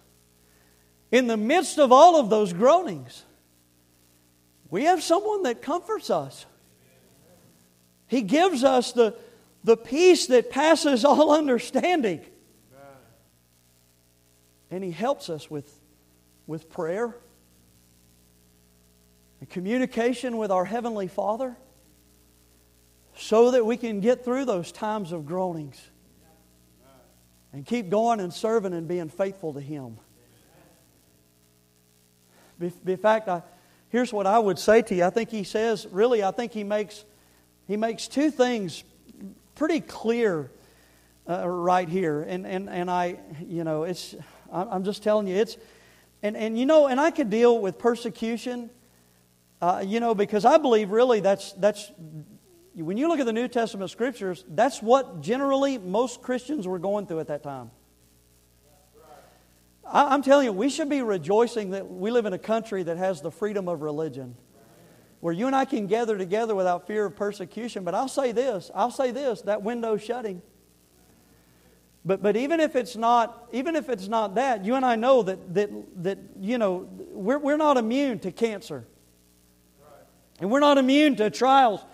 in 1.13 1.27
the 1.27 1.37
midst 1.37 1.79
of 1.79 1.93
all 1.93 2.19
of 2.19 2.31
those 2.31 2.55
groanings, 2.55 3.25
we 4.71 4.85
have 4.85 5.03
someone 5.03 5.43
that 5.43 5.61
comforts 5.61 6.09
us. 6.09 6.47
He 8.09 8.23
gives 8.23 8.65
us 8.65 8.93
the, 8.93 9.15
the 9.63 9.77
peace 9.77 10.27
that 10.29 10.51
passes 10.51 11.05
all 11.05 11.31
understanding. 11.39 12.23
And 14.71 14.83
He 14.83 14.91
helps 14.91 15.29
us 15.29 15.51
with, 15.51 15.71
with 16.47 16.71
prayer 16.71 17.15
and 19.41 19.51
communication 19.51 20.39
with 20.39 20.51
our 20.51 20.65
Heavenly 20.65 21.09
Father 21.09 21.55
so 23.15 23.51
that 23.51 23.67
we 23.67 23.77
can 23.77 24.01
get 24.01 24.25
through 24.25 24.47
those 24.47 24.73
times 24.73 25.13
of 25.13 25.27
groanings 25.27 25.79
and 27.53 27.67
keep 27.67 27.91
going 27.91 28.19
and 28.19 28.33
serving 28.33 28.73
and 28.73 28.89
being 28.89 29.11
faithful 29.11 29.53
to 29.53 29.61
Him. 29.61 29.99
In 32.63 32.97
fact, 32.97 33.29
I, 33.29 33.43
here's 33.89 34.13
what 34.13 34.27
I 34.27 34.39
would 34.39 34.59
say 34.59 34.83
to 34.83 34.95
you. 34.95 35.05
I 35.05 35.11
think 35.11 35.31
he 35.31 35.45
says, 35.45 35.87
really, 35.91 36.23
I 36.23 36.31
think 36.31 36.53
he 36.53 36.65
makes, 36.65 37.05
he 37.67 37.77
makes 37.77 38.09
two 38.09 38.31
things 38.31 38.85
pretty 39.55 39.81
clear 39.81 40.51
uh, 41.29 41.49
right 41.49 41.89
here. 41.89 42.23
And, 42.23 42.47
and, 42.47 42.69
and 42.69 42.91
I, 42.91 43.19
you 43.47 43.65
know, 43.65 43.85
it's, 43.85 44.15
I'm 44.51 44.85
just 44.85 45.03
telling 45.03 45.27
you, 45.27 45.37
it's, 45.37 45.57
and, 46.23 46.37
and 46.37 46.59
you 46.59 46.67
know, 46.67 46.87
and 46.87 47.01
I 47.01 47.11
could 47.11 47.31
deal 47.31 47.59
with 47.59 47.79
persecution, 47.79 48.71
uh, 49.61 49.83
you 49.87 50.01
know, 50.01 50.15
because 50.15 50.45
I 50.45 50.59
believe 50.59 50.91
really 50.91 51.21
that's, 51.21 51.53
that's, 51.53 51.91
when 52.75 52.97
you 52.97 53.09
look 53.09 53.21
at 53.21 53.27
the 53.27 53.33
New 53.33 53.49
Testament 53.49 53.91
scriptures, 53.91 54.45
that's 54.49 54.81
what 54.81 55.21
generally 55.21 55.79
most 55.79 56.23
Christians 56.23 56.67
were 56.67 56.79
going 56.79 57.07
through 57.07 57.21
at 57.21 57.29
that 57.29 57.43
time. 57.43 57.71
I'm 59.95 60.22
telling 60.22 60.47
you, 60.47 60.53
we 60.53 60.70
should 60.70 60.88
be 60.88 61.03
rejoicing 61.03 61.70
that 61.70 61.86
we 61.86 62.11
live 62.11 62.24
in 62.24 62.32
a 62.32 62.38
country 62.38 62.82
that 62.82 62.97
has 62.97 63.20
the 63.20 63.30
freedom 63.30 63.68
of 63.68 63.82
religion, 63.82 64.36
where 65.20 65.34
you 65.34 65.47
and 65.47 65.55
I 65.55 65.66
can 65.66 65.86
gather 65.86 66.16
together 66.16 66.55
without 66.55 66.86
fear 66.86 67.05
of 67.05 67.14
persecution. 67.14 67.84
But 67.84 67.95
I'll 67.95 68.09
say 68.09 68.32
this 68.32 68.70
I'll 68.74 68.90
say 68.90 69.11
this 69.11 69.43
that 69.43 69.62
window's 69.62 70.03
shutting. 70.03 70.40
But, 72.05 72.22
but 72.22 72.36
even 72.36 72.59
if 72.59 72.74
it's 72.74 72.97
not 72.97 73.49
even 73.53 73.76
if 73.76 73.90
it's 73.90 74.09
not 74.09 74.36
that, 74.36 74.64
you 74.64 74.76
and 74.76 74.84
I 74.84 74.97
know 74.97 75.22
that 75.24 75.55
that, 75.55 75.70
that 76.03 76.18
you 76.40 76.57
know 76.57 76.88
we're, 77.11 77.38
we're 77.38 77.59
not 77.59 77.76
immune 77.76 78.18
to 78.20 78.32
cancer. 78.32 78.86
And 80.40 80.51
we're 80.51 80.61
not 80.61 80.78
immune 80.78 81.16
to 81.16 81.30
trials 81.30 81.84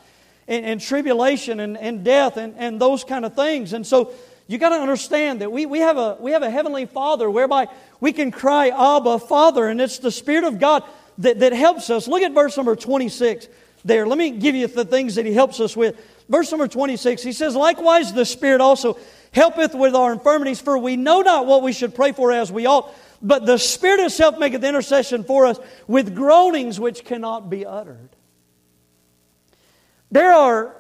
and, 0.47 0.65
and 0.65 0.81
tribulation 0.81 1.61
and, 1.61 1.77
and 1.77 2.05
death 2.05 2.37
and, 2.37 2.55
and 2.57 2.81
those 2.81 3.05
kind 3.05 3.25
of 3.25 3.35
things. 3.35 3.75
And 3.75 3.87
so 3.87 4.13
you 4.49 4.57
got 4.57 4.71
to 4.71 4.77
understand 4.77 5.43
that 5.43 5.53
we, 5.53 5.67
we, 5.67 5.81
have 5.81 5.99
a, 5.99 6.17
we 6.19 6.33
have 6.33 6.43
a 6.43 6.51
heavenly 6.51 6.87
Father 6.87 7.31
whereby 7.31 7.69
we 8.01 8.13
can 8.15 8.31
cry, 8.31 8.69
Abba, 8.69 9.19
Father, 9.19 9.69
and 9.69 9.79
it's 9.79 9.99
the 9.99 10.11
Spirit 10.11 10.45
of 10.45 10.59
God 10.59 10.85
that, 11.19 11.41
that 11.41 11.53
helps 11.53 11.91
us. 11.91 12.09
Look 12.09 12.23
at 12.23 12.33
verse 12.33 12.57
number 12.57 12.75
26 12.75 13.47
there. 13.85 14.07
Let 14.07 14.17
me 14.17 14.31
give 14.31 14.55
you 14.55 14.67
the 14.67 14.87
things 14.87 15.17
that 15.17 15.27
He 15.27 15.35
helps 15.35 15.61
us 15.61 15.77
with. 15.77 15.97
Verse 16.31 16.51
number 16.51 16.67
26, 16.67 17.23
He 17.23 17.33
says, 17.33 17.55
Likewise, 17.55 18.15
the 18.15 18.25
Spirit 18.25 18.63
also 18.63 18.99
helpeth 19.33 19.75
with 19.75 19.95
our 19.95 20.15
infirmities, 20.15 20.63
for 20.63 20.79
we 20.79 20.97
know 20.97 21.21
not 21.21 21.45
what 21.45 21.63
we 21.63 21.75
should 21.75 21.95
pray 21.95 22.13
for 22.13 22.33
as 22.33 22.51
we 22.51 22.65
ought, 22.65 22.91
but 23.21 23.45
the 23.45 23.59
Spirit 23.59 24.01
itself 24.01 24.39
maketh 24.39 24.65
intercession 24.65 25.25
for 25.25 25.45
us 25.45 25.59
with 25.87 26.15
groanings 26.15 26.81
which 26.81 27.05
cannot 27.05 27.51
be 27.51 27.67
uttered. 27.67 28.09
There 30.11 30.33
are, 30.33 30.75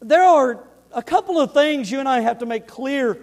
there 0.00 0.24
are 0.24 0.67
a 0.92 1.02
couple 1.02 1.40
of 1.40 1.52
things 1.52 1.90
you 1.90 2.00
and 2.00 2.08
I 2.08 2.20
have 2.20 2.38
to 2.38 2.46
make 2.46 2.66
clear 2.66 3.18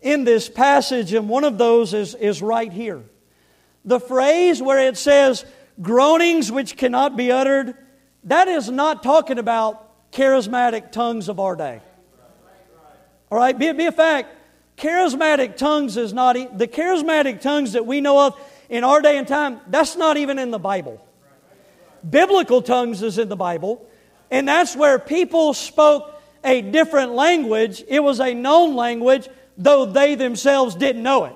in 0.00 0.24
this 0.24 0.48
passage, 0.48 1.12
and 1.12 1.28
one 1.28 1.44
of 1.44 1.58
those 1.58 1.94
is, 1.94 2.14
is 2.14 2.40
right 2.42 2.72
here. 2.72 3.02
The 3.84 4.00
phrase 4.00 4.62
where 4.62 4.78
it 4.78 4.96
says, 4.96 5.44
groanings 5.80 6.50
which 6.50 6.76
cannot 6.76 7.16
be 7.16 7.30
uttered, 7.30 7.74
that 8.24 8.48
is 8.48 8.70
not 8.70 9.02
talking 9.02 9.38
about 9.38 10.10
charismatic 10.12 10.92
tongues 10.92 11.28
of 11.28 11.38
our 11.38 11.56
day. 11.56 11.80
All 13.30 13.38
right, 13.38 13.56
be, 13.56 13.72
be 13.72 13.86
a 13.86 13.92
fact, 13.92 14.34
charismatic 14.76 15.56
tongues 15.56 15.96
is 15.96 16.12
not, 16.12 16.34
the 16.58 16.66
charismatic 16.66 17.40
tongues 17.40 17.72
that 17.74 17.86
we 17.86 18.00
know 18.00 18.26
of 18.26 18.40
in 18.68 18.84
our 18.84 19.00
day 19.00 19.18
and 19.18 19.28
time, 19.28 19.60
that's 19.68 19.96
not 19.96 20.16
even 20.16 20.38
in 20.38 20.50
the 20.50 20.58
Bible. 20.58 21.04
Biblical 22.08 22.62
tongues 22.62 23.02
is 23.02 23.18
in 23.18 23.28
the 23.28 23.36
Bible, 23.36 23.86
and 24.30 24.48
that's 24.48 24.74
where 24.74 24.98
people 24.98 25.54
spoke 25.54 26.19
a 26.44 26.62
different 26.62 27.12
language. 27.12 27.82
It 27.88 28.00
was 28.00 28.20
a 28.20 28.34
known 28.34 28.76
language, 28.76 29.28
though 29.56 29.84
they 29.86 30.14
themselves 30.14 30.74
didn't 30.74 31.02
know 31.02 31.26
it. 31.26 31.34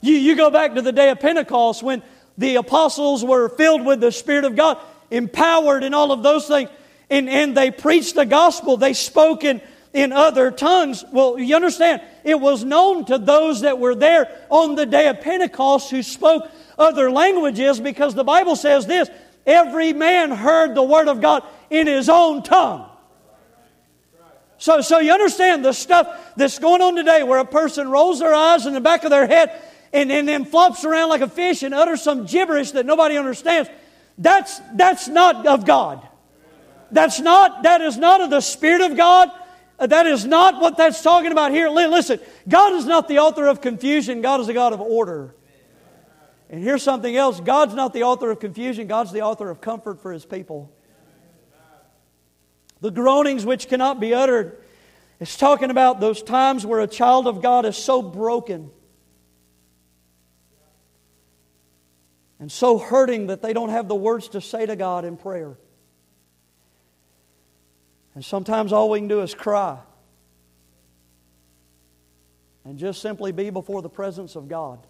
You, 0.00 0.14
you 0.14 0.36
go 0.36 0.50
back 0.50 0.74
to 0.74 0.82
the 0.82 0.92
day 0.92 1.10
of 1.10 1.20
Pentecost 1.20 1.82
when 1.82 2.02
the 2.38 2.56
apostles 2.56 3.24
were 3.24 3.48
filled 3.48 3.84
with 3.84 4.00
the 4.00 4.12
Spirit 4.12 4.44
of 4.44 4.56
God, 4.56 4.78
empowered 5.10 5.84
and 5.84 5.94
all 5.94 6.12
of 6.12 6.22
those 6.22 6.46
things, 6.46 6.70
and, 7.08 7.28
and 7.28 7.56
they 7.56 7.70
preached 7.70 8.14
the 8.14 8.26
gospel. 8.26 8.76
They 8.76 8.92
spoke 8.92 9.44
in, 9.44 9.62
in 9.92 10.12
other 10.12 10.50
tongues. 10.50 11.04
Well, 11.12 11.38
you 11.38 11.56
understand, 11.56 12.02
it 12.24 12.38
was 12.38 12.64
known 12.64 13.04
to 13.06 13.18
those 13.18 13.62
that 13.62 13.78
were 13.78 13.94
there 13.94 14.28
on 14.50 14.74
the 14.74 14.86
day 14.86 15.08
of 15.08 15.20
Pentecost 15.20 15.90
who 15.90 16.02
spoke 16.02 16.50
other 16.78 17.10
languages 17.10 17.80
because 17.80 18.14
the 18.14 18.24
Bible 18.24 18.56
says 18.56 18.86
this 18.86 19.08
every 19.46 19.92
man 19.92 20.30
heard 20.30 20.74
the 20.74 20.82
word 20.82 21.08
of 21.08 21.20
God 21.20 21.42
in 21.70 21.86
his 21.86 22.08
own 22.08 22.42
tongue. 22.42 22.90
So, 24.58 24.80
so 24.80 24.98
you 24.98 25.12
understand 25.12 25.64
the 25.64 25.72
stuff 25.72 26.34
that's 26.36 26.58
going 26.58 26.80
on 26.80 26.96
today 26.96 27.22
where 27.22 27.38
a 27.38 27.44
person 27.44 27.90
rolls 27.90 28.20
their 28.20 28.34
eyes 28.34 28.66
in 28.66 28.72
the 28.72 28.80
back 28.80 29.04
of 29.04 29.10
their 29.10 29.26
head 29.26 29.62
and, 29.92 30.10
and 30.10 30.26
then 30.26 30.44
flops 30.44 30.84
around 30.84 31.10
like 31.10 31.20
a 31.20 31.28
fish 31.28 31.62
and 31.62 31.74
utters 31.74 32.02
some 32.02 32.26
gibberish 32.26 32.72
that 32.72 32.86
nobody 32.86 33.16
understands. 33.16 33.68
That's, 34.18 34.60
that's 34.74 35.08
not 35.08 35.46
of 35.46 35.66
God. 35.66 36.06
That's 36.90 37.20
not, 37.20 37.64
that 37.64 37.80
is 37.80 37.96
not 37.96 38.20
of 38.20 38.30
the 38.30 38.40
Spirit 38.40 38.90
of 38.90 38.96
God. 38.96 39.30
Uh, 39.78 39.86
That 39.86 40.06
is 40.06 40.24
not 40.24 40.60
what 40.60 40.76
that's 40.76 41.02
talking 41.02 41.32
about 41.32 41.50
here. 41.50 41.68
Listen, 41.68 42.18
God 42.48 42.72
is 42.74 42.86
not 42.86 43.08
the 43.08 43.18
author 43.18 43.46
of 43.46 43.60
confusion, 43.60 44.22
God 44.22 44.40
is 44.40 44.48
a 44.48 44.54
God 44.54 44.72
of 44.72 44.80
order. 44.80 45.34
And 46.48 46.62
here's 46.62 46.82
something 46.82 47.14
else 47.16 47.40
God's 47.40 47.74
not 47.74 47.92
the 47.92 48.04
author 48.04 48.30
of 48.30 48.40
confusion, 48.40 48.86
God's 48.86 49.12
the 49.12 49.22
author 49.22 49.50
of 49.50 49.60
comfort 49.60 50.00
for 50.00 50.12
His 50.12 50.24
people. 50.24 50.72
The 52.80 52.90
groanings 52.90 53.44
which 53.46 53.68
cannot 53.68 54.00
be 54.00 54.14
uttered. 54.14 54.62
It's 55.18 55.36
talking 55.36 55.70
about 55.70 56.00
those 56.00 56.22
times 56.22 56.66
where 56.66 56.80
a 56.80 56.86
child 56.86 57.26
of 57.26 57.40
God 57.40 57.64
is 57.64 57.76
so 57.76 58.02
broken 58.02 58.70
and 62.38 62.52
so 62.52 62.78
hurting 62.78 63.28
that 63.28 63.40
they 63.40 63.52
don't 63.52 63.70
have 63.70 63.88
the 63.88 63.94
words 63.94 64.28
to 64.30 64.40
say 64.40 64.66
to 64.66 64.76
God 64.76 65.04
in 65.04 65.16
prayer. 65.16 65.56
And 68.14 68.24
sometimes 68.24 68.72
all 68.72 68.90
we 68.90 68.98
can 68.98 69.08
do 69.08 69.20
is 69.22 69.34
cry 69.34 69.78
and 72.64 72.78
just 72.78 73.00
simply 73.00 73.32
be 73.32 73.50
before 73.50 73.80
the 73.80 73.88
presence 73.88 74.36
of 74.36 74.48
God. 74.48 74.86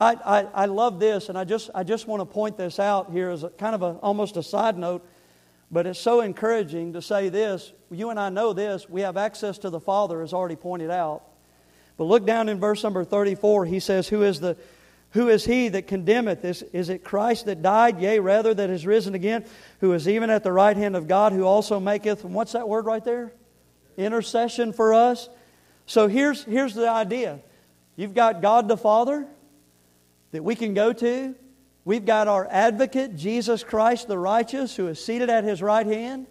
I, 0.00 0.14
I, 0.14 0.40
I 0.62 0.66
love 0.66 0.98
this, 0.98 1.28
and 1.28 1.36
I 1.36 1.44
just, 1.44 1.70
I 1.74 1.84
just 1.84 2.06
want 2.06 2.20
to 2.22 2.24
point 2.24 2.56
this 2.56 2.78
out 2.78 3.12
here 3.12 3.30
as 3.30 3.44
a, 3.44 3.50
kind 3.50 3.74
of 3.74 3.82
a, 3.82 3.98
almost 4.02 4.36
a 4.36 4.42
side 4.42 4.78
note, 4.78 5.06
but 5.70 5.86
it's 5.86 6.00
so 6.00 6.20
encouraging 6.20 6.94
to 6.94 7.02
say 7.02 7.28
this. 7.28 7.72
You 7.90 8.10
and 8.10 8.18
I 8.18 8.28
know 8.28 8.52
this. 8.52 8.88
We 8.88 9.02
have 9.02 9.16
access 9.16 9.58
to 9.58 9.70
the 9.70 9.80
Father, 9.80 10.22
as 10.22 10.32
already 10.32 10.56
pointed 10.56 10.90
out. 10.90 11.22
But 11.96 12.04
look 12.04 12.26
down 12.26 12.48
in 12.48 12.58
verse 12.58 12.82
number 12.82 13.04
34. 13.04 13.66
He 13.66 13.78
says, 13.78 14.08
Who 14.08 14.22
is, 14.22 14.40
the, 14.40 14.56
who 15.10 15.28
is 15.28 15.44
he 15.44 15.68
that 15.68 15.86
condemneth? 15.86 16.44
Is, 16.44 16.62
is 16.72 16.88
it 16.88 17.04
Christ 17.04 17.46
that 17.46 17.62
died, 17.62 18.00
yea, 18.00 18.18
rather 18.18 18.52
that 18.52 18.70
is 18.70 18.84
risen 18.84 19.14
again, 19.14 19.44
who 19.80 19.92
is 19.92 20.08
even 20.08 20.30
at 20.30 20.42
the 20.42 20.52
right 20.52 20.76
hand 20.76 20.96
of 20.96 21.06
God, 21.06 21.32
who 21.32 21.44
also 21.44 21.78
maketh, 21.78 22.24
and 22.24 22.34
what's 22.34 22.52
that 22.52 22.68
word 22.68 22.86
right 22.86 23.04
there? 23.04 23.32
Intercession 23.96 24.72
for 24.72 24.94
us. 24.94 25.28
So 25.86 26.08
here's, 26.08 26.42
here's 26.44 26.74
the 26.74 26.88
idea 26.88 27.40
you've 27.96 28.14
got 28.14 28.42
God 28.42 28.66
the 28.66 28.76
Father 28.76 29.26
that 30.32 30.42
we 30.42 30.54
can 30.54 30.74
go 30.74 30.92
to. 30.92 31.34
We've 31.84 32.04
got 32.04 32.28
our 32.28 32.46
advocate, 32.50 33.16
Jesus 33.16 33.64
Christ 33.64 34.08
the 34.08 34.18
righteous, 34.18 34.76
who 34.76 34.88
is 34.88 35.02
seated 35.02 35.30
at 35.30 35.44
his 35.44 35.62
right 35.62 35.86
hand, 35.86 36.26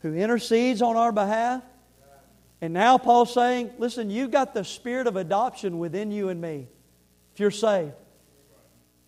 who 0.00 0.14
intercedes 0.14 0.82
on 0.82 0.96
our 0.96 1.12
behalf. 1.12 1.62
And 2.60 2.72
now 2.72 2.98
Paul's 2.98 3.32
saying, 3.32 3.70
listen, 3.78 4.10
you've 4.10 4.30
got 4.30 4.54
the 4.54 4.64
spirit 4.64 5.06
of 5.06 5.16
adoption 5.16 5.78
within 5.78 6.10
you 6.10 6.28
and 6.28 6.40
me 6.40 6.68
if 7.32 7.40
you're 7.40 7.50
saved. 7.50 7.92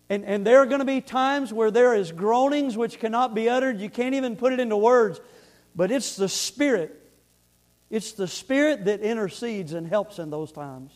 And, 0.09 0.23
and 0.23 0.45
there 0.45 0.59
are 0.59 0.65
going 0.65 0.79
to 0.79 0.85
be 0.85 1.01
times 1.01 1.51
where 1.51 1.69
there 1.69 1.93
is 1.93 2.11
groanings 2.11 2.77
which 2.77 2.99
cannot 2.99 3.35
be 3.35 3.49
uttered. 3.49 3.79
You 3.79 3.89
can't 3.89 4.15
even 4.15 4.35
put 4.37 4.53
it 4.53 4.59
into 4.59 4.77
words. 4.77 5.19
But 5.75 5.91
it's 5.91 6.15
the 6.15 6.29
Spirit. 6.29 6.97
It's 7.89 8.13
the 8.13 8.27
Spirit 8.27 8.85
that 8.85 9.01
intercedes 9.01 9.73
and 9.73 9.85
helps 9.85 10.17
in 10.17 10.29
those 10.29 10.51
times. 10.51 10.91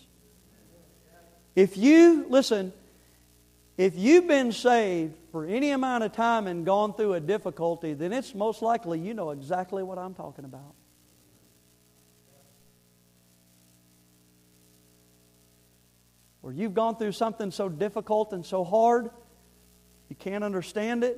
If 1.55 1.77
you, 1.77 2.25
listen, 2.29 2.71
if 3.81 3.97
you've 3.97 4.27
been 4.27 4.51
saved 4.51 5.15
for 5.31 5.43
any 5.43 5.71
amount 5.71 6.03
of 6.03 6.11
time 6.11 6.45
and 6.45 6.63
gone 6.63 6.93
through 6.93 7.15
a 7.15 7.19
difficulty, 7.19 7.95
then 7.95 8.13
it's 8.13 8.35
most 8.35 8.61
likely 8.61 8.99
you 8.99 9.15
know 9.15 9.31
exactly 9.31 9.81
what 9.81 9.97
I'm 9.97 10.13
talking 10.13 10.45
about. 10.45 10.75
Where 16.41 16.53
you've 16.53 16.75
gone 16.75 16.95
through 16.95 17.13
something 17.13 17.49
so 17.49 17.69
difficult 17.69 18.33
and 18.33 18.45
so 18.45 18.63
hard, 18.63 19.09
you 20.09 20.15
can't 20.15 20.43
understand 20.43 21.03
it, 21.03 21.17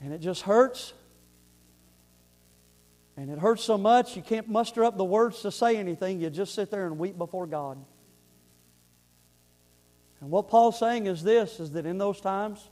and 0.00 0.12
it 0.12 0.20
just 0.20 0.42
hurts. 0.42 0.92
And 3.16 3.28
it 3.28 3.40
hurts 3.40 3.64
so 3.64 3.76
much 3.76 4.14
you 4.14 4.22
can't 4.22 4.48
muster 4.48 4.84
up 4.84 4.96
the 4.96 5.04
words 5.04 5.42
to 5.42 5.50
say 5.50 5.76
anything. 5.78 6.20
You 6.20 6.30
just 6.30 6.54
sit 6.54 6.70
there 6.70 6.86
and 6.86 6.96
weep 6.96 7.18
before 7.18 7.48
God. 7.48 7.84
And 10.20 10.30
what 10.30 10.48
Paul's 10.48 10.78
saying 10.78 11.06
is 11.06 11.22
this 11.22 11.60
is 11.60 11.72
that 11.72 11.86
in 11.86 11.98
those 11.98 12.20
times, 12.20 12.68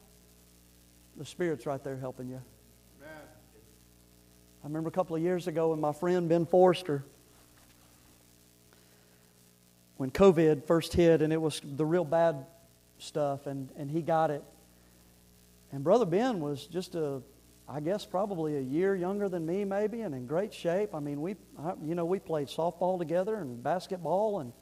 the 1.17 1.25
Spirit's 1.25 1.67
right 1.67 1.83
there 1.83 1.97
helping 1.97 2.29
you. 2.29 2.41
I 3.03 4.67
remember 4.67 4.89
a 4.89 4.93
couple 4.93 5.15
of 5.15 5.21
years 5.21 5.47
ago 5.47 5.71
when 5.71 5.81
my 5.81 5.93
friend 5.93 6.27
Ben 6.27 6.47
Forrester, 6.47 7.05
when 9.99 10.11
COVID 10.11 10.67
first 10.67 10.95
hit 10.95 11.21
and 11.21 11.35
it 11.35 11.41
was 11.41 11.61
the 11.63 11.85
real 11.85 12.05
bad 12.05 12.47
stuff, 12.99 13.47
and, 13.47 13.69
and 13.77 13.91
he 13.91 14.01
got 14.01 14.31
it. 14.31 14.43
And 15.71 15.85
Brother 15.85 16.07
Ben 16.07 16.41
was 16.41 16.67
just 16.67 16.95
a, 16.95 17.21
I 17.69 17.81
guess 17.81 18.07
probably 18.07 18.57
a 18.57 18.61
year 18.61 18.95
younger 18.97 19.29
than 19.29 19.45
me, 19.45 19.67
maybe, 19.67 20.01
and 20.01 20.15
in 20.15 20.27
great 20.27 20.55
shape. 20.55 20.95
I 20.95 21.01
mean, 21.01 21.21
we, 21.21 21.37
you 21.85 21.95
know, 21.95 22.07
we 22.07 22.19
played 22.19 22.49
softball 22.49 22.99
together 22.99 23.37
and 23.37 23.63
basketball, 23.63 24.41
and 24.41 24.53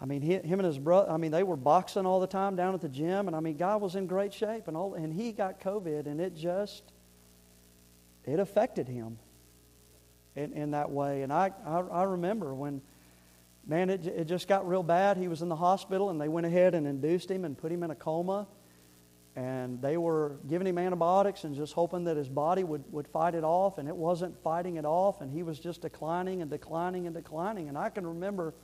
I 0.00 0.04
mean, 0.04 0.22
him 0.22 0.60
and 0.60 0.64
his 0.64 0.78
brother, 0.78 1.10
I 1.10 1.16
mean, 1.16 1.32
they 1.32 1.42
were 1.42 1.56
boxing 1.56 2.06
all 2.06 2.20
the 2.20 2.28
time 2.28 2.54
down 2.54 2.72
at 2.74 2.80
the 2.80 2.88
gym, 2.88 3.26
and 3.26 3.34
I 3.34 3.40
mean, 3.40 3.56
God 3.56 3.80
was 3.80 3.96
in 3.96 4.06
great 4.06 4.32
shape, 4.32 4.68
and 4.68 4.76
all, 4.76 4.94
and 4.94 5.12
he 5.12 5.32
got 5.32 5.60
COVID, 5.60 6.06
and 6.06 6.20
it 6.20 6.36
just, 6.36 6.84
it 8.24 8.38
affected 8.38 8.86
him 8.86 9.18
in, 10.36 10.52
in 10.52 10.70
that 10.70 10.90
way. 10.90 11.22
And 11.22 11.32
I, 11.32 11.50
I, 11.66 11.80
I 11.80 12.02
remember 12.04 12.54
when, 12.54 12.80
man, 13.66 13.90
it, 13.90 14.06
it 14.06 14.24
just 14.26 14.46
got 14.46 14.68
real 14.68 14.84
bad. 14.84 15.16
He 15.16 15.26
was 15.26 15.42
in 15.42 15.48
the 15.48 15.56
hospital, 15.56 16.10
and 16.10 16.20
they 16.20 16.28
went 16.28 16.46
ahead 16.46 16.74
and 16.74 16.86
induced 16.86 17.28
him 17.28 17.44
and 17.44 17.58
put 17.58 17.72
him 17.72 17.82
in 17.82 17.90
a 17.90 17.96
coma. 17.96 18.46
And 19.34 19.80
they 19.82 19.96
were 19.96 20.36
giving 20.48 20.66
him 20.66 20.78
antibiotics 20.78 21.44
and 21.44 21.54
just 21.54 21.72
hoping 21.72 22.04
that 22.04 22.16
his 22.16 22.28
body 22.28 22.64
would, 22.64 22.84
would 22.92 23.06
fight 23.06 23.34
it 23.34 23.44
off, 23.44 23.78
and 23.78 23.88
it 23.88 23.96
wasn't 23.96 24.36
fighting 24.42 24.76
it 24.76 24.84
off, 24.84 25.20
and 25.20 25.30
he 25.30 25.42
was 25.42 25.58
just 25.60 25.82
declining 25.82 26.40
and 26.42 26.50
declining 26.50 27.06
and 27.06 27.14
declining. 27.14 27.68
And 27.68 27.76
I 27.76 27.88
can 27.88 28.06
remember, 28.06 28.54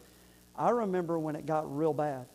I 0.56 0.70
remember 0.70 1.18
when 1.18 1.36
it 1.36 1.46
got 1.46 1.74
real 1.76 1.92
bad. 1.92 2.26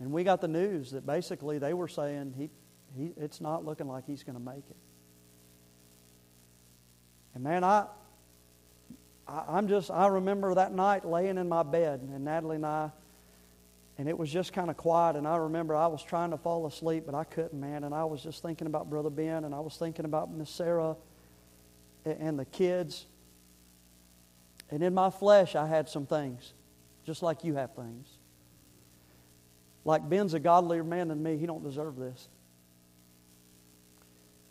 And 0.00 0.12
we 0.12 0.24
got 0.24 0.40
the 0.40 0.48
news 0.48 0.92
that 0.92 1.06
basically 1.06 1.58
they 1.58 1.74
were 1.74 1.88
saying 1.88 2.34
he, 2.36 2.50
he, 2.96 3.12
it's 3.16 3.40
not 3.40 3.64
looking 3.64 3.88
like 3.88 4.06
he's 4.06 4.22
going 4.22 4.38
to 4.38 4.44
make 4.44 4.64
it. 4.70 4.76
And 7.34 7.44
man, 7.44 7.64
I, 7.64 7.86
I, 9.26 9.44
I'm 9.48 9.68
just, 9.68 9.90
I 9.90 10.06
remember 10.06 10.54
that 10.54 10.72
night 10.72 11.04
laying 11.04 11.38
in 11.38 11.48
my 11.48 11.62
bed, 11.62 12.00
and 12.00 12.24
Natalie 12.24 12.56
and 12.56 12.66
I, 12.66 12.90
and 13.98 14.08
it 14.08 14.16
was 14.16 14.30
just 14.30 14.52
kind 14.52 14.70
of 14.70 14.76
quiet. 14.76 15.16
And 15.16 15.26
I 15.26 15.36
remember 15.36 15.74
I 15.74 15.88
was 15.88 16.02
trying 16.02 16.30
to 16.30 16.38
fall 16.38 16.66
asleep, 16.66 17.04
but 17.04 17.14
I 17.14 17.24
couldn't, 17.24 17.60
man. 17.60 17.82
And 17.82 17.94
I 17.94 18.04
was 18.04 18.22
just 18.22 18.42
thinking 18.42 18.66
about 18.68 18.88
Brother 18.88 19.10
Ben, 19.10 19.44
and 19.44 19.54
I 19.54 19.60
was 19.60 19.76
thinking 19.76 20.04
about 20.04 20.32
Miss 20.32 20.50
Sarah 20.50 20.96
and, 22.04 22.20
and 22.20 22.38
the 22.38 22.44
kids. 22.44 23.06
And 24.70 24.82
in 24.82 24.94
my 24.94 25.10
flesh, 25.10 25.56
I 25.56 25.66
had 25.66 25.88
some 25.88 26.06
things, 26.06 26.52
just 27.08 27.22
like 27.22 27.42
you 27.42 27.54
have 27.54 27.74
things. 27.74 28.06
Like 29.82 30.06
Ben's 30.06 30.34
a 30.34 30.38
godlier 30.38 30.84
man 30.84 31.08
than 31.08 31.22
me, 31.22 31.38
he 31.38 31.46
don't 31.46 31.64
deserve 31.64 31.96
this. 31.96 32.28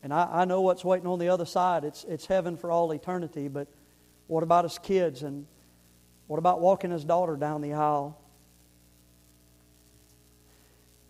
And 0.01 0.11
I, 0.11 0.41
I 0.41 0.45
know 0.45 0.61
what's 0.61 0.83
waiting 0.83 1.05
on 1.05 1.19
the 1.19 1.29
other 1.29 1.45
side. 1.45 1.83
It's, 1.83 2.03
it's 2.05 2.25
heaven 2.25 2.57
for 2.57 2.71
all 2.71 2.91
eternity, 2.93 3.47
but 3.47 3.67
what 4.25 4.41
about 4.41 4.65
his 4.65 4.79
kids? 4.79 5.21
And 5.21 5.45
what 6.25 6.37
about 6.39 6.59
walking 6.59 6.89
his 6.89 7.05
daughter 7.05 7.35
down 7.35 7.61
the 7.61 7.73
aisle? 7.73 8.19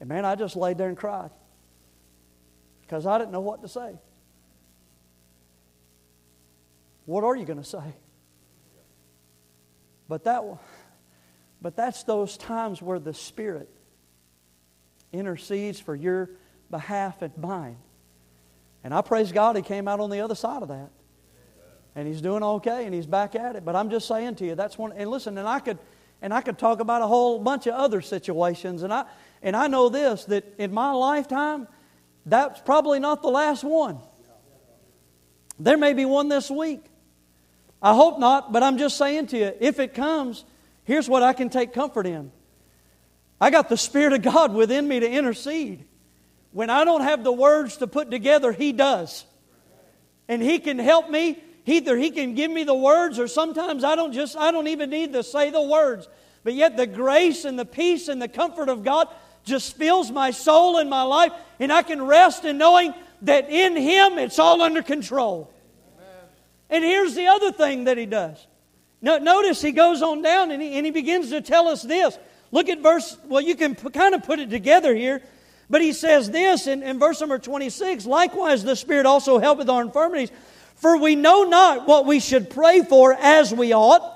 And 0.01 0.09
man, 0.09 0.25
I 0.25 0.35
just 0.35 0.57
laid 0.57 0.77
there 0.77 0.89
and 0.89 0.97
cried 0.97 1.31
because 2.81 3.05
I 3.05 3.17
didn't 3.17 3.31
know 3.31 3.39
what 3.39 3.61
to 3.61 3.69
say. 3.69 3.93
What 7.05 7.23
are 7.23 7.37
you 7.37 7.45
going 7.45 7.61
to 7.61 7.63
say? 7.63 7.95
But 10.09 10.25
that, 10.25 10.43
but 11.61 11.75
that's 11.75 12.03
those 12.03 12.37
times 12.37 12.81
where 12.81 12.99
the 12.99 13.13
Spirit 13.13 13.69
intercedes 15.11 15.79
for 15.79 15.95
your 15.95 16.29
behalf 16.69 17.21
and 17.21 17.37
mine. 17.37 17.77
And 18.83 18.93
I 18.93 19.01
praise 19.01 19.31
God 19.31 19.55
he 19.55 19.61
came 19.61 19.87
out 19.87 19.99
on 19.99 20.09
the 20.09 20.21
other 20.21 20.35
side 20.35 20.61
of 20.61 20.69
that. 20.69 20.89
And 21.95 22.07
he's 22.07 22.21
doing 22.21 22.43
okay 22.43 22.85
and 22.85 22.93
he's 22.93 23.07
back 23.07 23.35
at 23.35 23.55
it. 23.55 23.65
But 23.65 23.75
I'm 23.75 23.89
just 23.89 24.07
saying 24.07 24.35
to 24.35 24.45
you, 24.45 24.55
that's 24.55 24.77
one 24.77 24.91
and 24.93 25.09
listen, 25.09 25.37
and 25.37 25.47
I 25.47 25.59
could 25.59 25.79
and 26.21 26.33
I 26.33 26.41
could 26.41 26.57
talk 26.57 26.79
about 26.79 27.01
a 27.01 27.07
whole 27.07 27.39
bunch 27.39 27.67
of 27.67 27.73
other 27.73 28.01
situations. 28.01 28.83
And 28.83 28.93
I 28.93 29.05
and 29.41 29.55
I 29.55 29.67
know 29.67 29.89
this 29.89 30.25
that 30.25 30.45
in 30.59 30.73
my 30.73 30.91
lifetime, 30.91 31.67
that's 32.25 32.61
probably 32.61 32.99
not 32.99 33.23
the 33.23 33.29
last 33.29 33.63
one. 33.63 33.99
There 35.59 35.77
may 35.77 35.93
be 35.93 36.05
one 36.05 36.29
this 36.29 36.51
week. 36.51 36.85
I 37.81 37.95
hope 37.95 38.19
not, 38.19 38.53
but 38.53 38.61
I'm 38.61 38.77
just 38.77 38.97
saying 38.97 39.27
to 39.27 39.37
you, 39.37 39.53
if 39.59 39.79
it 39.79 39.93
comes, 39.93 40.45
here's 40.87 41.07
what 41.07 41.21
I 41.21 41.33
can 41.33 41.49
take 41.49 41.73
comfort 41.73 42.07
in. 42.07 42.31
I 43.39 43.51
got 43.51 43.69
the 43.69 43.77
Spirit 43.77 44.13
of 44.13 44.23
God 44.23 44.53
within 44.53 44.87
me 44.87 44.99
to 44.99 45.07
intercede. 45.07 45.85
When 46.51 46.71
I 46.71 46.85
don't 46.85 47.01
have 47.01 47.23
the 47.23 47.31
words 47.31 47.77
to 47.77 47.87
put 47.87 48.09
together, 48.09 48.51
He 48.51 48.71
does. 48.71 49.25
And 50.27 50.41
He 50.41 50.57
can 50.57 50.79
help 50.79 51.09
me. 51.09 51.43
Either 51.65 51.97
He 51.97 52.09
can 52.09 52.33
give 52.33 52.49
me 52.49 52.63
the 52.63 52.73
words, 52.73 53.19
or 53.19 53.27
sometimes 53.27 53.83
I 53.83 53.95
don't 53.95 54.13
just, 54.13 54.37
I 54.37 54.51
don't 54.51 54.67
even 54.67 54.89
need 54.89 55.13
to 55.13 55.21
say 55.21 55.51
the 55.51 55.61
words. 55.61 56.07
But 56.43 56.53
yet 56.53 56.77
the 56.77 56.87
grace 56.87 57.43
and 57.45 57.59
the 57.59 57.65
peace 57.65 58.07
and 58.07 58.21
the 58.21 58.29
comfort 58.29 58.69
of 58.69 58.83
God 58.83 59.09
just 59.43 59.75
fills 59.75 60.09
my 60.09 60.31
soul 60.31 60.77
and 60.77 60.89
my 60.89 61.03
life, 61.03 61.33
and 61.59 61.71
I 61.71 61.83
can 61.83 62.01
rest 62.01 62.45
in 62.45 62.57
knowing 62.57 62.93
that 63.23 63.49
in 63.49 63.75
Him 63.75 64.17
it's 64.17 64.39
all 64.39 64.61
under 64.61 64.81
control. 64.81 65.53
And 66.69 66.83
here's 66.83 67.15
the 67.15 67.27
other 67.27 67.51
thing 67.51 67.83
that 67.83 67.97
He 67.97 68.05
does. 68.05 68.45
Notice 69.01 69.61
He 69.61 69.71
goes 69.71 70.01
on 70.01 70.21
down 70.21 70.51
and 70.51 70.61
he, 70.61 70.75
and 70.75 70.85
he 70.85 70.91
begins 70.91 71.29
to 71.29 71.41
tell 71.41 71.67
us 71.67 71.81
this. 71.83 72.17
Look 72.51 72.69
at 72.69 72.79
verse, 72.79 73.17
well, 73.25 73.41
you 73.41 73.55
can 73.55 73.75
p- 73.75 73.89
kind 73.89 74.15
of 74.15 74.23
put 74.23 74.39
it 74.39 74.49
together 74.49 74.95
here. 74.95 75.21
But 75.69 75.81
he 75.81 75.91
says 75.91 76.31
this 76.31 76.65
in, 76.65 76.81
in 76.81 76.97
verse 76.97 77.19
number 77.19 77.37
26 77.37 78.05
Likewise, 78.05 78.63
the 78.63 78.75
Spirit 78.75 79.05
also 79.05 79.37
helpeth 79.37 79.69
our 79.69 79.81
infirmities, 79.81 80.31
for 80.75 80.97
we 80.97 81.15
know 81.15 81.43
not 81.43 81.87
what 81.87 82.05
we 82.05 82.19
should 82.19 82.49
pray 82.49 82.81
for 82.81 83.13
as 83.13 83.53
we 83.53 83.73
ought. 83.73 84.13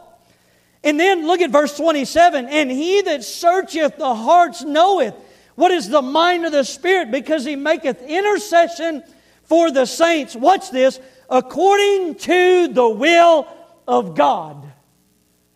And 0.84 1.00
then 1.00 1.28
look 1.28 1.42
at 1.42 1.52
verse 1.52 1.76
27 1.78 2.48
And 2.48 2.72
he 2.72 3.02
that 3.04 3.24
searcheth 3.24 3.98
the 3.98 4.16
hearts 4.16 4.64
knoweth 4.64 5.14
what 5.56 5.72
is 5.72 5.90
the 5.90 6.02
mind 6.02 6.46
of 6.46 6.54
the 6.54 6.64
Spirit, 6.64 7.12
because 7.12 7.44
he 7.44 7.56
maketh 7.56 8.02
intercession 8.02 9.04
for 9.44 9.70
the 9.70 9.86
saints. 9.86 10.36
Watch 10.36 10.72
this 10.72 11.00
according 11.30 12.16
to 12.16 12.70
the 12.70 12.88
will 12.88 13.48
of 13.88 14.16
God. 14.16 14.71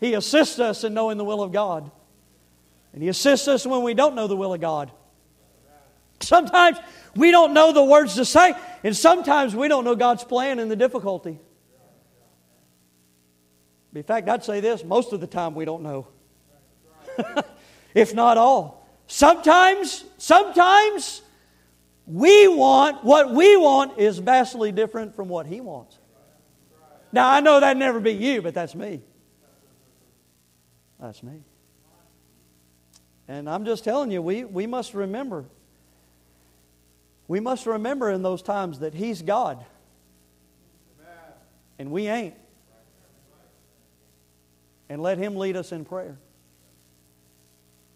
He 0.00 0.14
assists 0.14 0.58
us 0.58 0.84
in 0.84 0.94
knowing 0.94 1.18
the 1.18 1.24
will 1.24 1.42
of 1.42 1.52
God. 1.52 1.90
And 2.92 3.02
He 3.02 3.08
assists 3.08 3.48
us 3.48 3.66
when 3.66 3.82
we 3.82 3.94
don't 3.94 4.14
know 4.14 4.26
the 4.26 4.36
will 4.36 4.54
of 4.54 4.60
God. 4.60 4.90
Sometimes 6.20 6.78
we 7.14 7.30
don't 7.30 7.52
know 7.52 7.72
the 7.72 7.84
words 7.84 8.14
to 8.14 8.24
say, 8.24 8.54
and 8.82 8.96
sometimes 8.96 9.54
we 9.54 9.68
don't 9.68 9.84
know 9.84 9.94
God's 9.94 10.24
plan 10.24 10.58
in 10.58 10.68
the 10.68 10.76
difficulty. 10.76 11.38
In 13.94 14.02
fact, 14.02 14.28
I'd 14.28 14.44
say 14.44 14.60
this 14.60 14.84
most 14.84 15.12
of 15.12 15.20
the 15.20 15.26
time 15.26 15.54
we 15.54 15.64
don't 15.64 15.82
know, 15.82 16.08
if 17.94 18.14
not 18.14 18.36
all. 18.36 18.86
Sometimes, 19.06 20.04
sometimes 20.18 21.22
we 22.06 22.48
want, 22.48 23.04
what 23.04 23.32
we 23.32 23.56
want 23.56 23.98
is 23.98 24.18
vastly 24.18 24.72
different 24.72 25.14
from 25.14 25.28
what 25.28 25.46
He 25.46 25.60
wants. 25.60 25.98
Now, 27.12 27.30
I 27.30 27.40
know 27.40 27.60
that'd 27.60 27.78
never 27.78 28.00
be 28.00 28.12
you, 28.12 28.42
but 28.42 28.52
that's 28.52 28.74
me. 28.74 29.00
That's 31.00 31.22
me. 31.22 31.42
And 33.28 33.50
I'm 33.50 33.64
just 33.64 33.84
telling 33.84 34.10
you, 34.10 34.22
we, 34.22 34.44
we 34.44 34.66
must 34.66 34.94
remember. 34.94 35.44
We 37.28 37.40
must 37.40 37.66
remember 37.66 38.10
in 38.10 38.22
those 38.22 38.42
times 38.42 38.80
that 38.80 38.94
He's 38.94 39.22
God. 39.22 39.64
And 41.78 41.90
we 41.90 42.06
ain't. 42.06 42.34
And 44.88 45.02
let 45.02 45.18
Him 45.18 45.36
lead 45.36 45.56
us 45.56 45.72
in 45.72 45.84
prayer. 45.84 46.18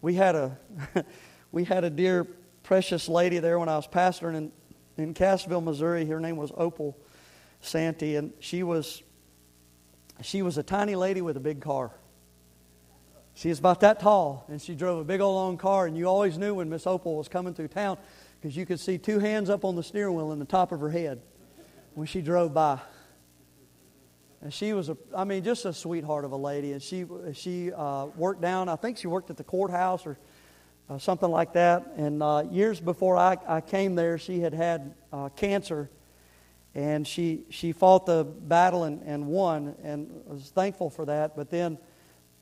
We 0.01 0.15
had 0.15 0.35
a, 0.35 0.57
we 1.51 1.63
had 1.63 1.83
a 1.83 1.89
dear, 1.89 2.27
precious 2.63 3.07
lady 3.07 3.39
there 3.39 3.57
when 3.57 3.69
I 3.69 3.75
was 3.75 3.87
pastoring 3.87 4.35
in, 4.35 4.51
in 4.97 5.13
Cassville, 5.13 5.63
Missouri. 5.63 6.05
Her 6.05 6.19
name 6.19 6.35
was 6.35 6.51
Opal 6.55 6.97
Santee, 7.61 8.17
and 8.17 8.33
she 8.39 8.63
was, 8.63 9.01
she 10.21 10.41
was 10.41 10.57
a 10.57 10.63
tiny 10.63 10.95
lady 10.95 11.21
with 11.21 11.37
a 11.37 11.41
big 11.41 11.61
car. 11.61 11.91
She 13.41 13.49
was 13.49 13.57
about 13.57 13.79
that 13.79 13.99
tall, 13.99 14.45
and 14.49 14.61
she 14.61 14.75
drove 14.75 14.99
a 14.99 15.03
big 15.03 15.19
old 15.19 15.33
long 15.33 15.57
car, 15.57 15.87
and 15.87 15.97
you 15.97 16.05
always 16.05 16.37
knew 16.37 16.53
when 16.53 16.69
Miss 16.69 16.85
Opal 16.85 17.17
was 17.17 17.27
coming 17.27 17.55
through 17.55 17.69
town 17.69 17.97
because 18.39 18.55
you 18.55 18.67
could 18.67 18.79
see 18.79 18.99
two 18.99 19.17
hands 19.17 19.49
up 19.49 19.65
on 19.65 19.75
the 19.75 19.81
steering 19.81 20.13
wheel 20.13 20.31
and 20.31 20.39
the 20.39 20.45
top 20.45 20.71
of 20.71 20.79
her 20.79 20.91
head 20.91 21.19
when 21.95 22.05
she 22.05 22.21
drove 22.21 22.53
by. 22.53 22.77
And 24.43 24.53
she 24.53 24.73
was 24.73 24.89
a, 24.89 24.97
I 25.17 25.23
mean, 25.23 25.43
just 25.43 25.65
a 25.65 25.73
sweetheart 25.73 26.23
of 26.23 26.33
a 26.33 26.37
lady. 26.37 26.73
And 26.73 26.83
she, 26.83 27.03
she 27.33 27.73
uh, 27.73 28.05
worked 28.15 28.41
down, 28.41 28.69
I 28.69 28.75
think 28.75 28.99
she 28.99 29.07
worked 29.07 29.31
at 29.31 29.37
the 29.37 29.43
courthouse 29.43 30.05
or 30.05 30.19
uh, 30.87 30.99
something 30.99 31.31
like 31.31 31.53
that. 31.53 31.93
And 31.97 32.21
uh, 32.21 32.43
years 32.51 32.79
before 32.79 33.17
I, 33.17 33.39
I 33.47 33.61
came 33.61 33.95
there, 33.95 34.19
she 34.19 34.39
had 34.39 34.53
had 34.53 34.93
uh, 35.11 35.29
cancer. 35.29 35.89
And 36.75 37.07
she, 37.07 37.45
she 37.49 37.71
fought 37.71 38.05
the 38.05 38.23
battle 38.23 38.83
and, 38.83 39.01
and 39.01 39.25
won, 39.25 39.75
and 39.81 40.11
was 40.27 40.51
thankful 40.53 40.91
for 40.91 41.05
that. 41.05 41.35
But 41.35 41.49
then 41.49 41.79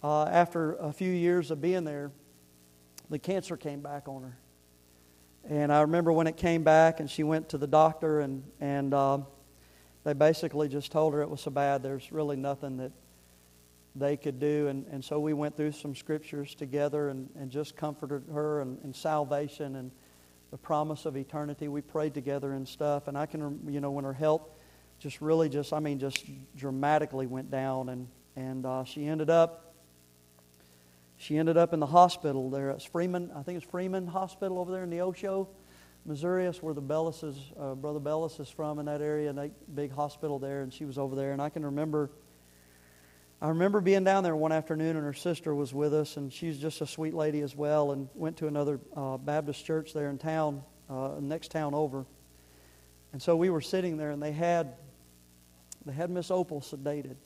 uh, 0.04 0.24
after 0.24 0.76
a 0.76 0.92
few 0.92 1.12
years 1.12 1.52
of 1.52 1.62
being 1.62 1.84
there, 1.84 2.12
the 3.10 3.20
cancer 3.20 3.58
came 3.58 3.82
back 3.82 4.08
on 4.08 4.24
her. 4.24 4.38
And 5.50 5.72
I 5.72 5.82
remember 5.82 6.12
when 6.12 6.28
it 6.28 6.38
came 6.38 6.64
back, 6.64 7.00
and 7.00 7.10
she 7.10 7.24
went 7.24 7.50
to 7.50 7.58
the 7.58 7.68
doctor, 7.68 8.20
and, 8.20 8.44
and 8.60 8.94
uh, 8.94 9.20
they 10.04 10.14
basically 10.14 10.68
just 10.68 10.92
told 10.92 11.14
her 11.14 11.22
it 11.22 11.30
was 11.30 11.42
so 11.42 11.52
bad, 11.52 11.82
there's 11.82 12.12
really 12.12 12.36
nothing 12.36 12.78
that 12.78 12.92
they 13.96 14.16
could 14.16 14.40
do. 14.40 14.68
And, 14.68 14.86
and 14.92 15.04
so 15.04 15.20
we 15.20 15.34
went 15.34 15.58
through 15.58 15.72
some 15.72 15.96
scriptures 15.96 16.56
together 16.56 17.10
and, 17.10 17.30
and 17.36 17.50
just 17.50 17.76
comforted 17.76 18.24
her 18.32 18.62
and, 18.62 18.78
and 18.84 18.96
salvation 18.96 19.76
and 19.76 19.92
the 20.52 20.58
promise 20.58 21.06
of 21.06 21.18
eternity. 21.18 21.68
We 21.68 21.82
prayed 21.82 22.14
together 22.14 22.54
and 22.54 22.68
stuff. 22.68 23.08
And 23.08 23.18
I 23.18 23.26
can, 23.26 23.60
you 23.68 23.82
know, 23.82 23.92
when 23.92 24.06
her 24.06 24.14
health 24.14 24.44
just 25.00 25.22
really 25.22 25.50
just, 25.50 25.74
I 25.74 25.80
mean, 25.80 26.00
just 26.00 26.26
dramatically 26.56 27.26
went 27.26 27.50
down, 27.50 27.90
and, 27.90 28.08
and 28.36 28.66
uh, 28.66 28.84
she 28.84 29.06
ended 29.06 29.30
up 29.30 29.69
she 31.20 31.38
ended 31.38 31.58
up 31.58 31.74
in 31.74 31.82
the 31.82 31.86
hospital 31.86 32.50
there 32.50 32.72
at 32.72 32.82
Freeman, 32.82 33.30
I 33.36 33.44
think 33.44 33.58
it's 33.62 33.70
Freeman 33.70 34.08
Hospital 34.08 34.58
over 34.58 34.72
there 34.72 34.86
in 34.86 34.90
Neosho, 34.90 35.50
Missouri. 36.06 36.46
That's 36.46 36.64
where 36.64 36.74
the 36.74 36.82
Bellis 36.82 37.24
is, 37.24 37.36
uh, 37.60 37.76
Brother 37.76 38.00
Bellis 38.00 38.40
is 38.40 38.50
from 38.50 38.80
in 38.80 38.86
that 38.86 39.02
area, 39.02 39.34
that 39.34 39.76
big 39.76 39.92
hospital 39.92 40.40
there. 40.40 40.62
And 40.62 40.74
she 40.74 40.86
was 40.86 40.98
over 40.98 41.18
there. 41.18 41.34
And 41.34 41.42
I 41.42 41.50
can 41.50 41.66
remember, 41.66 42.10
I 43.42 43.50
remember 43.50 43.82
being 43.82 44.06
down 44.06 44.24
there 44.24 44.36
one 44.36 44.54
afternoon, 44.54 44.96
and 44.96 45.06
her 45.06 45.14
sister 45.14 45.54
was 45.54 45.74
with 45.74 45.94
us, 45.94 46.16
and 46.16 46.32
she's 46.32 46.58
just 46.58 46.80
a 46.80 46.88
sweet 46.88 47.14
lady 47.14 47.42
as 47.42 47.54
well, 47.54 47.92
and 47.92 48.08
went 48.16 48.38
to 48.38 48.48
another 48.48 48.80
uh, 48.96 49.18
Baptist 49.18 49.66
church 49.66 49.92
there 49.94 50.10
in 50.10 50.20
town, 50.20 50.64
uh, 50.90 51.16
next 51.20 51.52
town 51.52 51.74
over. 51.74 52.06
And 53.12 53.22
so 53.22 53.36
we 53.36 53.50
were 53.50 53.62
sitting 53.62 53.98
there, 53.98 54.12
and 54.12 54.24
they 54.24 54.32
had, 54.32 54.76
they 55.86 55.92
had 55.92 56.10
Miss 56.10 56.32
Opal 56.32 56.62
sedated 56.62 57.18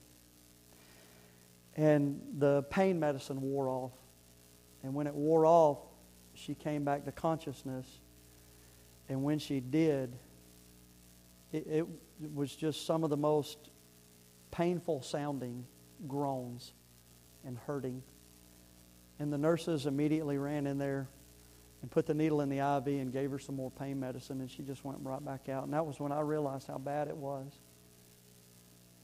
and 1.76 2.20
the 2.38 2.62
pain 2.64 3.00
medicine 3.00 3.40
wore 3.40 3.68
off. 3.68 3.92
And 4.82 4.94
when 4.94 5.06
it 5.06 5.14
wore 5.14 5.46
off, 5.46 5.78
she 6.34 6.54
came 6.54 6.84
back 6.84 7.04
to 7.04 7.12
consciousness. 7.12 7.86
And 9.08 9.22
when 9.22 9.38
she 9.38 9.60
did, 9.60 10.16
it, 11.52 11.66
it 11.68 11.86
was 12.34 12.54
just 12.54 12.86
some 12.86 13.04
of 13.04 13.10
the 13.10 13.16
most 13.16 13.70
painful 14.50 15.02
sounding 15.02 15.66
groans 16.06 16.72
and 17.44 17.58
hurting. 17.66 18.02
And 19.18 19.32
the 19.32 19.38
nurses 19.38 19.86
immediately 19.86 20.38
ran 20.38 20.66
in 20.66 20.78
there 20.78 21.08
and 21.82 21.90
put 21.90 22.06
the 22.06 22.14
needle 22.14 22.40
in 22.40 22.48
the 22.48 22.58
IV 22.58 22.86
and 22.86 23.12
gave 23.12 23.30
her 23.30 23.38
some 23.38 23.56
more 23.56 23.70
pain 23.70 24.00
medicine, 24.00 24.40
and 24.40 24.50
she 24.50 24.62
just 24.62 24.84
went 24.84 24.98
right 25.02 25.22
back 25.24 25.48
out. 25.48 25.64
And 25.64 25.72
that 25.74 25.84
was 25.84 26.00
when 26.00 26.12
I 26.12 26.20
realized 26.20 26.66
how 26.66 26.78
bad 26.78 27.08
it 27.08 27.16
was 27.16 27.52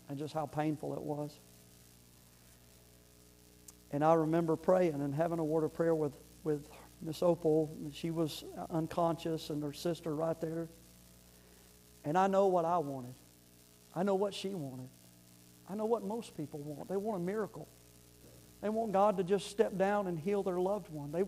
and 0.08 0.18
just 0.18 0.32
how 0.32 0.46
painful 0.46 0.94
it 0.94 1.02
was. 1.02 1.38
And 3.92 4.04
I 4.04 4.14
remember 4.14 4.56
praying 4.56 4.94
and 4.94 5.14
having 5.14 5.38
a 5.38 5.44
word 5.44 5.64
of 5.64 5.72
prayer 5.72 5.94
with, 5.94 6.16
with 6.44 6.68
Miss 7.02 7.22
Opal. 7.22 7.76
She 7.92 8.10
was 8.10 8.44
unconscious 8.70 9.50
and 9.50 9.62
her 9.62 9.72
sister 9.72 10.14
right 10.14 10.40
there. 10.40 10.68
And 12.04 12.16
I 12.16 12.26
know 12.28 12.46
what 12.46 12.64
I 12.64 12.78
wanted. 12.78 13.14
I 13.94 14.02
know 14.02 14.14
what 14.14 14.32
she 14.32 14.50
wanted. 14.50 14.88
I 15.68 15.74
know 15.74 15.86
what 15.86 16.04
most 16.04 16.36
people 16.36 16.60
want. 16.60 16.88
They 16.88 16.96
want 16.96 17.20
a 17.20 17.24
miracle. 17.24 17.68
They 18.60 18.68
want 18.68 18.92
God 18.92 19.16
to 19.16 19.24
just 19.24 19.50
step 19.50 19.76
down 19.76 20.06
and 20.06 20.18
heal 20.18 20.42
their 20.42 20.60
loved 20.60 20.88
one. 20.90 21.12
They, 21.12 21.24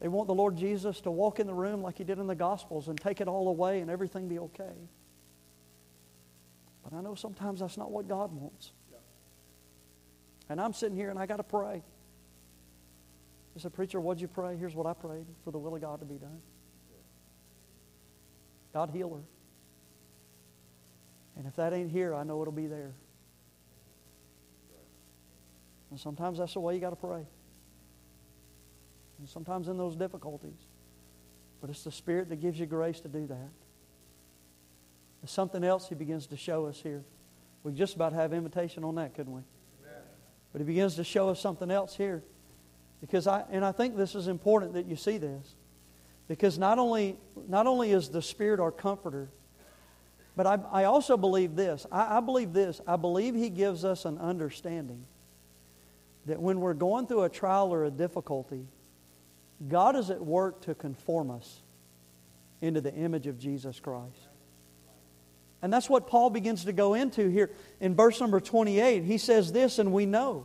they 0.00 0.08
want 0.08 0.28
the 0.28 0.34
Lord 0.34 0.56
Jesus 0.56 1.00
to 1.02 1.10
walk 1.10 1.40
in 1.40 1.46
the 1.46 1.54
room 1.54 1.82
like 1.82 1.98
he 1.98 2.04
did 2.04 2.18
in 2.18 2.26
the 2.26 2.34
Gospels 2.34 2.88
and 2.88 2.98
take 2.98 3.20
it 3.20 3.28
all 3.28 3.48
away 3.48 3.80
and 3.80 3.90
everything 3.90 4.28
be 4.28 4.38
okay. 4.38 4.74
But 6.82 6.92
I 6.92 7.00
know 7.00 7.14
sometimes 7.14 7.60
that's 7.60 7.76
not 7.76 7.90
what 7.90 8.06
God 8.08 8.32
wants. 8.32 8.72
And 10.48 10.60
I'm 10.60 10.72
sitting 10.72 10.96
here 10.96 11.10
and 11.10 11.18
I 11.18 11.26
got 11.26 11.36
to 11.38 11.42
pray. 11.42 11.82
I 13.56 13.60
said, 13.60 13.72
Preacher, 13.72 14.00
what'd 14.00 14.20
you 14.20 14.28
pray? 14.28 14.56
Here's 14.56 14.74
what 14.74 14.86
I 14.86 14.92
prayed 14.92 15.26
for 15.44 15.50
the 15.50 15.58
will 15.58 15.74
of 15.74 15.80
God 15.80 16.00
to 16.00 16.06
be 16.06 16.16
done. 16.16 16.40
God 18.72 18.90
heal 18.92 19.14
her. 19.14 19.22
And 21.36 21.46
if 21.46 21.56
that 21.56 21.72
ain't 21.72 21.90
here, 21.90 22.14
I 22.14 22.24
know 22.24 22.40
it'll 22.42 22.52
be 22.52 22.66
there. 22.66 22.92
And 25.90 26.00
sometimes 26.00 26.38
that's 26.38 26.54
the 26.54 26.60
way 26.60 26.74
you 26.74 26.80
got 26.80 26.90
to 26.90 26.96
pray. 26.96 27.24
And 29.18 29.28
sometimes 29.28 29.68
in 29.68 29.78
those 29.78 29.94
difficulties. 29.94 30.66
But 31.60 31.70
it's 31.70 31.84
the 31.84 31.92
Spirit 31.92 32.28
that 32.30 32.40
gives 32.40 32.58
you 32.58 32.66
grace 32.66 33.00
to 33.00 33.08
do 33.08 33.26
that. 33.28 33.48
There's 35.22 35.30
something 35.30 35.62
else 35.62 35.88
He 35.88 35.94
begins 35.94 36.26
to 36.26 36.36
show 36.36 36.66
us 36.66 36.80
here. 36.80 37.04
We 37.62 37.72
just 37.72 37.94
about 37.94 38.12
have 38.12 38.32
invitation 38.32 38.84
on 38.84 38.96
that, 38.96 39.14
couldn't 39.14 39.32
we? 39.32 39.42
But 40.54 40.60
He 40.60 40.66
begins 40.66 40.94
to 40.94 41.04
show 41.04 41.30
us 41.30 41.40
something 41.40 41.68
else 41.68 41.96
here. 41.96 42.22
Because 43.00 43.26
I, 43.26 43.42
and 43.50 43.64
I 43.64 43.72
think 43.72 43.96
this 43.96 44.14
is 44.14 44.28
important 44.28 44.74
that 44.74 44.86
you 44.86 44.94
see 44.94 45.18
this. 45.18 45.56
Because 46.28 46.58
not 46.58 46.78
only, 46.78 47.16
not 47.48 47.66
only 47.66 47.90
is 47.90 48.08
the 48.08 48.22
Spirit 48.22 48.60
our 48.60 48.70
comforter, 48.70 49.28
but 50.36 50.46
I, 50.46 50.58
I 50.70 50.84
also 50.84 51.16
believe 51.16 51.56
this. 51.56 51.86
I, 51.90 52.18
I 52.18 52.20
believe 52.20 52.52
this. 52.52 52.80
I 52.86 52.94
believe 52.94 53.34
He 53.34 53.50
gives 53.50 53.84
us 53.84 54.04
an 54.04 54.16
understanding 54.18 55.04
that 56.26 56.40
when 56.40 56.60
we're 56.60 56.72
going 56.72 57.08
through 57.08 57.24
a 57.24 57.28
trial 57.28 57.74
or 57.74 57.84
a 57.84 57.90
difficulty, 57.90 58.68
God 59.66 59.96
is 59.96 60.08
at 60.08 60.24
work 60.24 60.62
to 60.62 60.74
conform 60.76 61.32
us 61.32 61.62
into 62.60 62.80
the 62.80 62.94
image 62.94 63.26
of 63.26 63.40
Jesus 63.40 63.80
Christ. 63.80 64.28
And 65.64 65.72
that's 65.72 65.88
what 65.88 66.08
Paul 66.08 66.28
begins 66.28 66.66
to 66.66 66.74
go 66.74 66.92
into 66.92 67.30
here 67.30 67.50
in 67.80 67.94
verse 67.94 68.20
number 68.20 68.38
28. 68.38 69.02
He 69.02 69.16
says 69.16 69.50
this, 69.50 69.78
and 69.78 69.94
we 69.94 70.04
know 70.04 70.44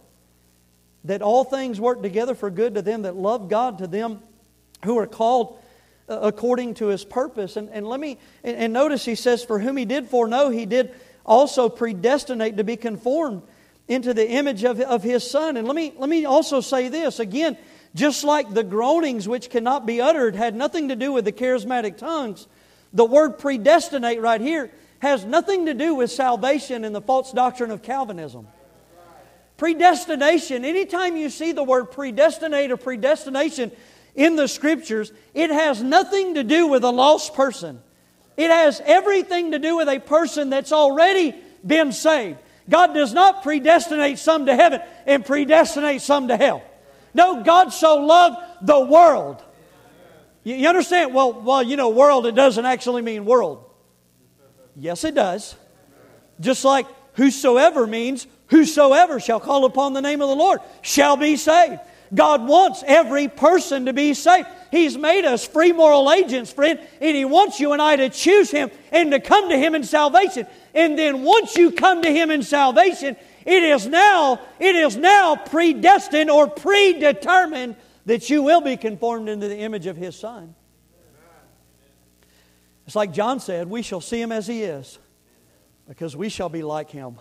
that 1.03 1.22
all 1.22 1.43
things 1.43 1.78
work 1.78 2.01
together 2.01 2.34
for 2.34 2.49
good 2.49 2.76
to 2.76 2.82
them 2.82 3.01
that 3.01 3.17
love 3.17 3.49
God, 3.49 3.80
to 3.80 3.88
them 3.88 4.22
who 4.86 4.97
are 4.97 5.07
called 5.07 5.59
uh, 6.07 6.20
according 6.22 6.76
to 6.76 6.88
his 6.88 7.03
purpose. 7.03 7.57
And, 7.57 7.70
and 7.70 7.86
let 7.86 7.99
me, 7.99 8.17
and, 8.45 8.72
notice 8.72 9.03
he 9.03 9.15
says, 9.15 9.43
For 9.43 9.59
whom 9.59 9.76
he 9.76 9.84
did 9.84 10.07
foreknow, 10.07 10.51
he 10.51 10.65
did 10.65 10.95
also 11.26 11.67
predestinate 11.67 12.55
to 12.55 12.63
be 12.63 12.78
conformed 12.78 13.41
into 13.89 14.13
the 14.13 14.26
image 14.26 14.63
of, 14.63 14.80
of 14.80 15.03
his 15.03 15.30
son. 15.30 15.57
And 15.57 15.67
let 15.67 15.76
me, 15.76 15.91
let 15.97 16.09
me 16.09 16.24
also 16.24 16.61
say 16.61 16.88
this 16.88 17.20
again, 17.20 17.57
just 17.93 18.24
like 18.24 18.53
the 18.53 18.63
groanings 18.63 19.28
which 19.28 19.49
cannot 19.49 19.86
be 19.86 19.99
uttered 19.99 20.38
had 20.38 20.55
nothing 20.55 20.88
to 20.88 20.95
do 20.95 21.11
with 21.11 21.26
the 21.26 21.34
charismatic 21.34 21.97
tongues, 21.97 22.47
the 22.93 23.03
word 23.03 23.38
predestinate 23.38 24.22
right 24.22 24.39
here 24.39 24.72
has 25.00 25.26
nothing 25.26 25.66
to 25.66 25.74
do 25.74 25.95
with 25.95 26.12
salvation 26.12 26.84
and 26.84 26.93
the 26.93 27.02
false 27.02 27.32
doctrine 27.32 27.72
of 27.72 27.82
Calvinism. 27.82 28.47
Predestination, 29.58 30.64
anytime 30.64 31.18
you 31.18 31.30
see 31.30 31.52
the 31.52 31.64
word 31.64 31.91
predestinate 31.91 32.72
or 32.72 32.78
predestination 32.78 33.72
in 34.16 34.36
the 34.36 34.47
scriptures, 34.47 35.12
it 35.34 35.50
has 35.50 35.84
nothing 35.84 36.36
to 36.36 36.43
do 36.43 36.68
with 36.68 36.84
a 36.84 36.91
lost 36.91 37.34
person. 37.34 37.82
It 38.38 38.50
has 38.50 38.82
everything 38.86 39.52
to 39.52 39.60
do 39.60 39.78
with 39.78 39.89
a 39.89 40.00
person 40.00 40.50
that's 40.50 40.72
already 40.72 41.36
been 41.66 41.91
saved. 41.91 42.38
God 42.70 42.93
does 42.93 43.14
not 43.14 43.43
predestinate 43.43 44.20
some 44.20 44.45
to 44.45 44.56
heaven 44.56 44.82
and 45.06 45.26
predestinate 45.26 46.02
some 46.02 46.30
to 46.30 46.38
hell. 46.38 46.64
No, 47.14 47.43
God 47.43 47.74
so 47.74 47.97
loved 47.97 48.38
the 48.62 48.80
world. 48.80 49.43
You, 50.43 50.68
understand? 50.70 51.14
Well, 51.14 51.34
well, 51.34 51.64
you 51.64 51.76
know, 51.76 51.89
world, 51.89 52.26
it 52.26 52.36
doesn't 52.36 52.66
actually 52.66 53.02
mean 53.02 53.26
world. 53.26 53.68
Yes, 54.76 55.03
it 55.03 55.15
does. 55.15 55.55
Just 56.39 56.63
like 56.63 56.88
whosoever 57.13 57.86
means 57.86 58.28
whosoever 58.47 59.20
shall 59.20 59.39
call 59.39 59.65
upon 59.65 59.93
the 59.93 60.01
name 60.01 60.22
of 60.22 60.30
the 60.30 60.36
Lord 60.36 60.59
shall 60.82 61.17
be 61.17 61.36
saved. 61.36 61.80
God 62.13 62.47
wants 62.47 62.84
every 62.88 63.28
person 63.28 63.86
to 63.86 63.93
be 63.93 64.13
saved. 64.13 64.47
He's 64.72 64.97
made 64.97 65.26
us 65.26 65.47
free 65.47 65.72
moral 65.72 66.11
agents, 66.11 66.51
friend, 66.51 66.80
and 66.99 67.15
He 67.15 67.26
wants 67.26 67.59
you 67.59 67.74
and 67.74 67.82
I 67.82 67.95
to 67.97 68.09
choose 68.09 68.49
Him 68.49 68.72
and 68.91 69.11
to 69.11 69.20
come 69.20 69.49
to 69.49 69.57
Him 69.57 69.76
in 69.76 69.84
salvation. 69.84 70.47
And 70.74 70.97
then 70.97 71.24
once 71.24 71.55
you 71.55 71.72
come 71.72 72.01
to 72.01 72.11
Him 72.11 72.32
in 72.32 72.41
salvation, 72.41 73.15
it 73.45 73.63
is 73.63 73.86
now, 73.86 74.39
it 74.59 74.76
is 74.76 74.97
now 74.97 75.36
predestined 75.36 76.30
or 76.30 76.47
predetermined 76.47 77.76
that 78.05 78.30
you 78.30 78.41
will 78.41 78.61
be 78.61 78.78
conformed 78.78 79.30
into 79.30 79.47
the 79.47 79.57
image 79.57 79.86
of 79.86 79.95
His 79.95 80.15
Son. 80.15 80.55
It's 82.90 82.96
like 82.96 83.14
John 83.14 83.40
said, 83.40 83.70
we 83.70 83.84
shall 83.84 84.02
see 84.02 84.20
Him 84.20 84.32
as 84.32 84.48
He 84.48 84.64
is 84.64 84.98
because 85.88 86.16
we 86.16 86.28
shall 86.28 86.50
be 86.50 86.64
like 86.64 86.90
Him. 86.90 87.18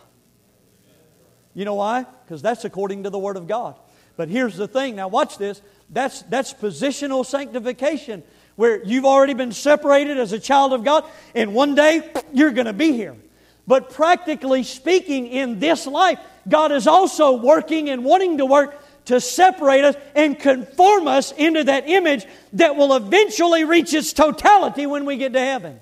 You 1.53 1.67
know 1.67 1.75
why? 1.75 2.07
Because 2.25 2.41
that's 2.41 2.65
according 2.65 3.03
to 3.03 3.11
the 3.11 3.19
Word 3.19 3.37
of 3.37 3.47
God. 3.47 3.79
But 4.17 4.31
here's 4.31 4.57
the 4.57 4.67
thing 4.67 4.97
now, 4.97 5.09
watch 5.09 5.37
this. 5.37 5.61
That's, 5.91 6.23
that's 6.23 6.55
positional 6.55 7.27
sanctification, 7.27 8.23
where 8.57 8.83
you've 8.83 9.05
already 9.05 9.35
been 9.35 9.53
separated 9.53 10.17
as 10.17 10.33
a 10.33 10.39
child 10.39 10.73
of 10.73 10.85
God, 10.85 11.05
and 11.35 11.53
one 11.53 11.75
day 11.75 12.15
you're 12.33 12.53
going 12.53 12.65
to 12.65 12.73
be 12.73 12.93
here. 12.93 13.15
But 13.67 13.91
practically 13.91 14.63
speaking, 14.63 15.27
in 15.27 15.59
this 15.59 15.87
life, 15.87 16.19
God 16.49 16.73
is 16.73 16.87
also 16.87 17.33
working 17.33 17.91
and 17.91 18.07
wanting 18.07 18.39
to 18.39 18.47
work 18.47 18.83
to 19.09 19.21
separate 19.21 19.85
us 19.85 19.97
and 20.15 20.39
conform 20.39 21.09
us 21.09 21.33
into 21.33 21.65
that 21.65 21.89
image 21.89 22.27
that 22.53 22.77
will 22.77 22.95
eventually 22.95 23.65
reach 23.65 23.93
its 23.95 24.13
totality 24.13 24.87
when 24.87 25.05
we 25.05 25.17
get 25.17 25.33
to 25.33 25.41
heaven. 25.41 25.81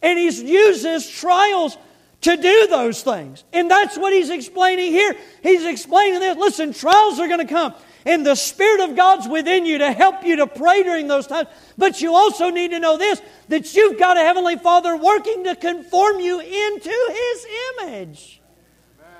And 0.00 0.18
He 0.18 0.28
uses 0.28 1.08
trials 1.08 1.76
to 2.20 2.36
do 2.36 2.66
those 2.68 3.02
things. 3.02 3.44
And 3.52 3.70
that's 3.70 3.96
what 3.96 4.12
he's 4.12 4.30
explaining 4.30 4.92
here. 4.92 5.16
He's 5.42 5.64
explaining 5.64 6.20
this. 6.20 6.36
Listen, 6.36 6.72
trials 6.72 7.18
are 7.20 7.28
going 7.28 7.46
to 7.46 7.52
come. 7.52 7.74
And 8.04 8.24
the 8.24 8.34
Spirit 8.34 8.88
of 8.88 8.96
God's 8.96 9.28
within 9.28 9.66
you 9.66 9.78
to 9.78 9.92
help 9.92 10.24
you 10.24 10.36
to 10.36 10.46
pray 10.46 10.82
during 10.82 11.08
those 11.08 11.26
times. 11.26 11.48
But 11.76 12.00
you 12.00 12.14
also 12.14 12.50
need 12.50 12.72
to 12.72 12.80
know 12.80 12.96
this 12.96 13.20
that 13.48 13.74
you've 13.74 13.98
got 13.98 14.16
a 14.16 14.20
Heavenly 14.20 14.56
Father 14.56 14.96
working 14.96 15.44
to 15.44 15.56
conform 15.56 16.20
you 16.20 16.40
into 16.40 17.12
His 17.12 17.46
image. 17.80 18.40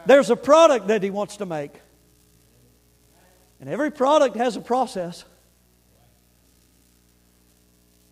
There's 0.07 0.31
a 0.31 0.37
product 0.37 0.89
that 0.89 1.03
He 1.03 1.11
wants 1.11 1.39
to 1.39 1.47
make. 1.47 1.73
And 3.61 3.69
every 3.69 3.91
product 3.91 4.37
has 4.37 4.57
a 4.57 4.61
process. 4.61 5.25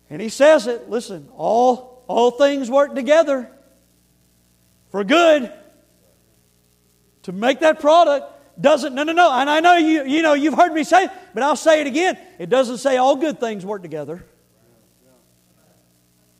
And 0.09 0.21
He 0.21 0.29
says 0.29 0.67
it 0.67 0.89
listen, 0.89 1.29
all, 1.35 2.03
all 2.07 2.31
things 2.31 2.69
work 2.69 2.95
together 2.95 3.49
for 4.91 5.03
good. 5.03 5.51
To 7.23 7.31
make 7.31 7.59
that 7.59 7.79
product 7.79 8.33
doesn't 8.59 8.95
no 8.95 9.03
no 9.03 9.13
no 9.13 9.31
and 9.31 9.49
i 9.49 9.59
know 9.59 9.75
you 9.75 10.03
you 10.05 10.23
know 10.23 10.33
you've 10.33 10.55
heard 10.55 10.73
me 10.73 10.83
say 10.83 11.07
but 11.33 11.43
i'll 11.43 11.55
say 11.55 11.81
it 11.81 11.87
again. 11.87 12.17
It 12.39 12.49
doesn't 12.49 12.77
say 12.77 12.97
all 12.97 13.15
good 13.15 13.39
things 13.39 13.65
work 13.65 13.81
together. 13.81 14.25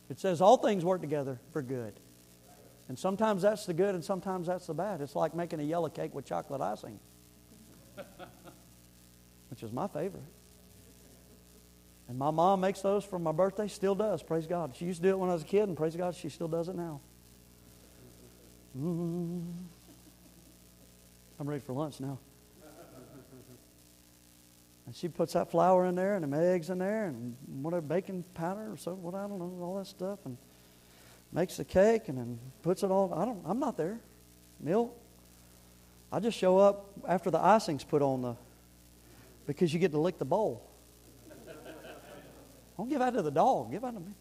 It 0.08 0.18
says 0.18 0.40
all 0.40 0.56
things 0.56 0.84
work 0.84 1.00
together 1.00 1.38
for 1.52 1.60
good. 1.62 1.92
And 2.88 2.98
sometimes 2.98 3.42
that's 3.42 3.66
the 3.66 3.74
good 3.74 3.94
and 3.94 4.02
sometimes 4.02 4.46
that's 4.46 4.66
the 4.66 4.74
bad. 4.74 5.00
It's 5.02 5.14
like 5.14 5.34
making 5.34 5.60
a 5.60 5.62
yellow 5.64 5.90
cake 5.90 6.14
with 6.14 6.24
chocolate 6.24 6.62
icing 6.62 6.98
which 9.50 9.62
is 9.62 9.72
my 9.72 9.86
favorite 9.86 10.22
and 12.08 12.18
my 12.18 12.30
mom 12.30 12.60
makes 12.60 12.80
those 12.80 13.04
for 13.04 13.18
my 13.18 13.32
birthday 13.32 13.68
still 13.68 13.94
does 13.94 14.22
praise 14.22 14.46
god 14.46 14.74
she 14.76 14.84
used 14.84 15.00
to 15.00 15.08
do 15.08 15.10
it 15.10 15.18
when 15.18 15.30
i 15.30 15.32
was 15.32 15.42
a 15.42 15.46
kid 15.46 15.68
and 15.68 15.76
praise 15.76 15.96
god 15.96 16.14
she 16.14 16.28
still 16.28 16.48
does 16.48 16.68
it 16.68 16.76
now 16.76 17.00
Mm. 18.76 19.44
I'm 21.40 21.48
ready 21.48 21.60
for 21.60 21.72
lunch 21.72 22.00
now. 22.00 22.18
And 24.86 24.94
she 24.94 25.08
puts 25.08 25.34
that 25.34 25.50
flour 25.50 25.84
in 25.86 25.94
there 25.94 26.14
and 26.14 26.24
them 26.24 26.32
eggs 26.32 26.70
in 26.70 26.78
there 26.78 27.06
and 27.06 27.36
whatever 27.60 27.82
baking 27.82 28.24
powder 28.34 28.72
or 28.72 28.76
so 28.78 28.94
what 28.94 29.14
I 29.14 29.26
don't 29.26 29.38
know 29.38 29.62
all 29.62 29.76
that 29.76 29.86
stuff 29.86 30.18
and 30.24 30.38
makes 31.30 31.58
the 31.58 31.64
cake 31.64 32.08
and 32.08 32.16
then 32.16 32.38
puts 32.62 32.82
it 32.82 32.90
all. 32.90 33.12
I 33.12 33.26
don't. 33.26 33.42
I'm 33.44 33.58
not 33.58 33.76
there. 33.76 34.00
Milk. 34.60 34.96
I 36.10 36.20
just 36.20 36.38
show 36.38 36.56
up 36.58 36.86
after 37.06 37.30
the 37.30 37.38
icing's 37.38 37.84
put 37.84 38.00
on 38.00 38.22
the 38.22 38.36
because 39.48 39.72
you 39.72 39.80
get 39.80 39.92
to 39.92 39.98
lick 39.98 40.18
the 40.18 40.26
bowl. 40.26 40.62
Don't 42.76 42.90
give 42.90 43.00
out 43.00 43.14
to 43.14 43.22
the 43.22 43.30
dog. 43.30 43.72
Give 43.72 43.82
out 43.82 43.94
to 43.94 44.00
me. 44.00 44.12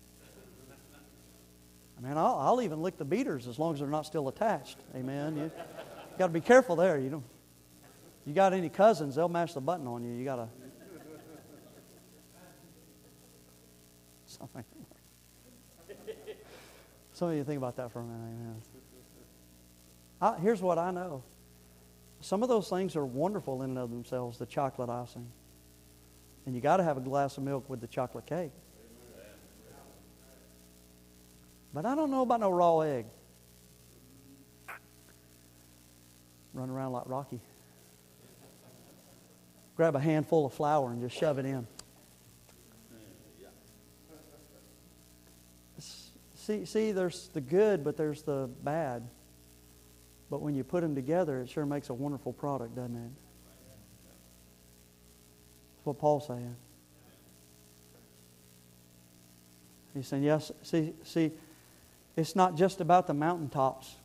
I 1.97 2.01
mean, 2.01 2.17
I'll, 2.17 2.35
I'll 2.35 2.61
even 2.61 2.81
lick 2.81 2.97
the 2.97 3.05
beaters 3.05 3.45
as 3.45 3.59
long 3.59 3.73
as 3.73 3.79
they're 3.79 3.89
not 3.89 4.05
still 4.05 4.29
attached. 4.29 4.77
Amen. 4.95 5.35
You 5.35 5.51
got 6.17 6.27
to 6.27 6.33
be 6.33 6.39
careful 6.39 6.77
there. 6.77 6.97
You 6.97 7.09
know, 7.09 7.23
you 8.25 8.33
got 8.33 8.53
any 8.53 8.69
cousins, 8.69 9.15
they'll 9.15 9.27
mash 9.27 9.53
the 9.53 9.59
button 9.59 9.85
on 9.85 10.03
you. 10.05 10.13
You 10.13 10.23
got 10.23 10.37
to. 10.37 10.47
Something. 14.27 14.63
Some 17.11 17.29
of 17.29 17.35
you 17.35 17.43
think 17.43 17.57
about 17.57 17.75
that 17.75 17.91
for 17.91 17.99
a 17.99 18.03
minute. 18.03 18.21
Amen. 18.21 18.61
I, 20.21 20.37
here's 20.39 20.61
what 20.61 20.77
I 20.77 20.91
know. 20.91 21.23
Some 22.21 22.43
of 22.43 22.49
those 22.49 22.69
things 22.69 22.95
are 22.95 23.05
wonderful 23.05 23.61
in 23.61 23.71
and 23.71 23.79
of 23.79 23.89
themselves, 23.89 24.37
the 24.37 24.45
chocolate 24.45 24.89
icing. 24.89 25.27
And 26.45 26.55
you 26.55 26.61
got 26.61 26.77
to 26.77 26.83
have 26.83 26.97
a 26.97 27.01
glass 27.01 27.37
of 27.37 27.43
milk 27.43 27.69
with 27.69 27.81
the 27.81 27.87
chocolate 27.87 28.25
cake. 28.25 28.51
But 31.73 31.85
I 31.85 31.95
don't 31.95 32.09
know 32.09 32.21
about 32.21 32.39
no 32.39 32.49
raw 32.49 32.79
egg. 32.79 33.05
Run 36.53 36.69
around 36.69 36.93
like 36.93 37.03
Rocky. 37.05 37.39
grab 39.75 39.95
a 39.95 39.99
handful 39.99 40.45
of 40.45 40.53
flour 40.53 40.91
and 40.91 41.01
just 41.01 41.15
shove 41.15 41.37
it 41.37 41.45
in. 41.45 41.67
See, 46.33 46.65
see, 46.65 46.93
there's 46.93 47.27
the 47.33 47.41
good, 47.41 47.83
but 47.83 47.97
there's 47.97 48.23
the 48.23 48.49
bad. 48.63 49.07
But 50.29 50.41
when 50.41 50.55
you 50.55 50.63
put 50.63 50.81
them 50.81 50.95
together, 50.95 51.39
it 51.39 51.49
sure 51.49 51.65
makes 51.65 51.89
a 51.89 51.93
wonderful 51.93 52.33
product, 52.33 52.75
doesn't 52.75 52.95
it? 52.95 53.11
That's 55.75 55.85
what 55.85 55.99
Paul's 55.99 56.27
saying. 56.27 56.55
He's 59.93 60.07
saying, 60.07 60.23
yes, 60.23 60.51
see, 60.63 60.93
see, 61.03 61.31
it's 62.15 62.35
not 62.35 62.55
just 62.55 62.81
about 62.81 63.07
the 63.07 63.13
mountaintops. 63.13 63.95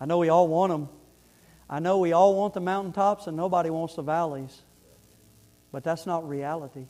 I 0.00 0.06
know 0.06 0.18
we 0.18 0.28
all 0.28 0.48
want 0.48 0.72
them. 0.72 0.88
I 1.68 1.80
know 1.80 1.98
we 1.98 2.12
all 2.12 2.34
want 2.34 2.54
the 2.54 2.60
mountaintops 2.60 3.26
and 3.26 3.36
nobody 3.36 3.68
wants 3.68 3.94
the 3.94 4.02
valleys. 4.02 4.62
But 5.70 5.84
that's 5.84 6.06
not 6.06 6.26
reality. 6.28 6.86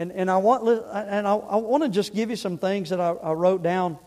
And, 0.00 0.10
and 0.12 0.30
I 0.30 0.38
want 0.38 0.66
and 0.66 1.28
I, 1.28 1.34
I 1.34 1.56
want 1.56 1.82
to 1.82 1.88
just 1.90 2.14
give 2.14 2.30
you 2.30 2.36
some 2.36 2.56
things 2.56 2.88
that 2.88 3.00
I, 3.00 3.10
I 3.10 3.32
wrote 3.32 3.62
down 3.62 3.98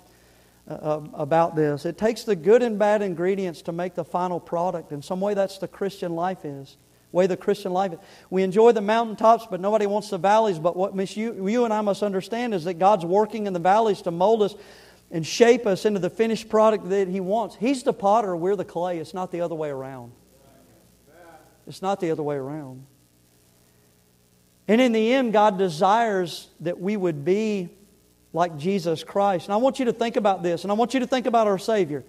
uh, 0.68 0.74
uh, 0.74 1.02
about 1.14 1.56
this. 1.56 1.86
It 1.86 2.00
takes 2.00 2.24
the 2.24 2.36
good 2.36 2.64
and 2.64 2.80
bad 2.80 3.04
ingredients 3.04 3.62
to 3.64 3.72
make 3.72 3.94
the 3.94 4.04
final 4.04 4.40
product. 4.40 4.92
In 4.92 5.04
some 5.04 5.22
way, 5.22 5.36
that's 5.36 5.60
the 5.60 5.68
Christian 5.68 6.16
life 6.16 6.46
is. 6.46 6.78
Way 7.12 7.28
the 7.28 7.38
Christian 7.38 7.74
life 7.74 7.94
is. 7.94 8.00
We 8.32 8.42
enjoy 8.42 8.72
the 8.72 8.82
mountaintops, 8.82 9.46
but 9.46 9.62
nobody 9.62 9.86
wants 9.86 10.10
the 10.10 10.18
valleys. 10.18 10.58
But 10.58 10.76
what 10.76 10.96
you, 11.16 11.48
you 11.48 11.64
and 11.64 11.72
I 11.72 11.82
must 11.82 12.02
understand 12.02 12.56
is 12.56 12.64
that 12.64 12.80
God's 12.80 13.06
working 13.06 13.46
in 13.46 13.54
the 13.54 13.60
valleys 13.60 14.02
to 14.02 14.12
mold 14.12 14.42
us 14.42 14.56
and 15.12 15.24
shape 15.24 15.68
us 15.68 15.86
into 15.86 16.00
the 16.00 16.10
finished 16.10 16.50
product 16.50 16.90
that 16.90 17.08
He 17.08 17.20
wants. 17.20 17.56
He's 17.56 17.84
the 17.84 17.94
potter, 17.94 18.36
we're 18.36 18.56
the 18.56 18.66
clay. 18.66 18.98
It's 18.98 19.14
not 19.14 19.32
the 19.32 19.42
other 19.42 19.54
way 19.54 19.70
around. 19.70 20.12
It's 21.68 21.84
not 21.84 22.00
the 22.00 22.10
other 22.10 22.24
way 22.24 22.36
around. 22.36 22.88
And 24.68 24.80
in 24.80 24.92
the 24.92 25.14
end, 25.14 25.34
God 25.34 25.58
desires 25.58 26.48
that 26.62 26.80
we 26.80 26.96
would 26.96 27.26
be 27.26 27.70
like 28.32 28.58
Jesus 28.58 29.04
Christ. 29.04 29.48
And 29.48 29.54
I 29.54 29.58
want 29.58 29.80
you 29.80 29.86
to 29.86 29.94
think 29.94 30.16
about 30.16 30.42
this, 30.42 30.64
and 30.64 30.72
I 30.72 30.76
want 30.76 30.94
you 30.94 31.00
to 31.02 31.08
think 31.08 31.26
about 31.26 31.48
our 31.48 31.58
Savior. 31.58 32.04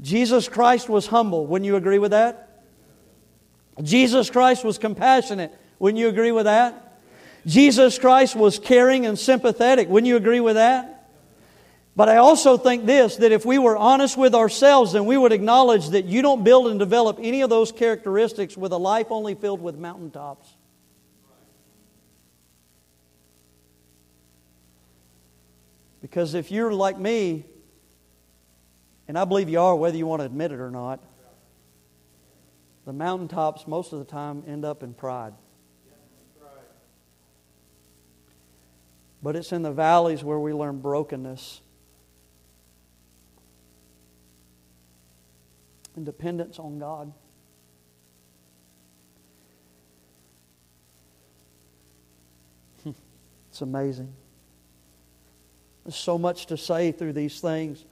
Jesus 0.00 0.48
Christ 0.48 0.88
was 0.88 1.06
humble. 1.06 1.46
Wouldn't 1.46 1.66
you 1.66 1.76
agree 1.76 1.98
with 1.98 2.10
that? 2.10 2.62
Jesus 3.82 4.30
Christ 4.30 4.64
was 4.64 4.78
compassionate. 4.78 5.52
Wouldn't 5.78 5.98
you 5.98 6.08
agree 6.08 6.32
with 6.32 6.44
that? 6.44 7.00
Jesus 7.46 7.98
Christ 7.98 8.36
was 8.36 8.58
caring 8.58 9.06
and 9.06 9.18
sympathetic. 9.18 9.88
Wouldn't 9.88 10.08
you 10.08 10.16
agree 10.16 10.40
with 10.40 10.54
that? 10.56 11.10
But 11.96 12.08
I 12.08 12.16
also 12.16 12.56
think 12.56 12.86
this 12.86 13.16
that 13.16 13.30
if 13.30 13.44
we 13.44 13.58
were 13.58 13.76
honest 13.76 14.16
with 14.16 14.34
ourselves, 14.34 14.92
then 14.92 15.06
we 15.06 15.16
would 15.16 15.32
acknowledge 15.32 15.90
that 15.90 16.06
you 16.06 16.22
don't 16.22 16.42
build 16.42 16.68
and 16.68 16.78
develop 16.78 17.18
any 17.20 17.42
of 17.42 17.50
those 17.50 17.70
characteristics 17.70 18.56
with 18.56 18.72
a 18.72 18.78
life 18.78 19.08
only 19.10 19.34
filled 19.34 19.60
with 19.60 19.76
mountaintops. 19.76 20.53
Because 26.04 26.34
if 26.34 26.50
you're 26.50 26.70
like 26.70 26.98
me, 26.98 27.46
and 29.08 29.18
I 29.18 29.24
believe 29.24 29.48
you 29.48 29.58
are, 29.58 29.74
whether 29.74 29.96
you 29.96 30.06
want 30.06 30.20
to 30.20 30.26
admit 30.26 30.52
it 30.52 30.60
or 30.60 30.70
not, 30.70 31.02
the 32.84 32.92
mountaintops 32.92 33.66
most 33.66 33.94
of 33.94 34.00
the 34.00 34.04
time 34.04 34.44
end 34.46 34.66
up 34.66 34.82
in 34.82 34.92
pride. 34.92 35.32
But 39.22 39.34
it's 39.34 39.50
in 39.50 39.62
the 39.62 39.72
valleys 39.72 40.22
where 40.22 40.38
we 40.38 40.52
learn 40.52 40.80
brokenness 40.80 41.62
and 45.96 46.04
dependence 46.04 46.58
on 46.58 46.78
God. 46.78 47.14
it's 53.48 53.62
amazing. 53.62 54.12
There's 55.84 55.96
so 55.96 56.18
much 56.18 56.46
to 56.46 56.56
say 56.56 56.92
through 56.92 57.12
these 57.12 57.40
things. 57.40 57.84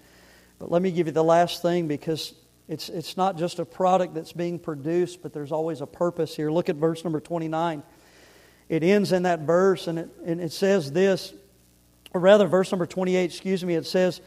But 0.58 0.70
let 0.70 0.82
me 0.82 0.90
give 0.90 1.06
you 1.06 1.12
the 1.12 1.24
last 1.24 1.62
thing 1.62 1.88
because 1.88 2.34
it's, 2.68 2.88
it's 2.88 3.16
not 3.16 3.36
just 3.36 3.58
a 3.58 3.64
product 3.64 4.14
that's 4.14 4.32
being 4.32 4.58
produced, 4.58 5.22
but 5.22 5.32
there's 5.32 5.52
always 5.52 5.80
a 5.80 5.86
purpose 5.86 6.34
here. 6.34 6.50
Look 6.50 6.68
at 6.68 6.76
verse 6.76 7.04
number 7.04 7.20
29. 7.20 7.82
It 8.68 8.82
ends 8.82 9.12
in 9.12 9.24
that 9.24 9.40
verse, 9.40 9.86
and 9.86 9.98
it, 9.98 10.08
and 10.24 10.40
it 10.40 10.52
says 10.52 10.92
this, 10.92 11.34
or 12.14 12.20
rather, 12.20 12.46
verse 12.46 12.70
number 12.72 12.86
28, 12.86 13.24
excuse 13.24 13.64
me, 13.64 13.74
it 13.74 13.86
says, 13.86 14.20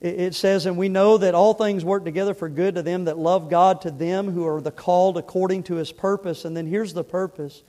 it 0.00 0.34
says, 0.34 0.66
And 0.66 0.76
we 0.76 0.88
know 0.88 1.18
that 1.18 1.34
all 1.34 1.54
things 1.54 1.84
work 1.84 2.04
together 2.04 2.32
for 2.32 2.48
good 2.48 2.76
to 2.76 2.82
them 2.82 3.06
that 3.06 3.18
love 3.18 3.50
God, 3.50 3.80
to 3.82 3.90
them 3.90 4.30
who 4.30 4.46
are 4.46 4.60
the 4.60 4.70
called 4.70 5.18
according 5.18 5.64
to 5.64 5.74
his 5.74 5.90
purpose. 5.90 6.44
And 6.44 6.56
then 6.56 6.66
here's 6.66 6.94
the 6.94 7.04
purpose. 7.04 7.62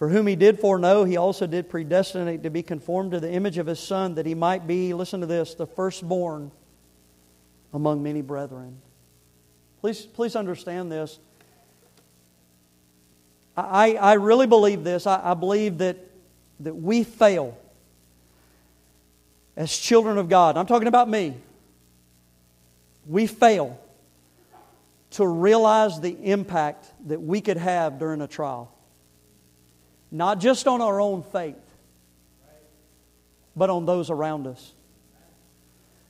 For 0.00 0.08
whom 0.08 0.26
he 0.26 0.34
did 0.34 0.58
foreknow, 0.58 1.04
he 1.04 1.18
also 1.18 1.46
did 1.46 1.68
predestinate 1.68 2.42
to 2.44 2.50
be 2.50 2.62
conformed 2.62 3.12
to 3.12 3.20
the 3.20 3.30
image 3.30 3.58
of 3.58 3.66
his 3.66 3.78
Son, 3.78 4.14
that 4.14 4.24
he 4.24 4.34
might 4.34 4.66
be, 4.66 4.94
listen 4.94 5.20
to 5.20 5.26
this, 5.26 5.52
the 5.52 5.66
firstborn 5.66 6.50
among 7.74 8.02
many 8.02 8.22
brethren. 8.22 8.80
Please, 9.82 10.00
please 10.06 10.36
understand 10.36 10.90
this. 10.90 11.18
I, 13.54 13.96
I 13.96 14.14
really 14.14 14.46
believe 14.46 14.84
this. 14.84 15.06
I, 15.06 15.32
I 15.32 15.34
believe 15.34 15.76
that, 15.78 15.98
that 16.60 16.74
we 16.74 17.04
fail 17.04 17.58
as 19.54 19.76
children 19.76 20.16
of 20.16 20.30
God. 20.30 20.56
I'm 20.56 20.66
talking 20.66 20.88
about 20.88 21.10
me 21.10 21.36
we 23.06 23.26
fail 23.26 23.78
to 25.10 25.26
realize 25.26 26.00
the 26.00 26.16
impact 26.22 26.86
that 27.08 27.20
we 27.20 27.42
could 27.42 27.58
have 27.58 27.98
during 27.98 28.22
a 28.22 28.26
trial. 28.26 28.72
Not 30.10 30.40
just 30.40 30.66
on 30.66 30.80
our 30.80 31.00
own 31.00 31.22
faith, 31.22 31.56
but 33.54 33.70
on 33.70 33.86
those 33.86 34.10
around 34.10 34.46
us. 34.46 34.72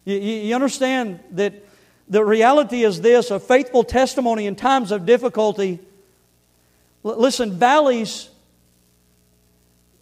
You, 0.04 0.16
you, 0.16 0.54
understand 0.54 1.20
that 1.32 1.52
the 2.08 2.24
reality 2.24 2.82
is 2.82 3.00
this 3.00 3.30
a 3.30 3.38
faithful 3.38 3.84
testimony 3.84 4.46
in 4.46 4.56
times 4.56 4.92
of 4.92 5.04
difficulty. 5.04 5.78
Listen, 7.02 7.52
valleys, 7.52 8.30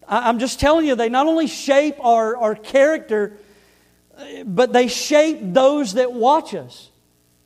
I, 0.06 0.28
I'm 0.28 0.38
just 0.38 0.60
telling 0.60 0.86
you, 0.86 0.94
they 0.94 1.08
not 1.08 1.26
only 1.26 1.48
shape 1.48 1.96
our, 2.00 2.36
our 2.36 2.54
character, 2.54 3.36
but 4.44 4.72
they 4.72 4.88
shape 4.88 5.38
those 5.40 5.94
that 5.94 6.12
watch 6.12 6.54
us. 6.54 6.90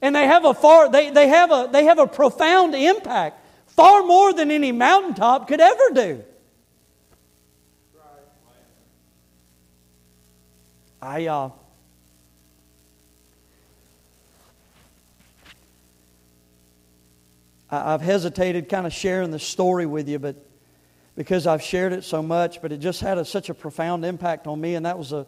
And 0.00 0.16
they 0.16 0.26
have 0.26 0.44
a 0.44 0.52
far 0.52 0.90
they, 0.90 1.10
they 1.10 1.28
have 1.28 1.50
a 1.52 1.68
they 1.70 1.84
have 1.84 1.98
a 1.98 2.08
profound 2.08 2.74
impact, 2.74 3.38
far 3.68 4.02
more 4.02 4.32
than 4.32 4.50
any 4.50 4.72
mountaintop 4.72 5.46
could 5.46 5.60
ever 5.60 5.90
do. 5.94 6.24
I 11.02 11.26
uh, 11.26 11.50
I've 17.68 18.00
hesitated 18.00 18.68
kind 18.68 18.86
of 18.86 18.92
sharing 18.92 19.32
the 19.32 19.40
story 19.40 19.84
with 19.84 20.08
you, 20.08 20.20
but 20.20 20.36
because 21.16 21.48
I've 21.48 21.60
shared 21.60 21.92
it 21.92 22.04
so 22.04 22.22
much, 22.22 22.62
but 22.62 22.70
it 22.70 22.78
just 22.78 23.00
had 23.00 23.18
a, 23.18 23.24
such 23.24 23.48
a 23.48 23.54
profound 23.54 24.04
impact 24.04 24.46
on 24.46 24.60
me, 24.60 24.76
and 24.76 24.86
that 24.86 24.96
was 24.96 25.12
a 25.12 25.26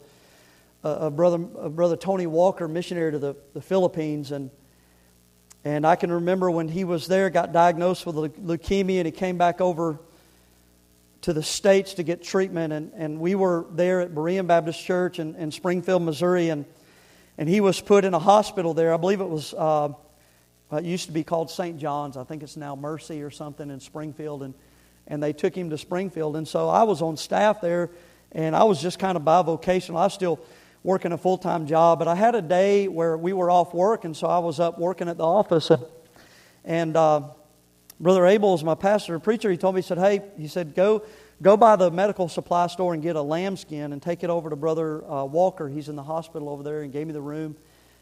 a, 0.85 1.11
brother, 1.11 1.43
a 1.59 1.71
brother 1.71 1.97
Tony 1.97 2.27
Walker, 2.27 2.69
missionary 2.69 3.11
to 3.11 3.19
the, 3.19 3.35
the 3.55 3.61
Philippines, 3.61 4.31
and 4.31 4.51
and 5.65 5.87
I 5.87 5.97
can 5.97 6.13
remember 6.13 6.51
when 6.51 6.69
he 6.69 6.85
was 6.85 7.09
there, 7.09 7.31
got 7.31 7.53
diagnosed 7.53 8.05
with 8.05 8.17
leukemia, 8.17 8.99
and 8.99 9.07
he 9.07 9.13
came 9.13 9.39
back 9.39 9.63
over 9.63 9.99
to 11.25 11.33
the 11.33 11.43
States 11.43 11.95
to 11.95 12.03
get 12.03 12.23
treatment. 12.23 12.71
And, 12.75 12.93
and 12.95 13.19
we 13.19 13.35
were 13.35 13.65
there 13.71 14.03
at 14.03 14.15
Berean 14.15 14.47
Baptist 14.47 14.85
Church 14.85 15.19
in, 15.19 15.35
in 15.37 15.51
Springfield, 15.51 16.03
Missouri, 16.03 16.51
and, 16.51 16.67
and 17.39 17.49
he 17.49 17.63
was 17.63 17.81
put 17.81 18.05
in 18.05 18.13
a 18.13 18.19
hospital 18.19 18.75
there. 18.75 18.93
I 18.93 18.99
believe 18.99 19.23
it 19.23 19.29
was, 19.29 19.55
uh, 19.55 19.89
it 20.71 20.85
used 20.85 21.07
to 21.07 21.13
be 21.13 21.25
called 21.25 21.51
St. 21.51 21.79
John's. 21.79 22.19
I 22.19 22.25
think 22.25 22.43
it's 22.43 22.59
now 22.59 22.77
Mercy 22.77 23.23
or 23.23 23.31
something 23.31 23.71
in 23.71 23.81
Springfield. 23.81 24.43
And, 24.43 24.53
and 25.07 25.23
they 25.23 25.33
took 25.33 25.57
him 25.57 25.71
to 25.71 25.79
Springfield. 25.79 26.37
And 26.37 26.47
so 26.47 26.69
I 26.69 26.83
was 26.83 27.01
on 27.01 27.17
staff 27.17 27.63
there, 27.63 27.89
and 28.33 28.55
I 28.55 28.65
was 28.65 28.83
just 28.83 28.99
kind 28.99 29.17
of 29.17 29.25
by 29.25 29.43
bivocational. 29.43 29.97
I 29.97 30.05
was 30.05 30.13
still 30.13 30.39
working 30.83 31.13
a 31.13 31.17
full 31.17 31.39
time 31.39 31.67
job, 31.67 32.01
but 32.01 32.07
I 32.07 32.17
had 32.17 32.35
a 32.35 32.43
day 32.43 32.87
where 32.87 33.17
we 33.17 33.33
were 33.33 33.51
off 33.51 33.73
work, 33.73 34.05
and 34.05 34.15
so 34.15 34.27
I 34.27 34.41
was 34.41 34.61
up 34.61 34.79
working 34.79 35.09
at 35.09 35.17
the 35.17 35.25
office. 35.25 35.71
And, 35.71 35.83
and 36.67 36.97
uh, 36.99 37.23
Brother 38.01 38.27
Abel 38.27 38.53
was 38.53 38.65
my 38.65 38.75
pastor 38.75 39.19
preacher. 39.21 39.51
He 39.51 39.57
told 39.57 39.77
me, 39.77 39.81
he 39.81 39.87
said, 39.87 39.99
Hey, 39.99 40.23
he 40.37 40.49
said, 40.49 40.75
go, 40.75 41.05
go 41.41 41.57
by 41.57 41.77
the 41.77 41.91
medical 41.91 42.29
supply 42.29 42.67
store 42.67 42.93
and 42.93 43.03
get 43.03 43.15
a 43.15 43.23
lambskin 43.23 43.93
and 43.93 44.03
take 44.03 44.25
it 44.25 44.31
over 44.31 44.51
to 44.51 44.57
Brother 44.57 45.09
uh, 45.09 45.25
Walker. 45.25 45.69
He's 45.69 45.89
in 45.89 45.97
the 45.97 46.03
hospital 46.03 46.49
over 46.49 46.63
there, 46.63 46.83
and 46.83 46.93
gave 46.93 47.07
me 47.07 47.13
the 47.13 47.21
room. 47.21 47.57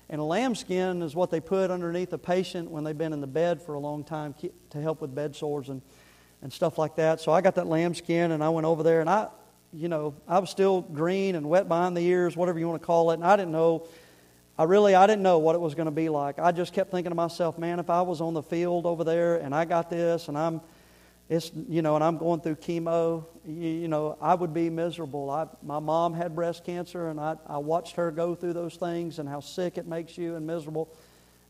And 0.08 0.20
a 0.20 0.24
lambskin 0.24 1.02
is 1.02 1.14
what 1.14 1.30
they 1.30 1.40
put 1.40 1.70
underneath 1.70 2.12
a 2.12 2.18
patient 2.18 2.70
when 2.70 2.84
they've 2.84 2.96
been 2.96 3.12
in 3.12 3.20
the 3.20 3.26
bed 3.26 3.62
for 3.62 3.74
a 3.74 3.78
long 3.78 4.04
time 4.04 4.34
to 4.70 4.80
help 4.80 5.00
with 5.00 5.14
bed 5.14 5.36
sores 5.36 5.68
and, 5.68 5.80
and 6.42 6.52
stuff 6.52 6.78
like 6.78 6.96
that. 6.96 7.20
So 7.20 7.32
I 7.32 7.40
got 7.40 7.54
that 7.54 7.66
lambskin 7.66 8.32
and 8.32 8.42
I 8.42 8.48
went 8.48 8.66
over 8.66 8.82
there 8.82 9.00
and 9.00 9.08
I, 9.08 9.28
you 9.72 9.88
know, 9.88 10.14
I 10.28 10.38
was 10.38 10.50
still 10.50 10.82
green 10.82 11.34
and 11.34 11.48
wet 11.48 11.68
behind 11.68 11.96
the 11.96 12.02
ears, 12.02 12.36
whatever 12.36 12.58
you 12.58 12.68
want 12.68 12.82
to 12.82 12.86
call 12.86 13.10
it, 13.10 13.14
and 13.14 13.24
I 13.24 13.36
didn't 13.36 13.52
know. 13.52 13.86
I, 14.62 14.64
really 14.64 14.94
I 14.94 15.08
didn't 15.08 15.24
know 15.24 15.40
what 15.40 15.56
it 15.56 15.60
was 15.60 15.74
going 15.74 15.86
to 15.86 15.90
be 15.90 16.08
like. 16.08 16.38
I 16.38 16.52
just 16.52 16.72
kept 16.72 16.92
thinking 16.92 17.10
to 17.10 17.16
myself, 17.16 17.58
man, 17.58 17.80
if 17.80 17.90
I 17.90 18.02
was 18.02 18.20
on 18.20 18.32
the 18.32 18.44
field 18.44 18.86
over 18.86 19.02
there 19.02 19.38
and 19.38 19.52
I 19.52 19.64
got 19.64 19.90
this 19.90 20.28
and 20.28 20.38
I'm 20.38 20.60
it's 21.28 21.50
you 21.68 21.82
know 21.82 21.96
and 21.96 22.04
I'm 22.04 22.16
going 22.16 22.40
through 22.40 22.54
chemo, 22.56 23.24
you, 23.44 23.68
you 23.68 23.88
know, 23.88 24.16
I 24.20 24.36
would 24.36 24.54
be 24.54 24.70
miserable. 24.70 25.30
I, 25.30 25.48
my 25.64 25.80
mom 25.80 26.14
had 26.14 26.36
breast 26.36 26.64
cancer 26.64 27.08
and 27.08 27.18
I, 27.18 27.34
I 27.48 27.58
watched 27.58 27.96
her 27.96 28.12
go 28.12 28.36
through 28.36 28.52
those 28.52 28.76
things 28.76 29.18
and 29.18 29.28
how 29.28 29.40
sick 29.40 29.78
it 29.78 29.86
makes 29.88 30.16
you 30.16 30.36
and 30.36 30.46
miserable. 30.46 30.88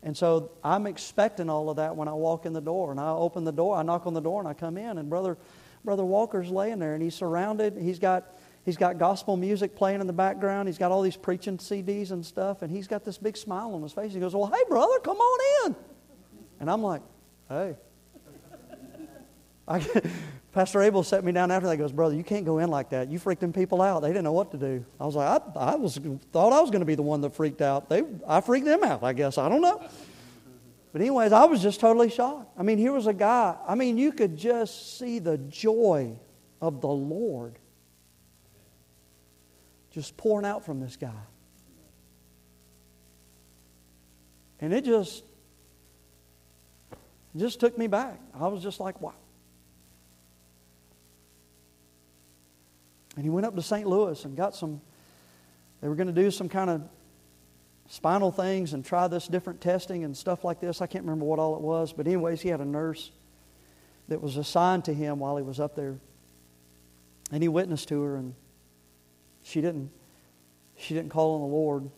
And 0.01 0.17
so 0.17 0.49
I'm 0.63 0.87
expecting 0.87 1.51
all 1.51 1.69
of 1.69 1.75
that 1.75 1.95
when 1.95 2.07
I 2.07 2.13
walk 2.13 2.47
in 2.47 2.53
the 2.53 2.61
door 2.61 2.89
and 2.89 2.99
I 2.99 3.11
open 3.11 3.43
the 3.43 3.51
door, 3.51 3.75
I 3.75 3.83
knock 3.83 4.07
on 4.07 4.15
the 4.15 4.21
door 4.21 4.39
and 4.39 4.49
I 4.49 4.53
come 4.53 4.75
in 4.75 4.97
and 4.97 5.07
brother 5.07 5.37
brother 5.85 6.03
Walker's 6.03 6.49
laying 6.49 6.79
there 6.79 6.95
and 6.95 7.03
he's 7.03 7.13
surrounded, 7.13 7.77
he's 7.77 7.99
got 7.99 8.25
He's 8.65 8.77
got 8.77 8.97
gospel 8.97 9.35
music 9.35 9.75
playing 9.75 9.99
in 9.99 10.07
the 10.07 10.13
background. 10.13 10.69
He's 10.69 10.77
got 10.77 10.91
all 10.91 11.01
these 11.01 11.17
preaching 11.17 11.57
CDs 11.57 12.11
and 12.11 12.25
stuff, 12.25 12.61
and 12.61 12.71
he's 12.71 12.87
got 12.87 13.03
this 13.03 13.17
big 13.17 13.35
smile 13.35 13.73
on 13.73 13.81
his 13.81 13.91
face. 13.91 14.13
He 14.13 14.19
goes, 14.19 14.33
Well, 14.33 14.47
hey, 14.47 14.63
brother, 14.69 14.99
come 14.99 15.17
on 15.17 15.67
in. 15.67 15.75
And 16.61 16.71
I'm 16.71 16.81
like, 16.81 17.01
Hey. 17.49 17.75
I, 19.67 19.85
Pastor 20.53 20.81
Abel 20.81 21.03
set 21.03 21.23
me 21.23 21.31
down 21.31 21.51
after 21.51 21.67
that. 21.67 21.73
He 21.73 21.77
goes, 21.77 21.91
Brother, 21.91 22.15
you 22.15 22.23
can't 22.23 22.45
go 22.45 22.59
in 22.59 22.69
like 22.69 22.89
that. 22.91 23.09
You 23.09 23.19
freaked 23.19 23.41
them 23.41 23.51
people 23.51 23.81
out. 23.81 24.01
They 24.01 24.09
didn't 24.09 24.23
know 24.23 24.33
what 24.33 24.51
to 24.51 24.57
do. 24.57 24.85
I 24.99 25.05
was 25.05 25.15
like, 25.15 25.41
I, 25.55 25.59
I 25.59 25.75
was, 25.75 25.99
thought 26.31 26.53
I 26.53 26.61
was 26.61 26.69
going 26.69 26.81
to 26.81 26.85
be 26.85 26.95
the 26.95 27.01
one 27.01 27.21
that 27.21 27.35
freaked 27.35 27.61
out. 27.61 27.89
They, 27.89 28.03
I 28.27 28.39
freaked 28.39 28.65
them 28.65 28.83
out, 28.83 29.03
I 29.03 29.13
guess. 29.13 29.37
I 29.37 29.49
don't 29.49 29.61
know. 29.61 29.81
But, 30.93 31.01
anyways, 31.01 31.31
I 31.31 31.45
was 31.45 31.61
just 31.61 31.79
totally 31.79 32.09
shocked. 32.09 32.51
I 32.57 32.63
mean, 32.63 32.77
here 32.77 32.93
was 32.93 33.07
a 33.07 33.13
guy, 33.13 33.57
I 33.67 33.75
mean, 33.75 33.97
you 33.97 34.11
could 34.11 34.37
just 34.37 34.99
see 34.99 35.19
the 35.19 35.37
joy 35.39 36.15
of 36.61 36.81
the 36.81 36.87
Lord 36.87 37.57
just 39.93 40.17
pouring 40.17 40.45
out 40.45 40.65
from 40.65 40.79
this 40.79 40.97
guy. 40.97 41.11
And 44.59 44.73
it 44.73 44.85
just 44.85 45.23
just 47.35 47.59
took 47.59 47.77
me 47.77 47.87
back. 47.87 48.19
I 48.39 48.47
was 48.47 48.61
just 48.61 48.79
like, 48.79 49.01
wow. 49.01 49.13
And 53.15 53.23
he 53.23 53.29
went 53.29 53.45
up 53.45 53.55
to 53.55 53.61
St. 53.61 53.87
Louis 53.87 54.23
and 54.25 54.35
got 54.35 54.55
some, 54.55 54.81
they 55.81 55.87
were 55.87 55.95
going 55.95 56.07
to 56.07 56.13
do 56.13 56.31
some 56.31 56.49
kind 56.49 56.69
of 56.69 56.81
spinal 57.89 58.31
things 58.31 58.73
and 58.73 58.83
try 58.83 59.07
this 59.07 59.27
different 59.27 59.61
testing 59.61 60.03
and 60.03 60.15
stuff 60.15 60.43
like 60.43 60.59
this. 60.59 60.81
I 60.81 60.87
can't 60.87 61.05
remember 61.05 61.25
what 61.25 61.39
all 61.39 61.55
it 61.55 61.61
was, 61.61 61.93
but, 61.93 62.07
anyways, 62.07 62.41
he 62.41 62.49
had 62.49 62.59
a 62.59 62.65
nurse 62.65 63.11
that 64.07 64.21
was 64.21 64.37
assigned 64.37 64.85
to 64.85 64.93
him 64.93 65.19
while 65.19 65.37
he 65.37 65.43
was 65.43 65.59
up 65.59 65.75
there. 65.75 65.97
And 67.31 67.41
he 67.41 67.49
witnessed 67.49 67.87
to 67.89 68.01
her, 68.01 68.15
and 68.15 68.35
she 69.43 69.61
didn't, 69.61 69.91
she 70.75 70.93
didn't 70.93 71.09
call 71.09 71.35
on 71.35 71.41
the 71.41 71.47
Lord. 71.47 71.89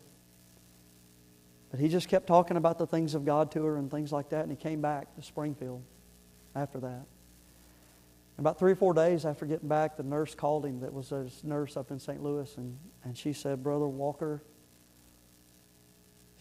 But 1.72 1.80
he 1.80 1.88
just 1.88 2.07
kept 2.07 2.27
talking 2.27 2.57
about 2.57 2.77
the 2.77 2.88
things 2.88 3.15
of 3.15 3.26
God 3.26 3.51
to 3.51 3.63
her 3.63 3.77
and 3.77 3.89
things 3.89 4.11
like 4.11 4.30
that, 4.30 4.41
and 4.41 4.51
he 4.51 4.57
came 4.57 4.81
back 4.81 5.15
to 5.15 5.22
Springfield 5.22 5.84
after 6.55 6.80
that. 6.80 7.05
About 8.38 8.59
three 8.59 8.73
or 8.73 8.76
four 8.76 8.93
days 8.93 9.26
after 9.26 9.45
getting 9.45 9.69
back, 9.69 9.95
the 9.95 10.03
nurse 10.03 10.35
called 10.35 10.65
him 10.65 10.81
that 10.81 10.91
was 10.91 11.11
a 11.13 11.27
nurse 11.43 11.77
up 11.77 11.91
in 11.91 11.99
St. 11.99 12.22
Louis, 12.22 12.53
and, 12.57 12.77
and 13.05 13.17
she 13.17 13.31
said, 13.31 13.63
Brother 13.63 13.88
Walker, 13.88 14.43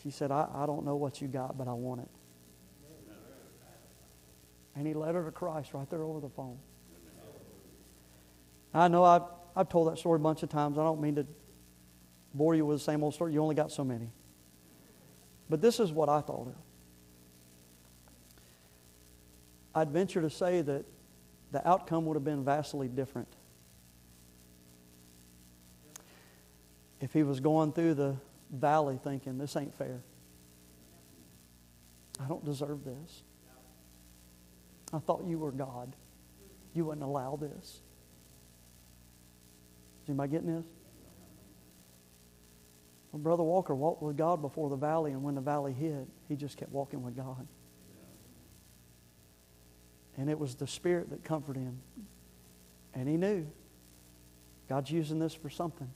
she 0.03 0.11
said, 0.11 0.33
I, 0.33 0.49
I 0.53 0.67
don't 0.67 0.85
know 0.85 0.97
what 0.97 1.21
you 1.23 1.29
got, 1.29 1.57
but 1.57 1.69
I 1.69 1.73
want 1.73 2.01
it. 2.01 2.09
And 4.77 4.87
he 4.87 4.93
led 4.93 5.15
her 5.15 5.25
to 5.25 5.31
Christ 5.31 5.73
right 5.73 5.89
there 5.89 6.03
over 6.03 6.19
the 6.21 6.29
phone. 6.29 6.59
I 8.73 8.89
know 8.89 9.05
I've, 9.05 9.23
I've 9.57 9.69
told 9.69 9.89
that 9.91 9.99
story 9.99 10.17
a 10.17 10.23
bunch 10.23 10.43
of 10.43 10.49
times. 10.49 10.79
I 10.79 10.83
don't 10.83 11.01
mean 11.01 11.15
to 11.17 11.27
bore 12.33 12.55
you 12.55 12.67
with 12.67 12.79
the 12.79 12.85
same 12.85 13.03
old 13.03 13.15
story. 13.15 13.33
You 13.33 13.41
only 13.41 13.55
got 13.55 13.71
so 13.71 13.85
many. 13.85 14.11
But 15.49 15.61
this 15.61 15.79
is 15.79 15.93
what 15.93 16.09
I 16.09 16.21
thought 16.21 16.49
of. 16.49 16.55
I'd 19.75 19.91
venture 19.91 20.21
to 20.23 20.31
say 20.31 20.63
that 20.63 20.85
the 21.53 21.67
outcome 21.69 22.07
would 22.07 22.15
have 22.15 22.25
been 22.25 22.45
vastly 22.45 22.89
different 22.89 23.29
if 27.01 27.13
he 27.13 27.23
was 27.23 27.39
going 27.39 27.73
through 27.73 27.95
the 27.95 28.17
valley 28.51 28.99
thinking, 29.03 29.37
this 29.37 29.57
ain't 29.57 29.77
fair. 29.77 30.01
I 32.19 32.27
don't 32.27 32.45
deserve 32.45 32.85
this. 32.85 33.23
I 34.93 34.99
thought 35.01 35.25
you 35.27 35.39
were 35.39 35.51
God. 35.51 35.95
You 36.73 36.87
wouldn't 36.87 37.05
allow 37.05 37.37
this. 37.37 37.81
Is 40.05 40.11
anybody 40.11 40.33
getting 40.33 40.55
this? 40.55 40.65
Well, 43.11 43.21
Brother 43.21 43.43
Walker 43.43 43.75
walked 43.75 44.03
with 44.03 44.19
God 44.19 44.43
before 44.43 44.69
the 44.69 44.77
valley, 44.77 45.13
and 45.13 45.23
when 45.23 45.35
the 45.35 45.41
valley 45.41 45.73
hit, 45.73 46.07
he 46.29 46.37
just 46.37 46.59
kept 46.59 46.71
walking 46.73 47.03
with 47.03 47.17
God. 47.17 47.47
And 50.19 50.29
it 50.29 50.39
was 50.39 50.57
the 50.57 50.67
Spirit 50.67 51.09
that 51.09 51.25
comforted 51.25 51.63
him. 51.63 51.81
And 52.93 53.09
he 53.09 53.17
knew 53.17 53.47
God's 54.69 54.91
using 54.91 55.19
this 55.19 55.33
for 55.33 55.49
something. 55.49 55.91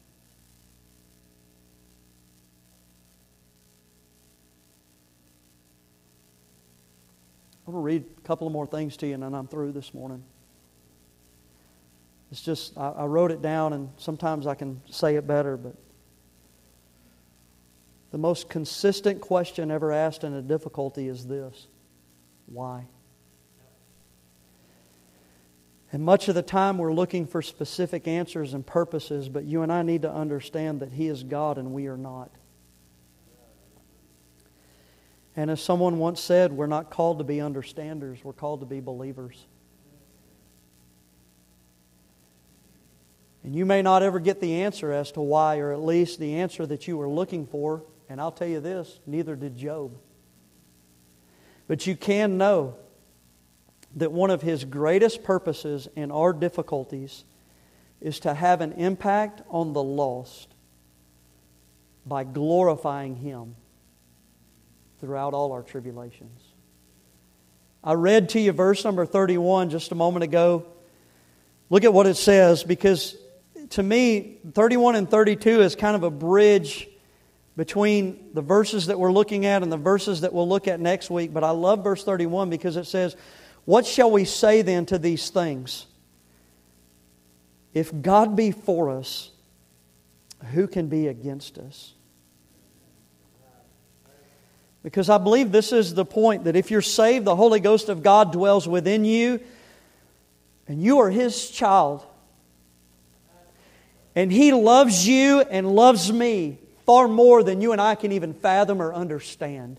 I'm 7.67 7.75
going 7.75 7.83
to 7.83 7.85
read 7.85 8.05
a 8.17 8.21
couple 8.23 8.47
of 8.47 8.55
more 8.55 8.67
things 8.67 8.97
to 8.97 9.07
you, 9.07 9.13
and 9.13 9.23
then 9.23 9.35
I'm 9.35 9.47
through 9.47 9.73
this 9.73 9.93
morning. 9.93 10.25
It's 12.31 12.43
just, 12.43 12.77
I, 12.77 12.91
I 12.91 13.05
wrote 13.07 13.31
it 13.31 13.41
down, 13.41 13.73
and 13.73 13.91
sometimes 13.97 14.47
I 14.47 14.55
can 14.55 14.83
say 14.91 15.17
it 15.17 15.27
better, 15.27 15.57
but 15.57 15.75
the 18.11 18.19
most 18.19 18.49
consistent 18.49 19.21
question 19.21 19.71
ever 19.71 19.93
asked 19.93 20.25
in 20.25 20.35
a 20.35 20.43
difficulty 20.43 21.09
is 21.09 21.27
this 21.27 21.67
why? 22.47 22.87
And 25.91 26.03
much 26.03 26.29
of 26.29 26.35
the 26.35 26.43
time 26.43 26.77
we're 26.77 26.93
looking 26.93 27.27
for 27.27 27.41
specific 27.41 28.07
answers 28.07 28.53
and 28.53 28.67
purposes, 28.67 29.29
but 29.29 29.45
you 29.45 29.63
and 29.63 29.73
I 29.73 29.83
need 29.83 30.03
to 30.03 30.13
understand 30.13 30.81
that 30.81 30.93
He 30.93 31.09
is 31.09 31.23
God 31.23 31.57
and 31.57 31.73
we 31.73 31.87
are 31.87 31.97
not. 31.97 32.31
And 35.35 35.51
as 35.51 35.63
someone 35.63 35.99
once 35.99 36.21
said, 36.21 36.53
we're 36.53 36.67
not 36.67 36.91
called 36.91 37.19
to 37.19 37.25
be 37.25 37.41
understanders, 37.41 38.19
we're 38.23 38.33
called 38.33 38.61
to 38.61 38.67
be 38.67 38.81
believers. 38.81 39.47
And 43.49 43.57
you 43.57 43.65
may 43.65 43.81
not 43.81 44.03
ever 44.03 44.21
get 44.21 44.43
the 44.43 44.61
answer 44.61 44.93
as 44.93 45.11
to 45.13 45.23
why, 45.23 45.57
or 45.57 45.73
at 45.73 45.83
least 45.83 46.21
the 46.21 46.35
answer 46.35 46.67
that 46.67 46.87
you 46.87 46.99
were 46.99 47.09
looking 47.09 47.47
for. 47.47 47.83
And 48.07 48.21
I'll 48.21 48.31
tell 48.31 48.47
you 48.47 48.61
this 48.61 49.01
neither 49.07 49.37
did 49.37 49.57
Job. 49.57 49.97
But 51.67 51.87
you 51.87 51.97
can 51.97 52.37
know 52.37 52.75
that 53.97 54.13
one 54.13 54.29
of 54.29 54.43
his 54.43 54.67
greatest 54.67 55.25
purposes 55.25 55.89
in 55.97 56.11
our 56.11 56.35
difficulties 56.35 57.25
is 58.03 58.21
to 58.21 58.35
have 58.35 58.61
an 58.61 58.73
impact 58.73 59.41
on 59.49 59.73
the 59.73 59.83
lost 59.83 60.49
by 62.05 62.25
glorifying 62.25 63.17
him 63.17 63.57
throughout 65.01 65.33
all 65.33 65.53
our 65.53 65.63
tribulations. 65.63 66.43
I 67.83 67.95
read 67.95 68.29
to 68.29 68.41
you 68.41 68.53
verse 68.53 68.85
number 68.85 69.07
31 69.07 69.71
just 69.71 69.91
a 69.91 69.95
moment 69.95 70.25
ago. 70.25 70.67
Look 71.71 71.85
at 71.85 71.95
what 71.95 72.07
it 72.07 72.19
says 72.19 72.63
because 72.63 73.17
to 73.71 73.83
me, 73.83 74.39
31 74.53 74.97
and 74.97 75.11
32 75.11 75.61
is 75.61 75.77
kind 75.77 75.95
of 75.95 76.03
a 76.03 76.11
bridge 76.11 76.89
between 77.57 78.31
the 78.35 78.41
verses 78.41 78.87
that 78.87 78.99
we're 78.99 79.13
looking 79.13 79.45
at 79.45 79.63
and 79.63 79.73
the 79.73 79.77
verses 79.77 80.21
that 80.21 80.33
we'll 80.33 80.49
look 80.49 80.69
at 80.69 80.79
next 80.81 81.11
week. 81.11 81.35
But 81.35 81.45
I 81.45 81.51
love 81.51 81.83
verse 81.83 82.05
31 82.05 82.51
because 82.51 82.77
it 82.77 82.87
says, 82.87 83.17
What 83.65 83.85
shall 83.85 84.11
we 84.11 84.25
say 84.25 84.63
then 84.63 84.87
to 84.87 84.99
these 84.99 85.31
things? 85.31 85.87
If 87.75 87.91
God 88.01 88.37
be 88.37 88.53
for 88.53 88.91
us, 88.91 89.31
who 90.53 90.67
can 90.67 90.89
be 90.89 91.09
against 91.09 91.59
us? 91.59 91.95
Because 94.83 95.11
I 95.11 95.19
believe 95.19 95.51
this 95.51 95.73
is 95.73 95.95
the 95.95 96.05
point 96.05 96.45
that 96.45 96.57
if 96.57 96.71
you're 96.71 96.81
saved, 96.81 97.25
the 97.25 97.37
Holy 97.37 97.61
Ghost 97.61 97.89
of 97.89 98.03
God 98.03 98.33
dwells 98.33 98.69
within 98.69 99.05
you, 99.05 99.41
and 100.67 100.81
you 100.83 101.01
are 101.01 101.11
His 101.11 101.51
child. 101.51 102.07
And 104.19 104.33
He 104.33 104.51
loves 104.51 105.07
you 105.07 105.43
and 105.43 105.77
loves 105.77 106.13
me 106.13 106.59
far 106.85 107.07
more 107.07 107.45
than 107.45 107.61
you 107.61 107.71
and 107.71 107.81
I 107.81 107.95
can 107.95 108.11
even 108.11 108.35
fathom 108.35 108.83
or 108.83 108.93
understand. 108.93 109.79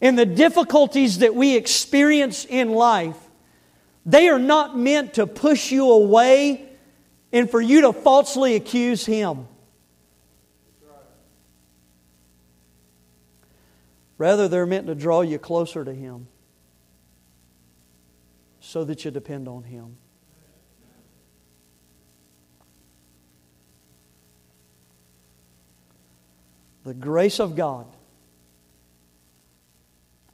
And 0.00 0.18
the 0.18 0.26
difficulties 0.26 1.18
that 1.18 1.32
we 1.32 1.54
experience 1.54 2.44
in 2.44 2.72
life, 2.72 3.16
they 4.04 4.28
are 4.28 4.40
not 4.40 4.76
meant 4.76 5.14
to 5.14 5.28
push 5.28 5.70
you 5.70 5.92
away 5.92 6.68
and 7.32 7.48
for 7.48 7.60
you 7.60 7.82
to 7.82 7.92
falsely 7.92 8.56
accuse 8.56 9.06
Him. 9.06 9.46
Rather, 14.18 14.48
they're 14.48 14.66
meant 14.66 14.88
to 14.88 14.96
draw 14.96 15.20
you 15.20 15.38
closer 15.38 15.84
to 15.84 15.94
Him 15.94 16.26
so 18.58 18.82
that 18.82 19.04
you 19.04 19.12
depend 19.12 19.46
on 19.46 19.62
Him. 19.62 19.98
The 26.84 26.94
grace 26.94 27.38
of 27.38 27.54
God. 27.54 27.86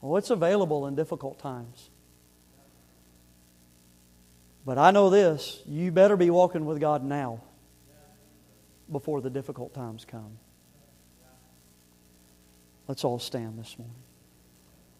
Oh, 0.03 0.16
it's 0.16 0.31
available 0.31 0.87
in 0.87 0.95
difficult 0.95 1.39
times. 1.39 1.91
But 4.65 4.79
I 4.79 4.91
know 4.91 5.11
this 5.11 5.62
you 5.66 5.91
better 5.91 6.16
be 6.16 6.31
walking 6.31 6.66
with 6.66 6.81
God 6.81 7.05
now 7.05 7.41
before 8.91 9.20
the 9.20 9.31
difficult 9.31 9.75
times 9.75 10.05
come. 10.05 10.39
Let's 12.87 13.05
all 13.05 13.19
stand 13.19 13.59
this 13.59 13.79
morning. 13.79 14.08